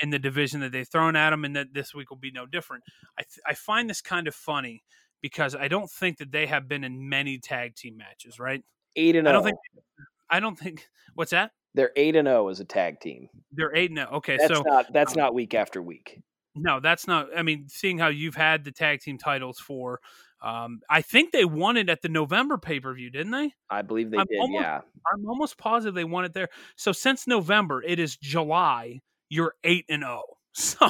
in 0.00 0.10
the 0.10 0.18
division 0.18 0.60
that 0.60 0.70
they've 0.70 0.86
thrown 0.86 1.16
at 1.16 1.30
them, 1.30 1.44
and 1.44 1.56
that 1.56 1.74
this 1.74 1.92
week 1.92 2.08
will 2.10 2.16
be 2.16 2.30
no 2.30 2.46
different. 2.46 2.84
I 3.18 3.22
th- 3.22 3.40
I 3.46 3.54
find 3.54 3.90
this 3.90 4.00
kind 4.00 4.28
of 4.28 4.34
funny 4.34 4.84
because 5.20 5.56
I 5.56 5.68
don't 5.68 5.90
think 5.90 6.18
that 6.18 6.30
they 6.30 6.46
have 6.46 6.68
been 6.68 6.84
in 6.84 7.08
many 7.08 7.38
tag 7.38 7.74
team 7.74 7.96
matches, 7.96 8.38
right? 8.38 8.62
Eight 8.96 9.16
and 9.16 9.28
I 9.28 9.32
zero. 9.32 9.42
don't 9.42 9.44
think. 9.44 9.58
I 10.30 10.40
don't 10.40 10.58
think. 10.58 10.88
What's 11.14 11.30
that? 11.30 11.52
They're 11.74 11.92
eight 11.96 12.16
and 12.16 12.26
zero 12.26 12.48
as 12.48 12.60
a 12.60 12.64
tag 12.64 13.00
team. 13.00 13.28
They're 13.52 13.74
eight 13.76 13.92
now. 13.92 14.08
Okay, 14.14 14.36
That's 14.38 14.54
so 14.54 14.62
not 14.62 14.92
that's 14.92 15.12
um, 15.12 15.18
not 15.20 15.34
week 15.34 15.54
after 15.54 15.80
week. 15.82 16.20
no, 16.54 16.80
that's 16.80 17.06
not. 17.06 17.28
I 17.36 17.42
mean, 17.42 17.66
seeing 17.68 17.98
how 17.98 18.08
you've 18.08 18.34
had 18.34 18.64
the 18.64 18.72
tag 18.72 19.00
team 19.00 19.18
titles 19.18 19.58
for, 19.58 20.00
um, 20.42 20.80
I 20.88 21.02
think 21.02 21.32
they 21.32 21.44
won 21.44 21.76
it 21.76 21.88
at 21.90 22.00
the 22.02 22.08
November 22.08 22.56
pay 22.58 22.80
per 22.80 22.94
view, 22.94 23.10
didn't 23.10 23.32
they? 23.32 23.52
I 23.68 23.82
believe 23.82 24.10
they 24.10 24.16
I'm 24.18 24.26
did. 24.26 24.38
almost- 24.40 24.62
yeah, 24.62 24.80
I'm 25.12 25.28
almost 25.28 25.58
positive 25.58 25.94
they 25.94 26.04
won 26.04 26.24
it 26.24 26.32
there. 26.32 26.48
So 26.76 26.92
since 26.92 27.26
November, 27.26 27.82
it 27.82 27.98
is 27.98 28.16
July. 28.16 29.00
You're 29.28 29.54
eight 29.64 29.84
and 29.88 30.02
zero. 30.02 30.22
So 30.58 30.86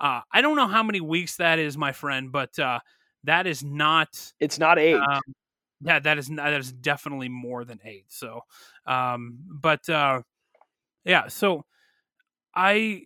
uh, 0.00 0.22
I 0.32 0.40
don't 0.40 0.56
know 0.56 0.66
how 0.66 0.82
many 0.82 1.00
weeks 1.00 1.36
that 1.36 1.60
is, 1.60 1.78
my 1.78 1.92
friend, 1.92 2.32
but 2.32 2.58
uh, 2.58 2.80
that 3.22 3.46
is 3.46 3.62
not. 3.62 4.08
it's 4.40 4.58
not 4.58 4.76
eight. 4.80 4.96
Um, 4.96 5.20
yeah, 5.84 5.98
that 6.00 6.18
is 6.18 6.28
that 6.28 6.52
is 6.54 6.72
definitely 6.72 7.28
more 7.28 7.64
than 7.64 7.78
eight. 7.84 8.06
So, 8.08 8.40
um, 8.86 9.38
but 9.46 9.88
uh, 9.88 10.22
yeah, 11.04 11.28
so 11.28 11.64
I 12.54 13.02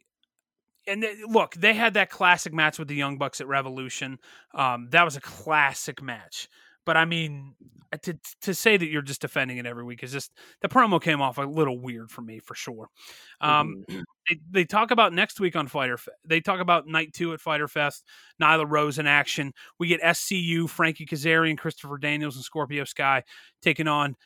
and 0.87 1.03
they, 1.03 1.17
look, 1.29 1.55
they 1.55 1.75
had 1.75 1.95
that 1.95 2.11
classic 2.11 2.53
match 2.53 2.79
with 2.79 2.89
the 2.89 2.95
Young 2.95 3.19
Bucks 3.19 3.41
at 3.41 3.49
Revolution. 3.49 4.19
Um, 4.55 4.89
that 4.91 5.05
was 5.05 5.17
a 5.17 5.21
classic 5.21 6.03
match. 6.03 6.49
But 6.85 6.97
I 6.97 7.05
mean, 7.05 7.55
to 8.03 8.19
to 8.43 8.55
say 8.55 8.77
that 8.77 8.87
you're 8.89 9.03
just 9.03 9.21
defending 9.21 9.57
it 9.59 9.67
every 9.67 9.85
week 9.85 10.03
is 10.03 10.13
just 10.13 10.33
the 10.61 10.69
promo 10.69 11.01
came 11.01 11.21
off 11.23 11.39
a 11.39 11.43
little 11.43 11.79
weird 11.81 12.11
for 12.11 12.21
me 12.23 12.39
for 12.39 12.55
sure. 12.55 12.89
Um, 13.41 13.85
Mhm. 13.89 14.03
they, 14.29 14.39
they 14.51 14.65
talk 14.65 14.91
about 14.91 15.13
next 15.13 15.41
week 15.41 15.57
on 15.57 15.69
Fighter. 15.69 15.97
Fe- 15.97 16.13
They 16.25 16.41
talk 16.41 16.61
about 16.61 16.87
night 16.87 17.13
two 17.15 17.33
at 17.33 17.41
Fyter 17.41 17.69
Fest. 17.69 18.05
Nyla 18.43 18.67
Rose 18.69 18.99
in 18.99 19.07
action. 19.07 19.53
We 19.79 19.89
get 19.89 20.01
SCU, 20.03 20.69
Frankie 20.69 21.07
Kazarian, 21.07 21.57
Christopher 21.57 21.99
Daniels, 21.99 22.37
and 22.37 22.45
Scorpio 22.45 22.85
Sky 22.85 23.23
taking 23.63 23.89
on 23.89 24.17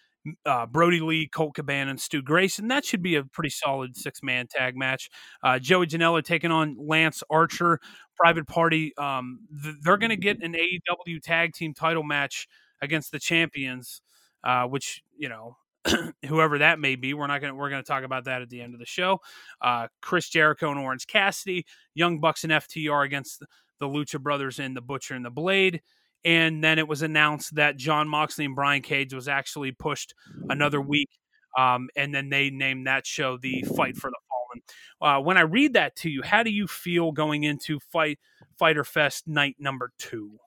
uh, 0.47 0.67
Brodie 0.67 1.01
Lee, 1.01 1.27
Colt 1.27 1.55
Cabana, 1.57 1.91
and 1.91 2.01
Stu 2.01 2.23
Grayson. 2.23 2.69
That 2.69 2.85
should 2.85 3.03
be 3.03 3.17
a 3.17 3.25
pretty 3.25 3.51
solid 3.51 3.97
six 3.97 4.23
man 4.23 4.47
tag 4.49 4.77
match. 4.77 5.11
Uh, 5.43 5.59
Joey 5.59 5.87
Janela 5.89 6.23
taking 6.23 6.53
on 6.53 6.77
Lance 6.79 7.25
Archer. 7.29 7.81
Private 8.17 8.47
Party. 8.47 8.93
Um, 8.97 9.41
th- 9.65 9.75
they're 9.83 9.97
going 9.97 10.11
to 10.11 10.17
get 10.17 10.41
an 10.41 10.55
AEW 10.55 11.21
tag 11.21 11.55
team 11.55 11.75
title 11.75 12.05
match 12.05 12.47
against 12.83 13.13
the 13.13 13.19
champions, 13.19 14.03
uh, 14.45 14.65
which 14.65 15.03
you 15.17 15.29
know. 15.29 15.57
whoever 16.29 16.59
that 16.59 16.79
may 16.79 16.95
be, 16.95 17.13
we're 17.13 17.27
not 17.27 17.41
going. 17.41 17.53
to 17.53 17.57
We're 17.57 17.69
going 17.69 17.83
to 17.83 17.87
talk 17.87 18.05
about 18.05 18.27
that 18.27 18.41
at 18.41 18.49
the 18.49 18.61
end 18.61 18.73
of 18.73 18.79
the 18.79 18.87
show. 18.87 19.19
Uh, 19.61 19.89
Chris 20.01 20.29
Jericho 20.29 20.71
and 20.71 20.79
Orange 20.79 21.09
Cassidy, 21.09 21.67
Young 21.93 22.21
Bucks 22.21 22.45
and 22.45 22.53
FTR 22.53 23.05
against 23.05 23.43
the, 23.81 23.89
Lucha 23.89 24.21
Brothers 24.21 24.61
and 24.61 24.77
the 24.77 24.81
Butcher 24.81 25.15
and 25.15 25.25
the 25.25 25.31
Blade. 25.31 25.83
And 26.25 26.63
then 26.63 26.79
it 26.79 26.87
was 26.87 27.03
announced 27.03 27.57
that 27.57 27.77
Jon 27.77 28.07
Moxley 28.07 28.45
and 28.45 28.55
Brian 28.55 28.81
Cage 28.81 29.13
was 29.13 29.27
actually 29.27 29.73
pushed 29.73 30.15
another 30.49 30.81
week. 30.81 31.11
Um, 31.59 31.89
and 31.97 32.15
then 32.15 32.29
they 32.31 32.51
named 32.51 32.87
that 32.87 33.07
show 33.07 33.37
the 33.37 33.63
Fight 33.77 33.97
for 33.97 34.11
the 34.11 34.19
Fallen. 34.29 34.63
Uh, 35.01 35.23
when 35.23 35.37
I 35.37 35.43
read 35.43 35.73
that 35.75 35.97
to 35.97 36.11
you, 36.11 36.23
how 36.23 36.43
do 36.43 36.51
you 36.51 36.67
feel 36.67 37.13
going 37.13 37.43
into 37.43 37.81
Fight 37.81 38.19
Fyter 38.57 38.85
Fest 38.85 39.27
night 39.27 39.57
number 39.59 39.91
two? 39.99 40.39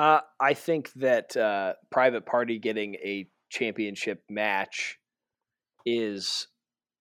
Uh, 0.00 0.22
I 0.40 0.54
think 0.54 0.90
that 0.94 1.36
uh, 1.36 1.74
Private 1.90 2.24
Party 2.24 2.58
getting 2.58 2.94
a 2.94 3.28
championship 3.50 4.22
match 4.30 4.98
is 5.84 6.48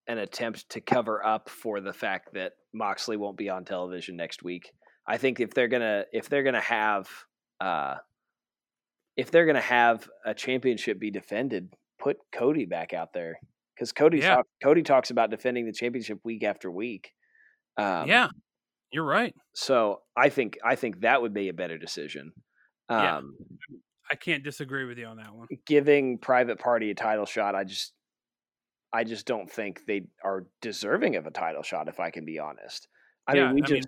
an 0.10 0.18
attempt 0.18 0.68
to 0.72 0.82
cover 0.82 1.26
up 1.26 1.50
for 1.50 1.80
the 1.80 1.94
fact 1.94 2.34
that 2.34 2.54
Moxley 2.74 3.16
won't 3.16 3.38
be 3.38 3.48
on 3.48 3.64
television 3.64 4.18
next 4.18 4.44
week. 4.44 4.74
I 5.08 5.16
think 5.16 5.40
if 5.40 5.54
they're 5.54 5.70
gonna 5.70 6.04
if 6.12 6.28
they're 6.28 6.44
gonna 6.44 6.60
have 6.60 7.08
uh, 7.62 7.96
if 9.16 9.32
they're 9.32 9.46
gonna 9.46 9.62
have 9.62 10.10
a 10.26 10.34
championship 10.34 11.00
be 11.00 11.10
defended, 11.10 11.74
put 12.00 12.18
Cody 12.34 12.66
back 12.66 12.94
out 12.94 13.14
there 13.14 13.40
because 13.76 13.94
Cody 13.94 14.18
Yeah. 14.18 14.36
talk, 14.36 14.48
Cody 14.62 14.84
talks 14.84 15.10
about 15.10 15.32
defending 15.32 15.66
the 15.66 15.72
championship 15.72 16.20
week 16.26 16.44
after 16.44 16.70
week. 16.70 17.14
Um, 17.78 18.10
yeah, 18.10 18.28
you're 18.92 19.06
right. 19.06 19.34
So 19.54 20.02
I 20.18 20.28
think 20.28 20.58
I 20.66 20.76
think 20.76 21.00
that 21.00 21.22
would 21.22 21.34
be 21.34 21.48
a 21.48 21.54
better 21.54 21.78
decision. 21.78 22.34
Yeah. 22.90 23.18
Um, 23.18 23.36
I 24.12 24.16
can't 24.16 24.44
disagree 24.44 24.86
with 24.86 24.98
you 24.98 25.06
on 25.06 25.18
that 25.18 25.34
one. 25.36 25.48
giving 25.66 26.18
Private 26.18 26.60
Party 26.60 26.90
a 26.90 26.96
title 26.96 27.26
shot, 27.26 27.54
I 27.56 27.64
just 27.64 27.94
I 28.92 29.04
just 29.04 29.28
don't 29.28 29.50
think 29.50 29.86
they 29.86 30.08
are 30.24 30.48
deserving 30.62 31.16
of 31.16 31.28
a 31.28 31.32
title 31.32 31.62
shot. 31.62 31.88
If 31.88 32.00
I 32.00 32.10
can 32.10 32.26
be 32.26 32.40
honest, 32.40 32.88
I 33.28 33.36
yeah, 33.36 33.46
mean 33.48 33.56
we 33.56 33.62
I 33.62 33.66
just 33.66 33.74
mean, 33.74 33.84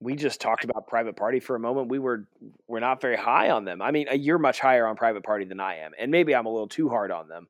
we 0.00 0.14
just 0.14 0.40
talked 0.40 0.64
about 0.64 0.86
Private 0.86 1.16
Party 1.16 1.40
for 1.40 1.56
a 1.56 1.60
moment. 1.60 1.88
We 1.88 1.98
were 1.98 2.28
we're 2.68 2.80
not 2.80 3.00
very 3.00 3.16
high 3.16 3.50
on 3.50 3.64
them. 3.64 3.82
I 3.82 3.90
mean, 3.90 4.08
uh, 4.08 4.14
you're 4.14 4.38
much 4.38 4.60
higher 4.60 4.86
on 4.86 4.96
Private 4.96 5.24
Party 5.24 5.44
than 5.44 5.60
I 5.60 5.78
am, 5.78 5.92
and 5.98 6.10
maybe 6.10 6.34
I'm 6.34 6.46
a 6.46 6.52
little 6.52 6.68
too 6.68 6.88
hard 6.88 7.10
on 7.10 7.28
them. 7.28 7.48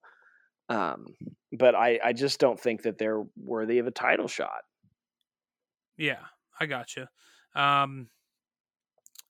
Um, 0.71 1.07
but 1.53 1.75
I 1.75 2.01
I 2.03 2.13
just 2.15 2.41
don't 2.41 2.59
think 2.59 2.83
that 2.83 2.97
they're 2.97 3.23
worthy 3.37 3.79
of 3.79 3.87
a 3.87 3.91
title 3.91 4.29
shot. 4.29 4.63
Yeah, 5.99 6.25
I 6.59 6.67
got 6.67 6.97
you. 6.97 7.07
Um, 7.55 8.09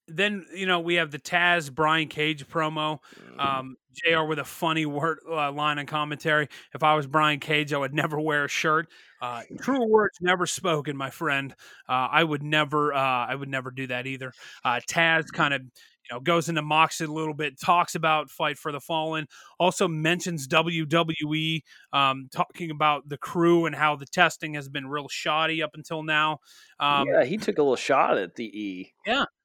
then 0.08 0.46
you 0.54 0.66
know 0.66 0.80
we 0.80 0.94
have 0.94 1.10
the 1.10 1.18
Taz 1.18 1.72
Brian 1.72 2.08
Cage 2.08 2.46
promo. 2.48 2.98
Um, 3.38 3.76
Jr. 4.04 4.24
with 4.24 4.38
a 4.38 4.44
funny 4.44 4.86
word 4.86 5.18
uh, 5.28 5.52
line 5.52 5.78
in 5.78 5.86
commentary. 5.86 6.48
If 6.74 6.82
I 6.82 6.94
was 6.94 7.06
Brian 7.06 7.40
Cage, 7.40 7.72
I 7.72 7.78
would 7.78 7.94
never 7.94 8.20
wear 8.20 8.44
a 8.44 8.48
shirt. 8.48 8.88
Uh, 9.20 9.42
true 9.60 9.86
words 9.88 10.18
never 10.20 10.46
spoken, 10.46 10.96
my 10.96 11.10
friend. 11.10 11.54
Uh, 11.88 12.08
I 12.10 12.22
would 12.24 12.42
never. 12.42 12.92
Uh, 12.92 13.26
I 13.26 13.34
would 13.34 13.48
never 13.48 13.70
do 13.70 13.86
that 13.88 14.06
either. 14.06 14.32
Uh, 14.64 14.80
Taz 14.88 15.26
kind 15.32 15.54
of. 15.54 15.62
You 16.10 16.16
know, 16.16 16.20
goes 16.20 16.48
into 16.48 16.62
Moxley 16.62 17.04
a 17.04 17.10
little 17.10 17.34
bit, 17.34 17.60
talks 17.60 17.94
about 17.94 18.30
Fight 18.30 18.56
for 18.56 18.72
the 18.72 18.80
Fallen, 18.80 19.26
also 19.60 19.86
mentions 19.86 20.48
WWE, 20.48 21.60
um, 21.92 22.30
talking 22.32 22.70
about 22.70 23.06
the 23.10 23.18
crew 23.18 23.66
and 23.66 23.76
how 23.76 23.94
the 23.94 24.06
testing 24.06 24.54
has 24.54 24.70
been 24.70 24.86
real 24.86 25.08
shoddy 25.08 25.62
up 25.62 25.72
until 25.74 26.02
now. 26.02 26.38
Um, 26.80 27.08
yeah, 27.08 27.24
he 27.24 27.36
took 27.36 27.58
a 27.58 27.62
little 27.62 27.76
shot 27.76 28.16
at 28.16 28.36
the 28.36 28.44
E. 28.44 28.94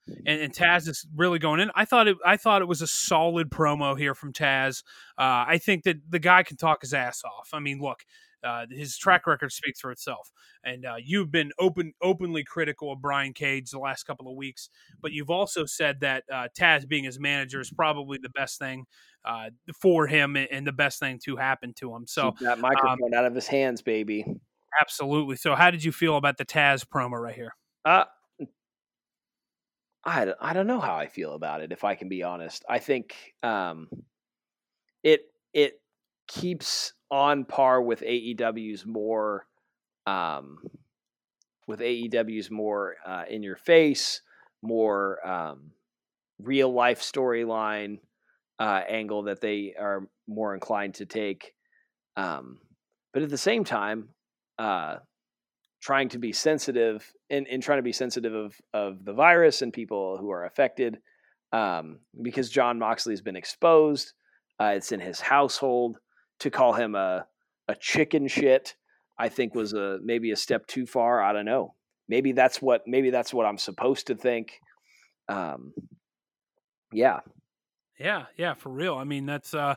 and, 0.07 0.41
and 0.41 0.53
Taz 0.53 0.87
is 0.87 1.05
really 1.15 1.39
going 1.39 1.59
in. 1.59 1.71
I 1.75 1.85
thought 1.85 2.07
it. 2.07 2.17
I 2.25 2.37
thought 2.37 2.61
it 2.61 2.67
was 2.67 2.81
a 2.81 2.87
solid 2.87 3.49
promo 3.49 3.97
here 3.97 4.13
from 4.15 4.33
Taz. 4.33 4.83
Uh, 5.17 5.45
I 5.47 5.57
think 5.57 5.83
that 5.83 5.97
the 6.09 6.19
guy 6.19 6.43
can 6.43 6.57
talk 6.57 6.81
his 6.81 6.93
ass 6.93 7.23
off. 7.23 7.49
I 7.53 7.59
mean, 7.59 7.79
look, 7.79 8.03
uh, 8.43 8.65
his 8.69 8.97
track 8.97 9.25
record 9.25 9.51
speaks 9.51 9.79
for 9.79 9.91
itself. 9.91 10.31
And 10.63 10.85
uh, 10.85 10.95
you've 11.03 11.31
been 11.31 11.51
open, 11.59 11.93
openly 12.01 12.43
critical 12.43 12.91
of 12.91 13.01
Brian 13.01 13.33
Cage 13.33 13.71
the 13.71 13.79
last 13.79 14.03
couple 14.03 14.29
of 14.29 14.35
weeks, 14.35 14.69
but 15.01 15.11
you've 15.11 15.29
also 15.29 15.65
said 15.65 16.01
that 16.01 16.23
uh, 16.31 16.47
Taz 16.57 16.87
being 16.87 17.03
his 17.05 17.19
manager 17.19 17.59
is 17.61 17.71
probably 17.71 18.17
the 18.21 18.29
best 18.29 18.59
thing 18.59 18.85
uh, 19.25 19.49
for 19.81 20.07
him 20.07 20.35
and- 20.35 20.67
the 20.67 20.73
best 20.73 20.99
thing 20.99 21.19
to 21.25 21.35
happen 21.37 21.73
to 21.75 21.93
him. 21.95 22.05
So, 22.07 22.31
Keep 22.31 22.39
that 22.47 22.59
microphone 22.59 23.13
out 23.13 23.25
of 23.25 23.35
his 23.35 23.47
hands, 23.47 23.81
baby. 23.81 24.25
absolutely. 24.81 25.35
So, 25.37 25.55
how 25.55 25.71
did 25.71 25.83
you 25.83 25.91
feel 25.91 26.17
about 26.17 26.37
the 26.37 26.45
Taz 26.45 26.85
promo 26.85 27.19
right 27.21 27.35
here? 27.35 27.53
I, 30.05 30.33
I 30.39 30.53
don't 30.53 30.67
know 30.67 30.79
how 30.79 30.95
I 30.95 31.07
feel 31.07 31.33
about 31.33 31.61
it 31.61 31.71
if 31.71 31.83
I 31.83 31.95
can 31.95 32.09
be 32.09 32.23
honest. 32.23 32.65
I 32.69 32.79
think 32.79 33.15
um, 33.41 33.87
it 35.03 35.21
it 35.53 35.79
keeps 36.27 36.93
on 37.09 37.45
par 37.45 37.81
with 37.81 38.01
AEW's 38.01 38.85
more 38.85 39.45
um, 40.05 40.57
with 41.67 41.79
AEW's 41.79 42.51
more 42.51 42.95
uh, 43.05 43.23
in 43.29 43.43
your 43.43 43.55
face, 43.55 44.21
more 44.61 45.25
um, 45.25 45.71
real 46.41 46.73
life 46.73 47.01
storyline 47.01 47.99
uh, 48.59 48.81
angle 48.87 49.23
that 49.23 49.41
they 49.41 49.73
are 49.79 50.07
more 50.27 50.53
inclined 50.53 50.95
to 50.95 51.05
take. 51.05 51.53
Um, 52.17 52.59
but 53.13 53.23
at 53.23 53.29
the 53.29 53.37
same 53.37 53.63
time, 53.63 54.09
uh, 54.59 54.97
trying 55.83 56.07
to 56.07 56.17
be 56.17 56.31
sensitive 56.31 57.11
and, 57.29 57.45
trying 57.61 57.77
to 57.77 57.83
be 57.83 57.91
sensitive 57.91 58.33
of, 58.33 58.55
of 58.73 59.03
the 59.03 59.11
virus 59.11 59.61
and 59.61 59.73
people 59.73 60.17
who 60.17 60.31
are 60.31 60.45
affected 60.45 60.97
um, 61.51 61.99
because 62.21 62.49
Jon 62.49 62.79
Moxley 62.79 63.11
has 63.11 63.21
been 63.21 63.35
exposed. 63.35 64.13
Uh, 64.61 64.73
it's 64.77 64.93
in 64.93 65.01
his 65.01 65.19
household 65.19 65.97
to 66.39 66.49
call 66.49 66.71
him 66.71 66.95
a, 66.95 67.25
a 67.67 67.75
chicken 67.75 68.29
shit. 68.29 68.75
I 69.19 69.27
think 69.27 69.53
was 69.55 69.73
a 69.73 69.99
maybe 70.01 70.31
a 70.31 70.37
step 70.37 70.67
too 70.67 70.85
far. 70.85 71.21
I 71.21 71.33
don't 71.33 71.45
know. 71.45 71.75
Maybe 72.07 72.31
that's 72.31 72.61
what 72.61 72.83
maybe 72.87 73.09
that's 73.09 73.33
what 73.33 73.45
I'm 73.45 73.57
supposed 73.57 74.07
to 74.07 74.15
think. 74.15 74.53
Um, 75.27 75.73
yeah, 76.93 77.19
yeah, 77.99 78.25
yeah, 78.37 78.53
for 78.53 78.69
real. 78.69 78.95
I 78.95 79.03
mean, 79.03 79.25
that's 79.25 79.53
uh 79.53 79.75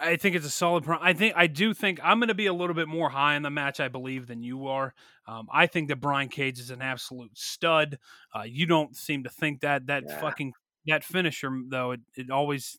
I 0.00 0.16
think 0.16 0.34
it's 0.34 0.46
a 0.46 0.50
solid. 0.50 0.84
Pro- 0.84 0.98
I 1.00 1.12
think 1.12 1.34
I 1.36 1.46
do 1.46 1.74
think 1.74 2.00
I'm 2.02 2.18
going 2.18 2.28
to 2.28 2.34
be 2.34 2.46
a 2.46 2.52
little 2.52 2.74
bit 2.74 2.88
more 2.88 3.10
high 3.10 3.36
in 3.36 3.42
the 3.42 3.50
match, 3.50 3.80
I 3.80 3.88
believe, 3.88 4.26
than 4.26 4.42
you 4.42 4.68
are. 4.68 4.94
Um, 5.26 5.46
I 5.52 5.66
think 5.66 5.88
that 5.88 6.00
Brian 6.00 6.28
Cage 6.28 6.58
is 6.58 6.70
an 6.70 6.80
absolute 6.80 7.36
stud. 7.36 7.98
Uh, 8.34 8.42
you 8.42 8.66
don't 8.66 8.96
seem 8.96 9.24
to 9.24 9.30
think 9.30 9.60
that. 9.60 9.86
That 9.86 10.04
yeah. 10.06 10.20
fucking 10.20 10.52
that 10.86 11.04
finisher 11.04 11.50
though, 11.68 11.92
it, 11.92 12.00
it 12.16 12.30
always 12.30 12.78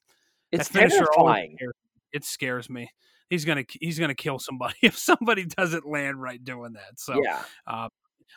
it's 0.51 0.69
terrifying. 0.69 1.07
Always 1.17 1.55
scares, 1.57 1.73
it 2.13 2.25
scares 2.25 2.69
me. 2.69 2.89
He's 3.29 3.45
gonna 3.45 3.65
he's 3.79 3.99
gonna 3.99 4.15
kill 4.15 4.39
somebody 4.39 4.75
if 4.81 4.97
somebody 4.97 5.45
doesn't 5.45 5.87
land 5.87 6.21
right 6.21 6.43
doing 6.43 6.73
that. 6.73 6.99
So 6.99 7.21
yeah. 7.23 7.43
Uh, 7.67 7.89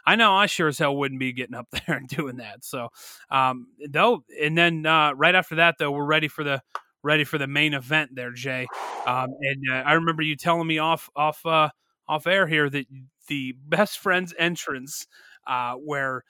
I 0.04 0.16
know 0.16 0.34
I 0.34 0.46
sure 0.46 0.68
as 0.68 0.78
hell 0.78 0.96
wouldn't 0.96 1.20
be 1.20 1.32
getting 1.32 1.54
up 1.54 1.68
there 1.86 1.96
and 1.96 2.08
doing 2.08 2.36
that. 2.36 2.64
So, 2.64 2.88
um, 3.30 3.68
though, 3.88 4.24
and 4.40 4.56
then 4.56 4.86
uh, 4.86 5.12
right 5.12 5.34
after 5.34 5.56
that, 5.56 5.76
though, 5.78 5.90
we're 5.90 6.04
ready 6.04 6.28
for 6.28 6.44
the 6.44 6.62
ready 7.08 7.24
for 7.24 7.38
the 7.38 7.46
main 7.46 7.72
event 7.72 8.14
there, 8.14 8.32
Jay. 8.32 8.66
Um, 9.06 9.28
and 9.40 9.62
uh, 9.72 9.76
I 9.76 9.94
remember 9.94 10.20
you 10.20 10.36
telling 10.36 10.66
me 10.66 10.76
off 10.76 11.08
off 11.16 11.44
uh, 11.46 11.70
off 12.06 12.26
air 12.26 12.46
here 12.46 12.68
that 12.68 12.84
the 13.28 13.54
best 13.66 13.98
friends 13.98 14.34
entrance 14.38 15.06
uh, 15.46 15.72
where 15.72 16.22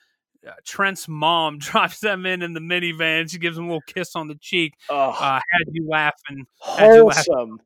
uh, 0.47 0.51
Trent's 0.65 1.09
mom 1.09 1.57
drives 1.59 1.99
them 1.99 2.25
in 2.25 2.41
in 2.41 2.53
the 2.53 2.61
minivan. 2.61 3.29
She 3.29 3.39
gives 3.39 3.57
him 3.57 3.65
a 3.65 3.67
little 3.67 3.83
kiss 3.87 4.15
on 4.15 4.29
the 4.29 4.37
cheek. 4.39 4.73
Oh, 4.89 5.11
had 5.11 5.41
you 5.73 5.85
laughing? 5.89 6.45
Wholesome. 6.59 7.59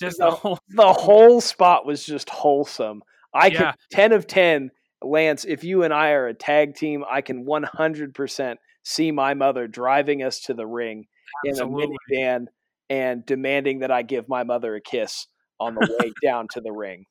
Just 0.00 0.16
the, 0.16 0.30
whole, 0.30 0.58
the 0.70 0.94
whole 0.94 1.42
spot 1.42 1.84
was 1.84 2.06
just 2.06 2.30
wholesome. 2.30 3.02
I 3.34 3.48
yeah. 3.48 3.58
can 3.58 3.74
ten 3.90 4.12
of 4.12 4.26
ten. 4.26 4.70
Lance, 5.02 5.46
if 5.46 5.64
you 5.64 5.82
and 5.82 5.94
I 5.94 6.10
are 6.10 6.26
a 6.26 6.34
tag 6.34 6.74
team, 6.74 7.04
I 7.10 7.22
can 7.22 7.46
100% 7.46 8.56
see 8.82 9.10
my 9.10 9.32
mother 9.32 9.66
driving 9.66 10.22
us 10.22 10.40
to 10.40 10.52
the 10.52 10.66
ring 10.66 11.06
Absolutely. 11.48 11.96
in 12.10 12.18
a 12.18 12.18
minivan 12.18 12.46
and 12.88 13.24
demanding 13.24 13.78
that 13.80 13.90
I 13.90 14.02
give 14.02 14.28
my 14.28 14.42
mother 14.42 14.74
a 14.74 14.80
kiss 14.80 15.26
on 15.60 15.74
the 15.74 15.96
way 16.00 16.12
down 16.22 16.48
to 16.52 16.60
the 16.60 16.72
ring. 16.72 17.06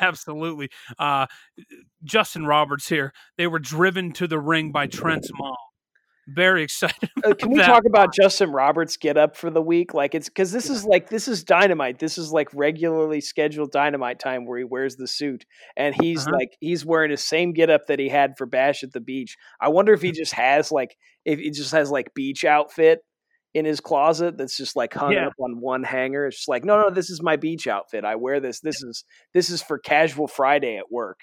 Absolutely. 0.00 0.70
Uh, 0.98 1.26
Justin 2.04 2.46
Roberts 2.46 2.88
here. 2.88 3.12
They 3.36 3.46
were 3.46 3.58
driven 3.58 4.12
to 4.12 4.26
the 4.26 4.38
ring 4.38 4.72
by 4.72 4.86
Trent's 4.86 5.30
mom. 5.34 5.56
Very 6.28 6.62
excited. 6.64 7.10
Uh, 7.24 7.34
can 7.34 7.50
we 7.50 7.58
that. 7.58 7.66
talk 7.66 7.84
about 7.84 8.14
Justin 8.14 8.52
Roberts 8.52 8.96
get 8.96 9.16
up 9.16 9.36
for 9.36 9.50
the 9.50 9.60
week? 9.60 9.92
Like 9.92 10.14
it's 10.14 10.28
because 10.28 10.52
this 10.52 10.70
is 10.70 10.84
like 10.84 11.10
this 11.10 11.26
is 11.26 11.42
dynamite. 11.42 11.98
This 11.98 12.16
is 12.16 12.32
like 12.32 12.48
regularly 12.54 13.20
scheduled 13.20 13.72
dynamite 13.72 14.20
time 14.20 14.46
where 14.46 14.58
he 14.58 14.64
wears 14.64 14.96
the 14.96 15.08
suit 15.08 15.44
and 15.76 15.94
he's 16.00 16.26
uh-huh. 16.26 16.36
like 16.36 16.56
he's 16.60 16.86
wearing 16.86 17.10
the 17.10 17.16
same 17.16 17.52
get 17.52 17.68
up 17.68 17.88
that 17.88 17.98
he 17.98 18.08
had 18.08 18.38
for 18.38 18.46
Bash 18.46 18.84
at 18.84 18.92
the 18.92 19.00
beach. 19.00 19.36
I 19.60 19.68
wonder 19.68 19.92
if 19.92 20.02
he 20.02 20.12
just 20.12 20.32
has 20.34 20.70
like 20.70 20.96
if 21.24 21.40
he 21.40 21.50
just 21.50 21.72
has 21.72 21.90
like 21.90 22.14
beach 22.14 22.44
outfit 22.44 23.00
in 23.54 23.64
his 23.64 23.80
closet 23.80 24.36
that's 24.36 24.56
just 24.56 24.76
like 24.76 24.94
hung 24.94 25.12
yeah. 25.12 25.26
up 25.26 25.32
on 25.38 25.60
one 25.60 25.82
hanger. 25.82 26.26
It's 26.26 26.38
just 26.38 26.48
like, 26.48 26.64
no, 26.64 26.82
no, 26.82 26.90
this 26.90 27.10
is 27.10 27.22
my 27.22 27.36
beach 27.36 27.66
outfit. 27.66 28.04
I 28.04 28.16
wear 28.16 28.40
this. 28.40 28.60
This 28.60 28.82
is 28.82 29.04
this 29.34 29.50
is 29.50 29.62
for 29.62 29.78
casual 29.78 30.28
Friday 30.28 30.76
at 30.76 30.90
work. 30.90 31.20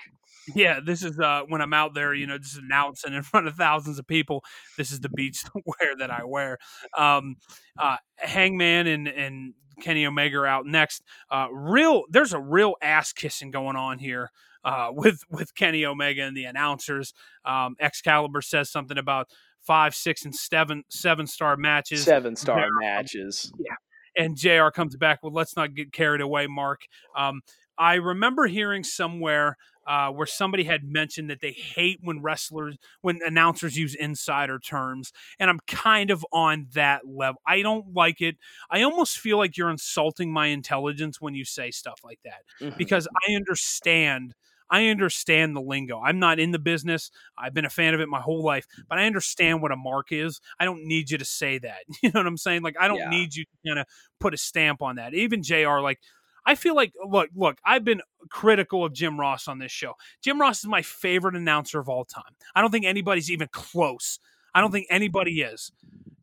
Yeah, 0.55 0.79
this 0.85 1.03
is 1.03 1.19
uh, 1.19 1.41
when 1.47 1.61
I'm 1.61 1.73
out 1.73 1.93
there, 1.93 2.13
you 2.13 2.25
know, 2.25 2.37
just 2.37 2.57
announcing 2.57 3.13
in 3.13 3.21
front 3.23 3.47
of 3.47 3.55
thousands 3.55 3.99
of 3.99 4.07
people. 4.07 4.43
This 4.77 4.91
is 4.91 4.99
the 4.99 5.09
beach 5.09 5.43
wear 5.53 5.95
that 5.97 6.11
I 6.11 6.23
wear. 6.25 6.57
Um, 6.97 7.37
uh, 7.77 7.97
Hangman 8.17 8.87
and 8.87 9.07
and 9.07 9.53
Kenny 9.81 10.05
Omega 10.05 10.37
are 10.37 10.47
out 10.47 10.65
next. 10.65 11.03
Uh, 11.29 11.47
real, 11.51 12.03
there's 12.09 12.33
a 12.33 12.39
real 12.39 12.75
ass 12.81 13.13
kissing 13.13 13.51
going 13.51 13.75
on 13.75 13.99
here. 13.99 14.31
Uh, 14.63 14.89
with 14.91 15.23
with 15.29 15.55
Kenny 15.55 15.85
Omega 15.85 16.23
and 16.23 16.35
the 16.35 16.43
announcers, 16.43 17.13
um, 17.45 17.75
Excalibur 17.79 18.41
says 18.41 18.69
something 18.69 18.97
about 18.97 19.29
five, 19.67 19.93
six, 19.93 20.25
and 20.25 20.33
seven 20.33 20.83
seven 20.89 21.27
star 21.27 21.57
matches. 21.57 22.03
Seven 22.03 22.35
star 22.35 22.65
matches. 22.81 23.51
Yeah. 23.59 23.75
And 24.15 24.35
JR 24.35 24.69
comes 24.73 24.95
back. 24.95 25.19
Well, 25.21 25.33
let's 25.33 25.55
not 25.55 25.75
get 25.75 25.91
carried 25.91 26.21
away, 26.21 26.47
Mark. 26.47 26.81
Um, 27.15 27.41
I 27.77 27.95
remember 27.95 28.47
hearing 28.47 28.83
somewhere 28.83 29.57
uh, 29.85 30.09
where 30.09 30.25
somebody 30.25 30.63
had 30.63 30.83
mentioned 30.83 31.29
that 31.29 31.39
they 31.41 31.51
hate 31.51 31.99
when 32.01 32.21
wrestlers, 32.21 32.77
when 33.01 33.19
announcers 33.25 33.77
use 33.77 33.93
insider 33.93 34.59
terms, 34.59 35.13
and 35.39 35.49
I'm 35.49 35.59
kind 35.67 36.09
of 36.09 36.25
on 36.33 36.67
that 36.73 37.01
level. 37.07 37.41
I 37.45 37.61
don't 37.61 37.93
like 37.93 38.19
it. 38.19 38.37
I 38.71 38.81
almost 38.81 39.19
feel 39.19 39.37
like 39.37 39.55
you're 39.55 39.69
insulting 39.69 40.31
my 40.31 40.47
intelligence 40.47 41.21
when 41.21 41.35
you 41.35 41.45
say 41.45 41.71
stuff 41.71 41.99
like 42.03 42.19
that 42.25 42.41
mm-hmm. 42.59 42.77
because 42.77 43.07
I 43.27 43.35
understand 43.35 44.33
I 44.69 44.87
understand 44.87 45.55
the 45.55 45.61
lingo. 45.61 45.99
I'm 45.99 46.19
not 46.19 46.39
in 46.39 46.51
the 46.51 46.59
business. 46.59 47.11
I've 47.37 47.53
been 47.53 47.65
a 47.65 47.69
fan 47.69 47.93
of 47.93 47.99
it 47.99 48.09
my 48.09 48.21
whole 48.21 48.43
life, 48.43 48.67
but 48.89 48.97
I 48.97 49.05
understand 49.05 49.61
what 49.61 49.71
a 49.71 49.77
mark 49.77 50.11
is. 50.11 50.41
I 50.59 50.65
don't 50.65 50.85
need 50.85 51.09
you 51.09 51.17
to 51.17 51.25
say 51.25 51.59
that. 51.59 51.79
You 52.03 52.11
know 52.13 52.19
what 52.19 52.27
I'm 52.27 52.37
saying? 52.37 52.61
Like 52.61 52.75
I 52.79 52.87
don't 52.87 52.99
yeah. 52.99 53.09
need 53.09 53.35
you 53.35 53.43
to 53.43 53.69
kind 53.69 53.79
of 53.79 53.87
put 54.19 54.33
a 54.33 54.37
stamp 54.37 54.81
on 54.81 54.97
that. 54.97 55.13
Even 55.13 55.43
JR 55.43 55.79
like 55.79 55.99
I 56.45 56.55
feel 56.55 56.75
like 56.75 56.93
look, 57.05 57.29
look, 57.35 57.57
I've 57.65 57.83
been 57.83 58.01
critical 58.29 58.85
of 58.85 58.93
Jim 58.93 59.19
Ross 59.19 59.47
on 59.47 59.59
this 59.59 59.71
show. 59.71 59.93
Jim 60.21 60.39
Ross 60.39 60.59
is 60.59 60.67
my 60.67 60.81
favorite 60.81 61.35
announcer 61.35 61.79
of 61.79 61.89
all 61.89 62.05
time. 62.05 62.23
I 62.55 62.61
don't 62.61 62.71
think 62.71 62.85
anybody's 62.85 63.29
even 63.31 63.49
close. 63.51 64.19
I 64.53 64.61
don't 64.61 64.69
mm. 64.69 64.73
think 64.73 64.87
anybody 64.89 65.41
is. 65.41 65.71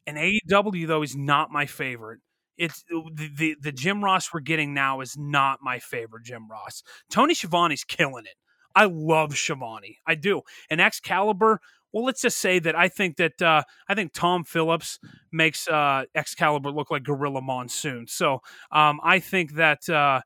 And 0.07 0.17
AEW 0.17 0.87
though 0.87 1.03
is 1.03 1.15
not 1.15 1.51
my 1.51 1.67
favorite. 1.67 2.21
It's 2.57 2.85
the, 2.89 3.31
the 3.37 3.57
the 3.61 3.73
Jim 3.73 4.05
Ross 4.05 4.33
we're 4.33 4.41
getting 4.41 4.75
now 4.75 5.01
is 5.01 5.17
not 5.17 5.61
my 5.63 5.79
favorite 5.79 6.25
Jim 6.25 6.49
Ross. 6.51 6.83
Tony 7.11 7.35
Schiavone's 7.35 7.85
killing 7.85 8.27
it. 8.27 8.37
I 8.75 8.87
love 8.87 9.37
Schiavone. 9.37 9.99
I 10.07 10.15
do. 10.15 10.43
And 10.69 10.81
Excalibur, 10.81 11.61
well, 11.93 12.05
let's 12.05 12.23
just 12.23 12.39
say 12.39 12.59
that 12.59 12.75
I 12.75 12.89
think 12.89 13.19
that 13.19 13.41
uh, 13.41 13.63
I 13.89 13.95
think 13.95 14.13
Tom 14.13 14.45
Phillips 14.45 14.99
makes 15.31 15.69
uh, 15.69 16.05
Excalibur 16.15 16.71
look 16.71 16.91
like 16.91 17.05
Gorilla 17.05 17.41
Monsoon. 17.41 18.07
So 18.09 18.41
um, 18.73 19.01
I 19.03 19.21
think 19.21 19.55
that 19.55 19.89
uh, 19.89 20.23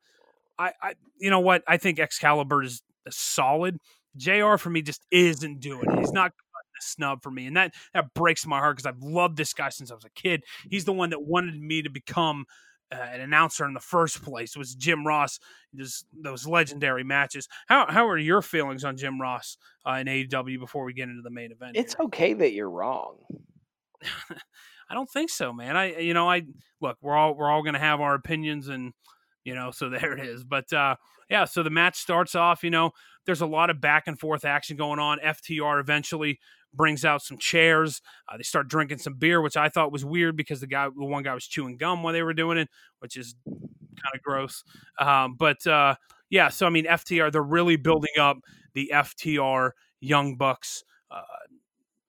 I, 0.59 0.73
I, 0.83 0.95
you 1.19 1.31
know 1.31 1.41
what, 1.41 1.63
I 1.69 1.77
think 1.77 1.99
Excalibur 1.99 2.63
is 2.63 2.83
solid. 3.11 3.79
Jr. 4.17 4.57
for 4.57 4.71
me 4.71 4.83
just 4.83 5.05
isn't 5.11 5.61
doing 5.61 5.85
it. 5.91 5.99
He's 5.99 6.13
not 6.13 6.33
snub 6.81 7.23
for 7.23 7.31
me, 7.31 7.47
and 7.47 7.57
that 7.57 7.75
that 7.95 8.15
breaks 8.15 8.47
my 8.47 8.59
heart 8.59 8.77
because 8.77 8.87
I've 8.87 9.03
loved 9.03 9.37
this 9.37 9.53
guy 9.53 9.69
since 9.69 9.91
I 9.91 9.95
was 9.95 10.05
a 10.05 10.11
kid. 10.11 10.45
He's 10.71 10.85
the 10.85 10.93
one 10.93 11.11
that 11.11 11.23
wanted 11.23 11.61
me 11.61 11.83
to 11.83 11.91
become 11.91 12.47
uh, 12.91 12.97
an 12.97 13.21
announcer 13.21 13.65
in 13.67 13.75
the 13.75 13.81
first 13.81 14.23
place. 14.23 14.57
It 14.57 14.59
was 14.59 14.75
Jim 14.75 15.07
Ross, 15.07 15.39
just 15.75 16.07
those 16.13 16.47
legendary 16.47 17.05
matches. 17.05 17.49
How 17.67 17.87
how 17.89 18.09
are 18.09 18.19
your 18.19 18.43
feelings 18.43 18.85
on 18.85 18.97
Jim 18.97 19.21
Ross 19.21 19.57
uh, 19.87 19.93
in 19.95 20.07
AEW 20.07 20.59
before 20.59 20.85
we 20.85 20.95
get 20.95 21.09
into 21.09 21.23
the 21.23 21.31
main 21.31 21.53
event? 21.53 21.77
It's 21.77 21.95
here? 21.95 22.05
okay 22.07 22.33
that 22.35 22.53
you're 22.53 22.71
wrong. 22.71 23.17
I 24.91 24.95
don't 24.95 25.11
think 25.11 25.31
so, 25.31 25.53
man. 25.53 25.77
I 25.77 25.99
you 25.99 26.15
know 26.15 26.29
I 26.29 26.43
look 26.81 26.97
we're 27.03 27.15
all 27.15 27.35
we're 27.35 27.51
all 27.51 27.63
gonna 27.63 27.79
have 27.79 28.01
our 28.01 28.15
opinions 28.15 28.69
and 28.69 28.93
you 29.45 29.55
know 29.55 29.71
so 29.71 29.89
there 29.91 30.17
it 30.17 30.27
is. 30.27 30.45
But 30.45 30.73
uh, 30.73 30.97
yeah, 31.29 31.45
so 31.45 31.63
the 31.63 31.71
match 31.71 31.99
starts 31.99 32.35
off. 32.35 32.63
You 32.65 32.71
know, 32.71 32.93
there's 33.29 33.43
a 33.43 33.47
lot 33.47 33.69
of 33.69 33.79
back 33.79 34.05
and 34.07 34.19
forth 34.19 34.47
action 34.47 34.75
going 34.79 34.99
on. 34.99 35.19
FTR 35.19 35.79
eventually 35.81 36.41
brings 36.73 37.05
out 37.05 37.21
some 37.21 37.37
chairs. 37.37 38.01
Uh, 38.27 38.39
they 38.39 38.43
start 38.43 38.69
drinking 38.69 38.97
some 38.97 39.17
beer, 39.17 39.43
which 39.43 39.55
I 39.55 39.69
thought 39.69 39.93
was 39.93 40.03
weird 40.03 40.35
because 40.35 40.61
the 40.61 40.67
guy, 40.67 40.87
the 40.89 41.05
one 41.05 41.23
guy 41.25 41.35
was 41.35 41.47
chewing 41.47 41.77
gum 41.77 42.03
while 42.03 42.15
they 42.15 42.23
were 42.23 42.33
doing 42.33 42.57
it, 42.57 42.69
which 43.01 43.19
is 43.19 43.35
kind 43.45 44.15
of 44.15 44.23
gross. 44.23 44.65
Um, 44.99 45.37
but 45.39 45.67
uh, 45.67 45.97
yeah, 46.31 46.49
so 46.49 46.65
I 46.65 46.71
mean, 46.71 46.87
FTR, 46.87 47.31
they're 47.31 47.43
really 47.43 47.77
building 47.77 48.19
up 48.19 48.39
the 48.73 48.91
FTR 48.95 49.73
Young 50.01 50.37
Bucks. 50.37 50.83
Uh, 51.11 51.21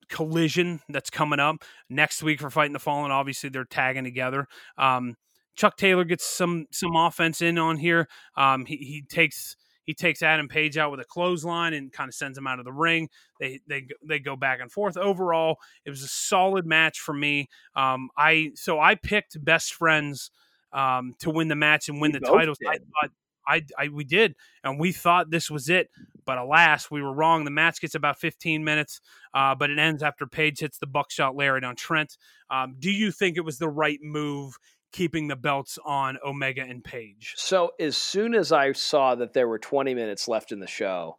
collision 0.07 0.79
that's 0.89 1.09
coming 1.09 1.39
up 1.39 1.57
next 1.89 2.23
week 2.23 2.39
for 2.39 2.49
fighting 2.49 2.73
the 2.73 2.79
fallen 2.79 3.11
obviously 3.11 3.47
they're 3.47 3.63
tagging 3.63 4.03
together 4.03 4.47
um, 4.79 5.15
chuck 5.55 5.77
taylor 5.77 6.03
gets 6.03 6.25
some 6.25 6.65
some 6.71 6.95
offense 6.95 7.43
in 7.43 7.59
on 7.59 7.77
here 7.77 8.07
um, 8.35 8.65
he, 8.65 8.77
he 8.77 9.03
takes 9.07 9.55
he 9.89 9.95
takes 9.95 10.21
Adam 10.21 10.47
Page 10.47 10.77
out 10.77 10.91
with 10.91 10.99
a 10.99 11.03
clothesline 11.03 11.73
and 11.73 11.91
kind 11.91 12.07
of 12.07 12.13
sends 12.13 12.37
him 12.37 12.45
out 12.45 12.59
of 12.59 12.65
the 12.65 12.71
ring. 12.71 13.09
They 13.39 13.59
they 13.67 13.87
they 14.07 14.19
go 14.19 14.35
back 14.35 14.59
and 14.61 14.71
forth. 14.71 14.95
Overall, 14.95 15.57
it 15.83 15.89
was 15.89 16.03
a 16.03 16.07
solid 16.07 16.63
match 16.63 16.99
for 16.99 17.11
me. 17.11 17.49
Um, 17.75 18.09
I 18.15 18.51
so 18.53 18.79
I 18.79 18.93
picked 18.93 19.43
best 19.43 19.73
friends 19.73 20.29
um, 20.73 21.15
to 21.21 21.31
win 21.31 21.47
the 21.47 21.55
match 21.55 21.89
and 21.89 21.99
win 21.99 22.11
we 22.11 22.19
the 22.19 22.25
titles. 22.27 22.59
Did. 22.59 22.67
I 22.67 22.73
thought 22.73 23.11
I, 23.47 23.63
I 23.79 23.87
we 23.87 24.03
did, 24.03 24.35
and 24.63 24.79
we 24.79 24.91
thought 24.91 25.31
this 25.31 25.49
was 25.49 25.69
it. 25.69 25.89
But 26.23 26.37
alas, 26.37 26.91
we 26.91 27.01
were 27.01 27.11
wrong. 27.11 27.43
The 27.43 27.49
match 27.49 27.81
gets 27.81 27.95
about 27.95 28.19
15 28.19 28.63
minutes, 28.63 29.01
uh, 29.33 29.55
but 29.55 29.71
it 29.71 29.79
ends 29.79 30.03
after 30.03 30.27
Page 30.27 30.59
hits 30.59 30.77
the 30.77 30.85
buckshot 30.85 31.35
lariat 31.35 31.63
on 31.63 31.75
Trent. 31.75 32.15
Um, 32.51 32.75
do 32.77 32.91
you 32.91 33.11
think 33.11 33.37
it 33.37 33.41
was 33.41 33.57
the 33.57 33.69
right 33.69 33.97
move 34.03 34.53
keeping 34.91 35.27
the 35.27 35.35
belts 35.35 35.77
on 35.85 36.17
Omega 36.25 36.61
and 36.61 36.83
Page. 36.83 37.33
So 37.37 37.71
as 37.79 37.97
soon 37.97 38.33
as 38.33 38.51
I 38.51 38.71
saw 38.71 39.15
that 39.15 39.33
there 39.33 39.47
were 39.47 39.59
20 39.59 39.93
minutes 39.93 40.27
left 40.27 40.51
in 40.51 40.59
the 40.59 40.67
show, 40.67 41.17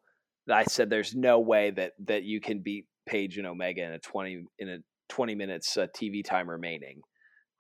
I 0.50 0.64
said 0.64 0.90
there's 0.90 1.14
no 1.14 1.40
way 1.40 1.70
that 1.70 1.92
that 2.06 2.24
you 2.24 2.40
can 2.40 2.60
beat 2.60 2.86
Page 3.06 3.38
and 3.38 3.46
Omega 3.46 3.82
in 3.82 3.92
a 3.92 3.98
20 3.98 4.44
in 4.58 4.68
a 4.68 4.78
20 5.08 5.34
minutes 5.34 5.76
uh, 5.76 5.86
TV 5.96 6.24
time 6.24 6.48
remaining. 6.48 7.00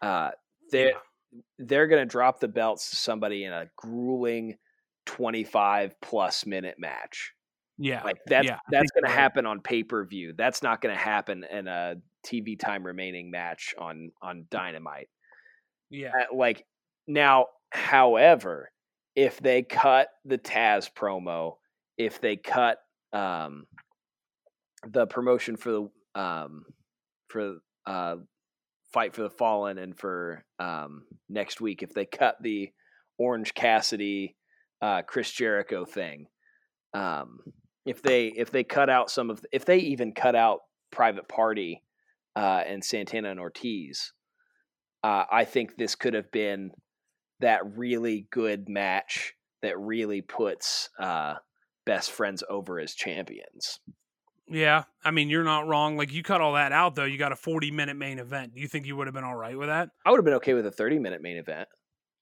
Uh, 0.00 0.30
they 0.72 0.86
yeah. 0.86 1.40
they're 1.58 1.86
going 1.86 2.02
to 2.02 2.06
drop 2.06 2.40
the 2.40 2.48
belts 2.48 2.90
to 2.90 2.96
somebody 2.96 3.44
in 3.44 3.52
a 3.52 3.66
grueling 3.76 4.56
25 5.06 5.94
plus 6.00 6.46
minute 6.46 6.76
match. 6.78 7.32
Yeah. 7.78 8.02
Like 8.02 8.18
that's 8.26 8.46
yeah, 8.46 8.58
that's 8.70 8.90
going 8.92 9.04
to 9.04 9.10
happen 9.10 9.46
on 9.46 9.60
pay-per-view. 9.60 10.34
That's 10.36 10.62
not 10.62 10.80
going 10.80 10.94
to 10.94 11.00
happen 11.00 11.44
in 11.50 11.66
a 11.66 11.94
TV 12.26 12.58
time 12.58 12.84
remaining 12.84 13.30
match 13.30 13.74
on 13.78 14.10
on 14.22 14.46
Dynamite. 14.50 15.08
Yeah. 15.90 16.08
Uh, 16.08 16.36
like 16.36 16.64
now, 17.06 17.46
however, 17.70 18.70
if 19.16 19.40
they 19.40 19.62
cut 19.62 20.08
the 20.24 20.38
Taz 20.38 20.88
promo, 20.92 21.54
if 21.98 22.20
they 22.20 22.36
cut 22.36 22.78
um, 23.12 23.66
the 24.86 25.06
promotion 25.06 25.56
for 25.56 25.70
the 25.70 26.20
um, 26.20 26.64
for 27.28 27.56
uh, 27.86 28.16
fight 28.92 29.14
for 29.14 29.22
the 29.22 29.30
fallen 29.30 29.78
and 29.78 29.98
for 29.98 30.44
um, 30.58 31.02
next 31.28 31.60
week, 31.60 31.82
if 31.82 31.92
they 31.92 32.06
cut 32.06 32.36
the 32.40 32.70
Orange 33.18 33.54
Cassidy, 33.54 34.36
uh, 34.80 35.02
Chris 35.02 35.30
Jericho 35.30 35.84
thing, 35.84 36.26
um, 36.94 37.40
if 37.84 38.02
they 38.02 38.26
if 38.26 38.50
they 38.50 38.64
cut 38.64 38.88
out 38.88 39.10
some 39.10 39.30
of 39.30 39.44
if 39.52 39.64
they 39.64 39.78
even 39.78 40.12
cut 40.12 40.34
out 40.34 40.60
Private 40.90 41.28
Party 41.28 41.82
uh, 42.36 42.62
and 42.66 42.84
Santana 42.84 43.30
and 43.30 43.40
Ortiz, 43.40 44.12
uh, 45.02 45.24
I 45.30 45.44
think 45.44 45.76
this 45.76 45.94
could 45.94 46.14
have 46.14 46.30
been 46.30 46.72
that 47.40 47.76
really 47.76 48.26
good 48.30 48.68
match 48.68 49.34
that 49.62 49.78
really 49.78 50.20
puts 50.20 50.88
uh, 50.98 51.34
best 51.86 52.10
friends 52.10 52.42
over 52.48 52.78
as 52.78 52.94
champions. 52.94 53.80
Yeah, 54.48 54.84
I 55.04 55.12
mean 55.12 55.30
you're 55.30 55.44
not 55.44 55.68
wrong. 55.68 55.96
Like 55.96 56.12
you 56.12 56.22
cut 56.22 56.40
all 56.40 56.54
that 56.54 56.72
out 56.72 56.96
though, 56.96 57.04
you 57.04 57.18
got 57.18 57.32
a 57.32 57.36
40 57.36 57.70
minute 57.70 57.96
main 57.96 58.18
event. 58.18 58.54
Do 58.54 58.60
you 58.60 58.68
think 58.68 58.86
you 58.86 58.96
would 58.96 59.06
have 59.06 59.14
been 59.14 59.24
all 59.24 59.36
right 59.36 59.56
with 59.56 59.68
that? 59.68 59.90
I 60.04 60.10
would 60.10 60.18
have 60.18 60.24
been 60.24 60.34
okay 60.34 60.54
with 60.54 60.66
a 60.66 60.72
30 60.72 60.98
minute 60.98 61.22
main 61.22 61.36
event. 61.36 61.68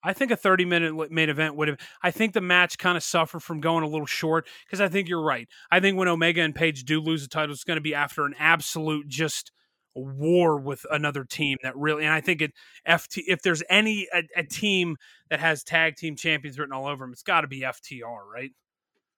I 0.04 0.12
think 0.12 0.30
a 0.30 0.36
30 0.36 0.64
minute 0.64 1.10
main 1.10 1.30
event 1.30 1.56
would 1.56 1.68
have. 1.68 1.78
I 2.02 2.10
think 2.10 2.34
the 2.34 2.40
match 2.40 2.78
kind 2.78 2.96
of 2.96 3.02
suffered 3.02 3.42
from 3.42 3.60
going 3.60 3.82
a 3.82 3.88
little 3.88 4.06
short 4.06 4.46
because 4.66 4.80
I 4.80 4.88
think 4.88 5.08
you're 5.08 5.22
right. 5.22 5.48
I 5.70 5.80
think 5.80 5.96
when 5.96 6.06
Omega 6.06 6.42
and 6.42 6.54
Page 6.54 6.84
do 6.84 7.00
lose 7.00 7.22
the 7.22 7.28
title, 7.28 7.52
it's 7.52 7.64
going 7.64 7.78
to 7.78 7.82
be 7.82 7.94
after 7.94 8.24
an 8.24 8.34
absolute 8.38 9.08
just 9.08 9.50
war 9.98 10.58
with 10.58 10.84
another 10.90 11.24
team 11.24 11.58
that 11.62 11.76
really. 11.76 12.04
And 12.04 12.12
I 12.12 12.20
think 12.20 12.42
it 12.42 12.52
FT 12.86 13.22
if 13.26 13.42
there's 13.42 13.62
any 13.68 14.08
a, 14.12 14.22
a 14.36 14.42
team 14.42 14.96
that 15.30 15.40
has 15.40 15.64
tag 15.64 15.96
team 15.96 16.16
champions 16.16 16.58
written 16.58 16.72
all 16.72 16.86
over 16.86 17.04
them, 17.04 17.12
it's 17.12 17.22
got 17.22 17.42
to 17.42 17.48
be 17.48 17.62
FTR, 17.62 18.24
right? 18.32 18.50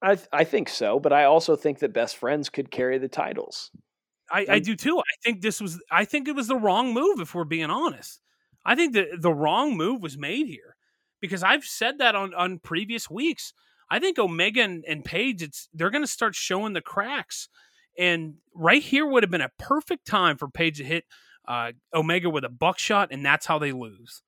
I 0.03 0.19
I 0.33 0.45
think 0.45 0.69
so, 0.69 0.99
but 0.99 1.13
I 1.13 1.25
also 1.25 1.57
think 1.57 1.81
that 1.81 1.93
best 1.93 2.17
friends 2.17 2.49
could 2.49 2.71
carry 2.71 2.99
the 2.99 3.09
titles. 3.09 3.71
I, 4.33 4.47
I 4.49 4.59
do 4.61 4.77
too. 4.77 4.99
I 4.99 5.15
think 5.25 5.43
this 5.43 5.61
was. 5.61 5.81
I 5.91 6.05
think 6.05 6.29
it 6.29 6.37
was 6.37 6.49
the 6.49 6.57
wrong 6.57 6.95
move. 6.95 7.21
If 7.21 7.35
we're 7.35 7.45
being 7.45 7.71
honest, 7.71 8.21
I 8.65 8.75
think 8.75 8.95
the 8.95 9.09
the 9.19 9.33
wrong 9.33 9.77
move 9.77 10.03
was 10.03 10.17
made 10.17 10.47
here 10.47 10.77
because 11.21 11.43
I've 11.43 11.65
said 11.65 11.99
that 11.99 12.15
on 12.15 12.35
on 12.35 12.59
previous 12.59 13.11
weeks. 13.11 13.53
I 13.91 13.99
think 13.99 14.19
Omega 14.19 14.63
and, 14.63 14.85
and 14.87 15.05
Page, 15.05 15.43
it's 15.43 15.69
they're 15.75 15.91
going 15.91 16.05
to 16.05 16.11
start 16.11 16.35
showing 16.37 16.75
the 16.75 16.81
cracks, 16.81 17.49
and 17.99 18.35
right 18.55 18.83
here 18.83 19.07
would 19.07 19.23
have 19.23 19.31
been 19.31 19.41
a 19.41 19.51
perfect 19.59 20.07
time 20.07 20.37
for 20.37 20.49
Page 20.49 20.79
to 20.79 20.85
hit 20.85 21.05
uh, 21.47 21.73
Omega 21.95 22.31
with 22.31 22.45
a 22.45 22.49
buckshot, 22.49 23.09
and 23.11 23.25
that's 23.25 23.47
how 23.47 23.59
they 23.59 23.73
lose, 23.73 24.23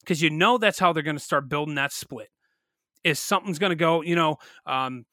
because 0.00 0.22
you 0.22 0.30
know 0.30 0.58
that's 0.58 0.78
how 0.78 0.92
they're 0.92 1.02
going 1.02 1.16
to 1.16 1.22
start 1.22 1.48
building 1.48 1.76
that 1.76 1.92
split. 1.92 2.28
Is 3.04 3.18
something's 3.18 3.58
going 3.58 3.70
to 3.70 3.76
go, 3.76 4.02
you 4.02 4.16
know, 4.16 4.36
um, 4.66 5.04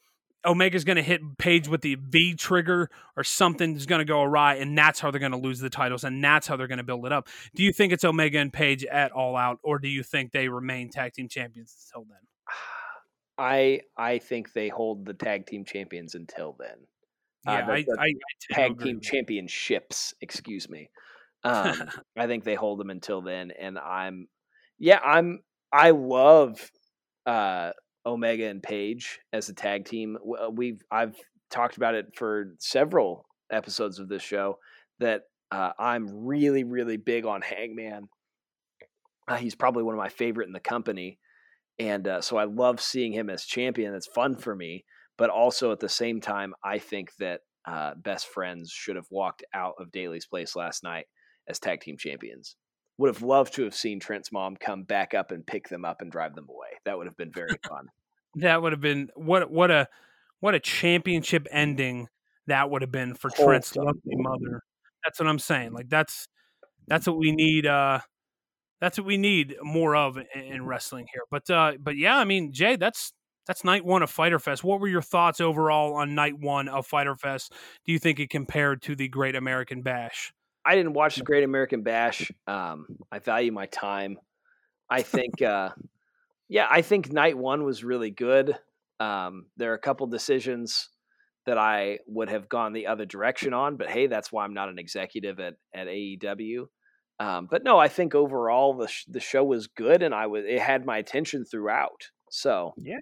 Omega's 0.45 0.83
going 0.83 0.95
to 0.97 1.03
hit 1.03 1.21
Page 1.37 1.67
with 1.67 1.81
the 1.81 1.95
V 1.95 2.35
trigger 2.35 2.89
or 3.15 3.23
something's 3.23 3.85
going 3.85 3.99
to 3.99 4.05
go 4.05 4.21
awry, 4.21 4.55
and 4.55 4.77
that's 4.77 4.99
how 4.99 5.11
they're 5.11 5.19
going 5.19 5.31
to 5.31 5.37
lose 5.37 5.59
the 5.59 5.69
titles, 5.69 6.03
and 6.03 6.23
that's 6.23 6.47
how 6.47 6.55
they're 6.55 6.67
going 6.67 6.77
to 6.77 6.83
build 6.83 7.05
it 7.05 7.11
up. 7.11 7.27
Do 7.55 7.63
you 7.63 7.71
think 7.71 7.93
it's 7.93 8.03
Omega 8.03 8.39
and 8.39 8.51
Page 8.51 8.83
at 8.85 9.11
All 9.11 9.35
Out, 9.35 9.59
or 9.63 9.79
do 9.79 9.87
you 9.87 10.03
think 10.03 10.31
they 10.31 10.47
remain 10.49 10.89
tag 10.89 11.13
team 11.13 11.27
champions 11.29 11.75
until 11.93 12.07
then? 12.09 12.19
I 13.37 13.81
I 13.97 14.19
think 14.19 14.53
they 14.53 14.69
hold 14.69 15.05
the 15.05 15.13
tag 15.13 15.47
team 15.47 15.65
champions 15.65 16.13
until 16.13 16.55
then. 16.59 16.77
Yeah, 17.45 17.53
uh, 17.53 17.65
the, 17.65 17.71
I, 17.73 17.81
the 17.83 17.97
I, 17.99 18.05
I 18.05 18.53
tag 18.53 18.81
team 18.81 18.99
championships. 19.01 20.13
Excuse 20.21 20.69
me. 20.69 20.89
Um, 21.43 21.89
I 22.17 22.27
think 22.27 22.43
they 22.43 22.55
hold 22.55 22.79
them 22.79 22.89
until 22.89 23.21
then, 23.21 23.51
and 23.59 23.77
I'm 23.77 24.27
yeah 24.79 24.99
I'm 25.03 25.41
I 25.71 25.91
love 25.91 26.71
uh, 27.25 27.71
Omega 28.05 28.47
and 28.47 28.61
Page 28.61 29.19
as 29.31 29.49
a 29.49 29.53
tag 29.53 29.85
team. 29.85 30.17
Uh, 30.17 30.49
we've 30.49 30.81
I've 30.91 31.15
talked 31.51 31.77
about 31.77 31.95
it 31.95 32.15
for 32.15 32.55
several 32.59 33.25
episodes 33.51 33.99
of 33.99 34.09
this 34.09 34.23
show 34.23 34.57
that 34.99 35.23
uh, 35.51 35.71
I'm 35.77 36.25
really 36.25 36.63
really 36.63 36.97
big 36.97 37.25
on 37.25 37.41
Hangman. 37.41 38.07
Uh, 39.27 39.35
he's 39.35 39.55
probably 39.55 39.83
one 39.83 39.95
of 39.95 39.99
my 39.99 40.09
favorite 40.09 40.47
in 40.47 40.53
the 40.53 40.59
company, 40.59 41.17
and 41.79 42.07
uh, 42.07 42.21
so 42.21 42.37
I 42.37 42.45
love 42.45 42.81
seeing 42.81 43.13
him 43.13 43.29
as 43.29 43.45
champion. 43.45 43.93
It's 43.93 44.07
fun 44.07 44.35
for 44.35 44.55
me, 44.55 44.85
but 45.17 45.29
also 45.29 45.71
at 45.71 45.79
the 45.79 45.89
same 45.89 46.21
time, 46.21 46.53
I 46.63 46.79
think 46.79 47.11
that 47.19 47.41
uh, 47.65 47.93
best 47.95 48.27
friends 48.27 48.71
should 48.71 48.95
have 48.95 49.07
walked 49.09 49.43
out 49.53 49.75
of 49.79 49.91
Daily's 49.91 50.25
place 50.25 50.55
last 50.55 50.83
night 50.83 51.05
as 51.47 51.59
tag 51.59 51.81
team 51.81 51.97
champions 51.97 52.55
would 52.97 53.13
have 53.13 53.23
loved 53.23 53.53
to 53.55 53.63
have 53.63 53.75
seen 53.75 53.99
Trent's 53.99 54.31
mom 54.31 54.55
come 54.55 54.83
back 54.83 55.13
up 55.13 55.31
and 55.31 55.45
pick 55.45 55.67
them 55.69 55.85
up 55.85 56.01
and 56.01 56.11
drive 56.11 56.35
them 56.35 56.47
away. 56.49 56.67
That 56.85 56.97
would 56.97 57.07
have 57.07 57.17
been 57.17 57.31
very 57.31 57.57
fun. 57.67 57.87
that 58.35 58.61
would 58.61 58.71
have 58.71 58.81
been 58.81 59.09
what 59.15 59.49
what 59.49 59.71
a 59.71 59.87
what 60.39 60.55
a 60.55 60.59
championship 60.59 61.47
ending 61.51 62.07
that 62.47 62.69
would 62.69 62.81
have 62.81 62.91
been 62.91 63.15
for 63.15 63.29
Trent's 63.29 63.75
lovely 63.75 64.15
mother. 64.15 64.61
That's 65.03 65.19
what 65.19 65.27
I'm 65.27 65.39
saying. 65.39 65.73
Like 65.73 65.89
that's 65.89 66.27
that's 66.87 67.07
what 67.07 67.17
we 67.17 67.31
need. 67.31 67.65
Uh, 67.65 67.99
that's 68.81 68.97
what 68.97 69.07
we 69.07 69.17
need 69.17 69.55
more 69.61 69.95
of 69.95 70.17
in, 70.17 70.25
in 70.41 70.65
wrestling 70.65 71.05
here. 71.13 71.23
But 71.31 71.49
uh, 71.49 71.73
but 71.79 71.97
yeah, 71.97 72.17
I 72.17 72.25
mean, 72.25 72.51
Jay, 72.53 72.75
that's 72.75 73.13
that's 73.45 73.63
night 73.63 73.85
one 73.85 74.03
of 74.03 74.09
Fyter 74.09 74.39
Fest. 74.39 74.63
What 74.63 74.79
were 74.79 74.87
your 74.87 75.01
thoughts 75.01 75.41
overall 75.41 75.95
on 75.95 76.15
night 76.15 76.39
one 76.39 76.67
of 76.67 76.87
Fyter 76.87 77.15
Fest? 77.15 77.53
Do 77.85 77.91
you 77.91 77.99
think 77.99 78.19
it 78.19 78.29
compared 78.29 78.81
to 78.83 78.95
the 78.95 79.07
Great 79.07 79.35
American 79.35 79.81
Bash? 79.81 80.33
I 80.65 80.75
didn't 80.75 80.93
watch 80.93 81.17
the 81.17 81.23
Great 81.23 81.43
American 81.43 81.81
Bash. 81.81 82.31
Um, 82.47 82.85
I 83.11 83.19
value 83.19 83.51
my 83.51 83.65
time. 83.65 84.17
I 84.89 85.01
think, 85.01 85.41
uh, 85.41 85.69
yeah, 86.47 86.67
I 86.69 86.81
think 86.81 87.11
night 87.11 87.37
one 87.37 87.63
was 87.63 87.83
really 87.83 88.11
good. 88.11 88.57
Um, 88.99 89.47
there 89.57 89.71
are 89.71 89.75
a 89.75 89.79
couple 89.79 90.07
decisions 90.07 90.89
that 91.45 91.57
I 91.57 91.99
would 92.07 92.29
have 92.29 92.47
gone 92.47 92.71
the 92.71 92.87
other 92.87 93.05
direction 93.05 93.53
on, 93.53 93.75
but 93.75 93.89
hey, 93.89 94.07
that's 94.07 94.31
why 94.31 94.45
I'm 94.45 94.53
not 94.53 94.69
an 94.69 94.79
executive 94.79 95.39
at 95.39 95.55
at 95.73 95.87
AEW. 95.87 96.67
Um, 97.19 97.47
but 97.49 97.63
no, 97.63 97.77
I 97.77 97.89
think 97.89 98.15
overall 98.15 98.75
the 98.75 98.87
sh- 98.87 99.05
the 99.07 99.19
show 99.19 99.43
was 99.43 99.67
good, 99.67 100.03
and 100.03 100.15
I 100.15 100.27
was 100.27 100.45
it 100.47 100.59
had 100.59 100.85
my 100.85 100.97
attention 100.97 101.43
throughout. 101.45 102.09
So 102.29 102.73
yeah, 102.77 102.99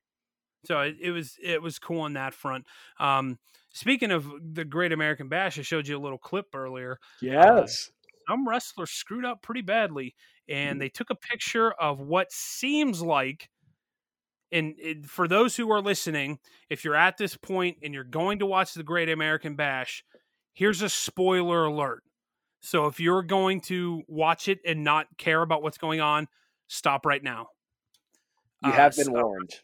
so 0.66 0.82
it, 0.82 0.96
it 1.02 1.12
was 1.12 1.38
it 1.44 1.62
was 1.62 1.80
cool 1.80 2.02
on 2.02 2.14
that 2.14 2.34
front. 2.34 2.66
Um, 3.00 3.38
Speaking 3.74 4.12
of 4.12 4.30
the 4.54 4.66
Great 4.66 4.92
American 4.92 5.30
Bash, 5.30 5.58
I 5.58 5.62
showed 5.62 5.88
you 5.88 5.98
a 5.98 6.00
little 6.00 6.18
clip 6.18 6.48
earlier. 6.54 7.00
Yes. 7.22 7.90
Uh, 7.90 8.32
some 8.32 8.48
wrestlers 8.48 8.92
screwed 8.92 9.26
up 9.26 9.42
pretty 9.42 9.62
badly, 9.62 10.14
and 10.48 10.80
they 10.80 10.90
took 10.90 11.10
a 11.10 11.16
picture 11.16 11.72
of 11.72 12.00
what 12.00 12.32
seems 12.32 13.02
like. 13.02 13.50
And, 14.52 14.76
and 14.84 15.10
for 15.10 15.28
those 15.28 15.56
who 15.56 15.72
are 15.72 15.82
listening, 15.82 16.40
if 16.70 16.84
you're 16.84 16.96
at 16.96 17.18
this 17.18 17.38
point 17.38 17.78
and 17.82 17.94
you're 17.94 18.04
going 18.04 18.40
to 18.40 18.46
watch 18.46 18.74
the 18.74 18.84
Great 18.84 19.08
American 19.08 19.56
Bash, 19.56 20.04
here's 20.54 20.82
a 20.82 20.90
spoiler 20.90 21.64
alert. 21.64 22.04
So 22.60 22.88
if 22.88 23.00
you're 23.00 23.24
going 23.24 23.62
to 23.62 24.02
watch 24.08 24.50
it 24.50 24.60
and 24.66 24.84
not 24.84 25.08
care 25.18 25.42
about 25.42 25.64
what's 25.64 25.78
going 25.78 26.02
on, 26.02 26.28
stop 26.68 27.06
right 27.06 27.24
now. 27.24 27.48
You 28.64 28.72
have 28.72 28.94
uh, 28.98 29.04
been 29.04 29.14
warned. 29.14 29.56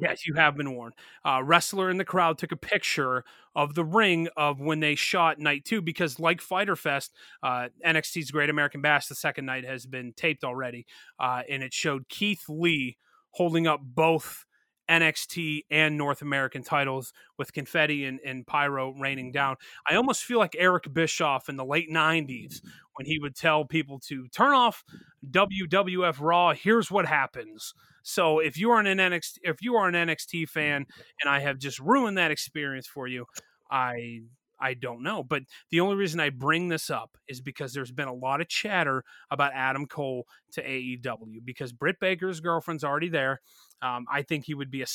Yes, 0.00 0.26
you 0.26 0.34
have 0.34 0.56
been 0.56 0.74
warned. 0.74 0.94
Uh, 1.24 1.42
wrestler 1.42 1.90
in 1.90 1.96
the 1.96 2.04
crowd 2.04 2.38
took 2.38 2.52
a 2.52 2.56
picture 2.56 3.24
of 3.56 3.74
the 3.74 3.84
ring 3.84 4.28
of 4.36 4.60
when 4.60 4.80
they 4.80 4.94
shot 4.94 5.38
night 5.40 5.64
two 5.64 5.82
because, 5.82 6.20
like 6.20 6.40
Fyter 6.40 6.76
Fest, 6.76 7.12
uh, 7.42 7.68
NXT's 7.84 8.30
Great 8.30 8.50
American 8.50 8.80
Bash, 8.80 9.06
the 9.08 9.14
second 9.16 9.46
night 9.46 9.64
has 9.64 9.86
been 9.86 10.12
taped 10.12 10.44
already, 10.44 10.86
uh, 11.18 11.42
and 11.48 11.62
it 11.62 11.72
showed 11.72 12.08
Keith 12.08 12.44
Lee 12.48 12.96
holding 13.30 13.66
up 13.66 13.80
both 13.82 14.44
NXT 14.88 15.64
and 15.70 15.96
North 15.96 16.22
American 16.22 16.62
titles 16.62 17.12
with 17.38 17.52
confetti 17.52 18.04
and, 18.04 18.20
and 18.24 18.46
pyro 18.46 18.92
raining 18.92 19.26
mm-hmm. 19.26 19.32
down. 19.32 19.56
I 19.88 19.94
almost 19.96 20.24
feel 20.24 20.38
like 20.38 20.56
Eric 20.58 20.92
Bischoff 20.92 21.48
in 21.48 21.56
the 21.56 21.64
late 21.64 21.90
90s 21.90 22.26
mm-hmm. 22.28 22.68
when 22.94 23.06
he 23.06 23.18
would 23.18 23.34
tell 23.34 23.64
people 23.64 23.98
to 24.08 24.28
turn 24.28 24.52
off 24.52 24.84
WWF 25.28 26.16
Raw. 26.20 26.52
Here's 26.52 26.90
what 26.90 27.06
happens. 27.06 27.74
So 28.02 28.38
if 28.38 28.58
you 28.58 28.70
are 28.70 28.80
an 28.80 28.86
NXT 28.86 29.38
if 29.42 29.62
you 29.62 29.76
are 29.76 29.88
an 29.88 29.94
NXT 29.94 30.48
fan 30.48 30.82
mm-hmm. 30.82 31.00
and 31.22 31.30
I 31.30 31.40
have 31.40 31.58
just 31.58 31.78
ruined 31.78 32.18
that 32.18 32.30
experience 32.30 32.86
for 32.86 33.06
you, 33.06 33.26
I 33.70 34.20
I 34.60 34.74
don't 34.74 35.02
know. 35.02 35.22
But 35.22 35.42
the 35.70 35.80
only 35.80 35.96
reason 35.96 36.20
I 36.20 36.30
bring 36.30 36.68
this 36.68 36.90
up 36.90 37.16
is 37.28 37.40
because 37.40 37.72
there's 37.72 37.92
been 37.92 38.08
a 38.08 38.14
lot 38.14 38.40
of 38.40 38.48
chatter 38.48 39.04
about 39.30 39.52
Adam 39.54 39.86
Cole 39.86 40.26
to 40.52 40.62
AEW 40.62 41.44
because 41.44 41.72
Britt 41.72 42.00
Baker's 42.00 42.40
girlfriend's 42.40 42.84
already 42.84 43.08
there. 43.08 43.40
Um, 43.82 44.06
I 44.10 44.22
think 44.22 44.44
he 44.44 44.54
would 44.54 44.70
be 44.70 44.82
a, 44.82 44.86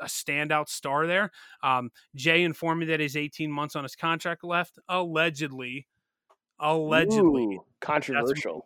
a 0.00 0.06
standout 0.06 0.68
star 0.68 1.06
there. 1.06 1.30
Um, 1.62 1.90
Jay 2.14 2.42
informed 2.42 2.80
me 2.80 2.86
that 2.86 3.00
he's 3.00 3.16
18 3.16 3.50
months 3.50 3.76
on 3.76 3.82
his 3.82 3.96
contract 3.96 4.44
left, 4.44 4.78
allegedly. 4.88 5.86
Allegedly. 6.58 7.56
Ooh, 7.56 7.64
controversial. 7.80 8.64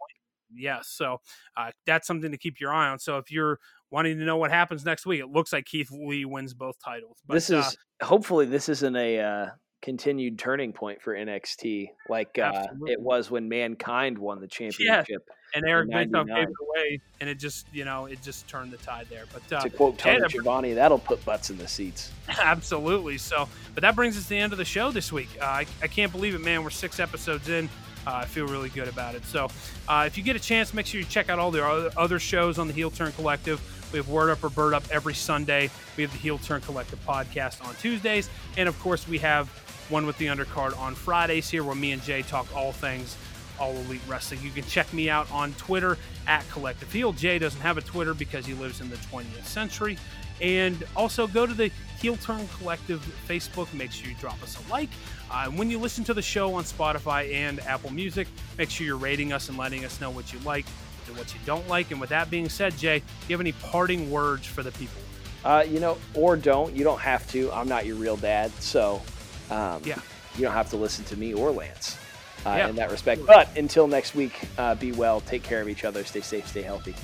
Yes. 0.55 0.89
So 0.89 1.21
uh, 1.57 1.71
that's 1.87 2.07
something 2.07 2.31
to 2.31 2.39
keep 2.39 2.61
your 2.61 2.73
eye 2.73 2.89
on. 2.89 2.99
So 2.99 3.19
if 3.19 3.31
you're 3.31 3.59
wanting 3.91 4.19
to 4.19 4.25
know 4.25 4.37
what 4.37 4.51
happens 4.51 4.85
next 4.85 5.07
week, 5.07 5.21
it 5.21 5.29
looks 5.29 5.53
like 5.53 5.65
Keith 5.65 5.91
Lee 5.91 6.25
wins 6.25 6.55
both 6.55 6.77
titles. 6.83 7.19
But, 7.27 7.35
this 7.35 7.51
is 7.51 7.77
uh, 8.01 8.05
hopefully 8.05 8.47
this 8.47 8.69
isn't 8.69 8.97
a 8.97 9.21
uh, 9.21 9.47
continued 9.83 10.39
turning 10.39 10.73
point 10.73 11.01
for 11.01 11.15
NXT, 11.15 11.91
like 12.09 12.39
uh, 12.39 12.67
it 12.87 13.01
was 13.01 13.31
when 13.31 13.49
Mankind 13.49 14.19
won 14.19 14.41
the 14.41 14.47
championship. 14.47 15.07
Yeah. 15.09 15.35
And 15.53 15.65
Eric 15.67 15.91
Bischoff 15.91 16.27
gave 16.29 16.49
it 16.49 16.55
away, 16.69 17.01
and 17.21 17.29
it 17.29 17.39
just, 17.39 17.67
you 17.73 17.85
know, 17.85 18.07
it 18.07 18.23
just 18.23 18.47
turned 18.47 18.71
the 18.71 18.77
tide 18.77 19.07
there. 19.11 19.25
But 19.33 19.53
uh, 19.53 19.63
to 19.63 19.71
quote 19.71 19.99
Tony 19.99 20.21
Schiavone, 20.29 20.75
that'll 20.75 20.99
put 20.99 21.25
butts 21.25 21.51
in 21.51 21.59
the 21.59 21.67
seats. 21.67 22.13
Absolutely. 22.29 23.19
So, 23.19 23.49
but 23.75 23.81
that 23.83 23.97
brings 23.97 24.17
us 24.17 24.25
to 24.25 24.29
the 24.29 24.39
end 24.39 24.53
of 24.53 24.59
the 24.59 24.65
show 24.65 24.93
this 24.93 25.11
week. 25.11 25.29
Uh, 25.41 25.47
I, 25.47 25.67
I 25.83 25.89
can't 25.89 26.13
believe 26.13 26.37
it, 26.37 26.41
man. 26.41 26.63
We're 26.63 26.71
six 26.71 27.01
episodes 27.01 27.49
in. 27.49 27.69
Uh, 28.07 28.13
I 28.15 28.25
feel 28.27 28.47
really 28.47 28.69
good 28.69 28.89
about 28.89 29.17
it. 29.17 29.25
So, 29.25 29.49
uh, 29.89 30.05
if 30.07 30.17
you 30.17 30.23
get 30.23 30.37
a 30.37 30.41
chance, 30.41 30.73
make 30.73 30.87
sure 30.87 31.01
you 31.01 31.07
check 31.07 31.29
out 31.29 31.41
all 31.41 31.51
the 31.51 31.65
other 31.99 32.21
shows 32.21 32.59
on 32.59 32.69
the 32.69 32.73
Heel 32.73 32.91
Turn 32.91 33.11
Collective. 33.13 33.61
We 33.93 33.99
have 33.99 34.09
Word 34.09 34.31
Up 34.31 34.45
or 34.45 34.51
Bird 34.51 34.73
Up 34.73 34.85
every 34.93 35.15
Sunday. 35.15 35.69
We 35.97 36.05
have 36.05 36.13
the 36.13 36.19
Heel 36.19 36.39
Turn 36.39 36.61
Collective 36.61 37.05
podcast 37.05 37.67
on 37.67 37.75
Tuesdays. 37.75 38.31
And 38.57 38.69
of 38.69 38.79
course, 38.79 39.09
we 39.09 39.19
have 39.19 39.51
one 39.91 40.07
with 40.07 40.17
the 40.19 40.27
undercard 40.27 40.79
on 40.79 40.95
Fridays 40.95 41.51
here 41.51 41.65
where 41.65 41.75
me 41.75 41.93
and 41.93 42.03
Jay 42.03 42.23
talk 42.23 42.47
all 42.55 42.73
things 42.73 43.17
all 43.61 43.77
elite 43.77 44.01
wrestling. 44.09 44.41
You 44.43 44.51
can 44.51 44.65
check 44.65 44.93
me 44.93 45.11
out 45.11 45.31
on 45.31 45.53
Twitter 45.55 45.99
at 46.27 46.49
Collective 46.51 46.91
Heel. 46.91 47.13
Jay 47.13 47.39
doesn't 47.39 47.61
have 47.61 47.77
a 47.77 47.83
Twitter 47.83 48.15
because 48.15 48.47
he 48.47 48.55
lives 48.55 48.81
in 48.81 48.89
the 48.89 48.97
20th 48.97 49.45
century. 49.45 49.99
And 50.41 50.83
also 50.97 51.27
go 51.27 51.47
to 51.47 51.53
the 51.53 51.71
Heel 52.01 52.17
Turn 52.17 52.49
Collective 52.59 53.01
Facebook. 53.29 53.73
Make 53.75 53.93
sure 53.93 54.09
you 54.09 54.17
drop 54.17 54.43
us 54.43 54.57
a 54.59 54.71
like. 54.71 54.89
Uh, 55.31 55.51
when 55.51 55.71
you 55.71 55.79
listen 55.79 56.03
to 56.05 56.15
the 56.15 56.23
show 56.23 56.55
on 56.55 56.65
Spotify 56.65 57.33
and 57.35 57.61
Apple 57.61 57.93
Music, 57.93 58.27
make 58.57 58.71
sure 58.71 58.87
you're 58.87 58.97
rating 58.97 59.35
us 59.35 59.51
and 59.51 59.59
letting 59.59 59.85
us 59.85 60.01
know 60.01 60.11
what 60.11 60.33
you 60.33 60.39
like 60.41 60.65
and 61.07 61.17
what 61.19 61.35
you 61.35 61.41
don't 61.45 61.69
like. 61.69 61.91
And 61.91 62.01
with 62.01 62.09
that 62.09 62.31
being 62.31 62.49
said, 62.49 62.77
Jay, 62.79 63.01
do 63.01 63.05
you 63.29 63.35
have 63.35 63.41
any 63.41 63.53
parting 63.53 64.11
words 64.11 64.47
for 64.47 64.63
the 64.63 64.73
people? 64.73 65.03
Uh, 65.45 65.65
you 65.69 65.79
know, 65.81 65.99
or 66.15 66.37
don't. 66.37 66.75
You 66.75 66.85
don't 66.85 67.01
have 67.01 67.31
to. 67.33 67.53
I'm 67.53 67.69
not 67.69 67.85
your 67.85 67.97
real 67.97 68.17
dad. 68.17 68.51
So 68.63 69.03
um, 69.51 69.83
yeah. 69.85 69.99
You 70.37 70.43
don't 70.43 70.53
have 70.53 70.71
to 70.71 70.77
listen 70.77 71.05
to 71.07 71.17
me 71.17 71.35
or 71.35 71.51
Lance 71.51 71.99
uh, 72.47 72.55
yeah. 72.57 72.69
in 72.69 72.77
that 72.77 72.91
respect. 72.91 73.27
But 73.27 73.57
until 73.57 73.87
next 73.87 74.15
week, 74.15 74.49
uh, 74.59 74.75
be 74.75 74.93
well, 74.93 75.21
take 75.21 75.43
care 75.43 75.61
of 75.61 75.69
each 75.69 75.85
other, 75.85 76.05
stay 76.05 76.21
safe, 76.21 76.47
stay 76.49 76.63
healthy. 76.63 76.95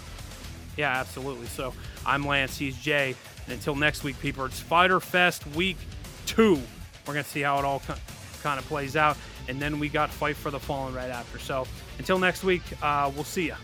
Yeah, 0.76 0.90
absolutely. 0.90 1.46
So 1.46 1.72
I'm 2.04 2.26
Lance, 2.26 2.56
he's 2.56 2.76
Jay. 2.76 3.14
And 3.44 3.54
until 3.54 3.74
next 3.74 4.04
week, 4.04 4.18
people, 4.20 4.44
it's 4.44 4.60
Fyter 4.60 5.00
Fest 5.00 5.46
week 5.48 5.76
two. 6.26 6.60
We're 7.06 7.14
going 7.14 7.24
to 7.24 7.30
see 7.30 7.42
how 7.42 7.58
it 7.58 7.64
all 7.64 7.82
kind 8.42 8.58
of 8.58 8.66
plays 8.66 8.96
out. 8.96 9.16
And 9.48 9.60
then 9.60 9.78
we 9.78 9.88
got 9.88 10.10
Fight 10.10 10.36
for 10.36 10.50
the 10.50 10.58
Fallen 10.58 10.94
right 10.94 11.10
after. 11.10 11.38
So 11.38 11.66
until 11.98 12.18
next 12.18 12.42
week, 12.44 12.62
uh, 12.82 13.10
we'll 13.14 13.24
see 13.24 13.46
you. 13.46 13.54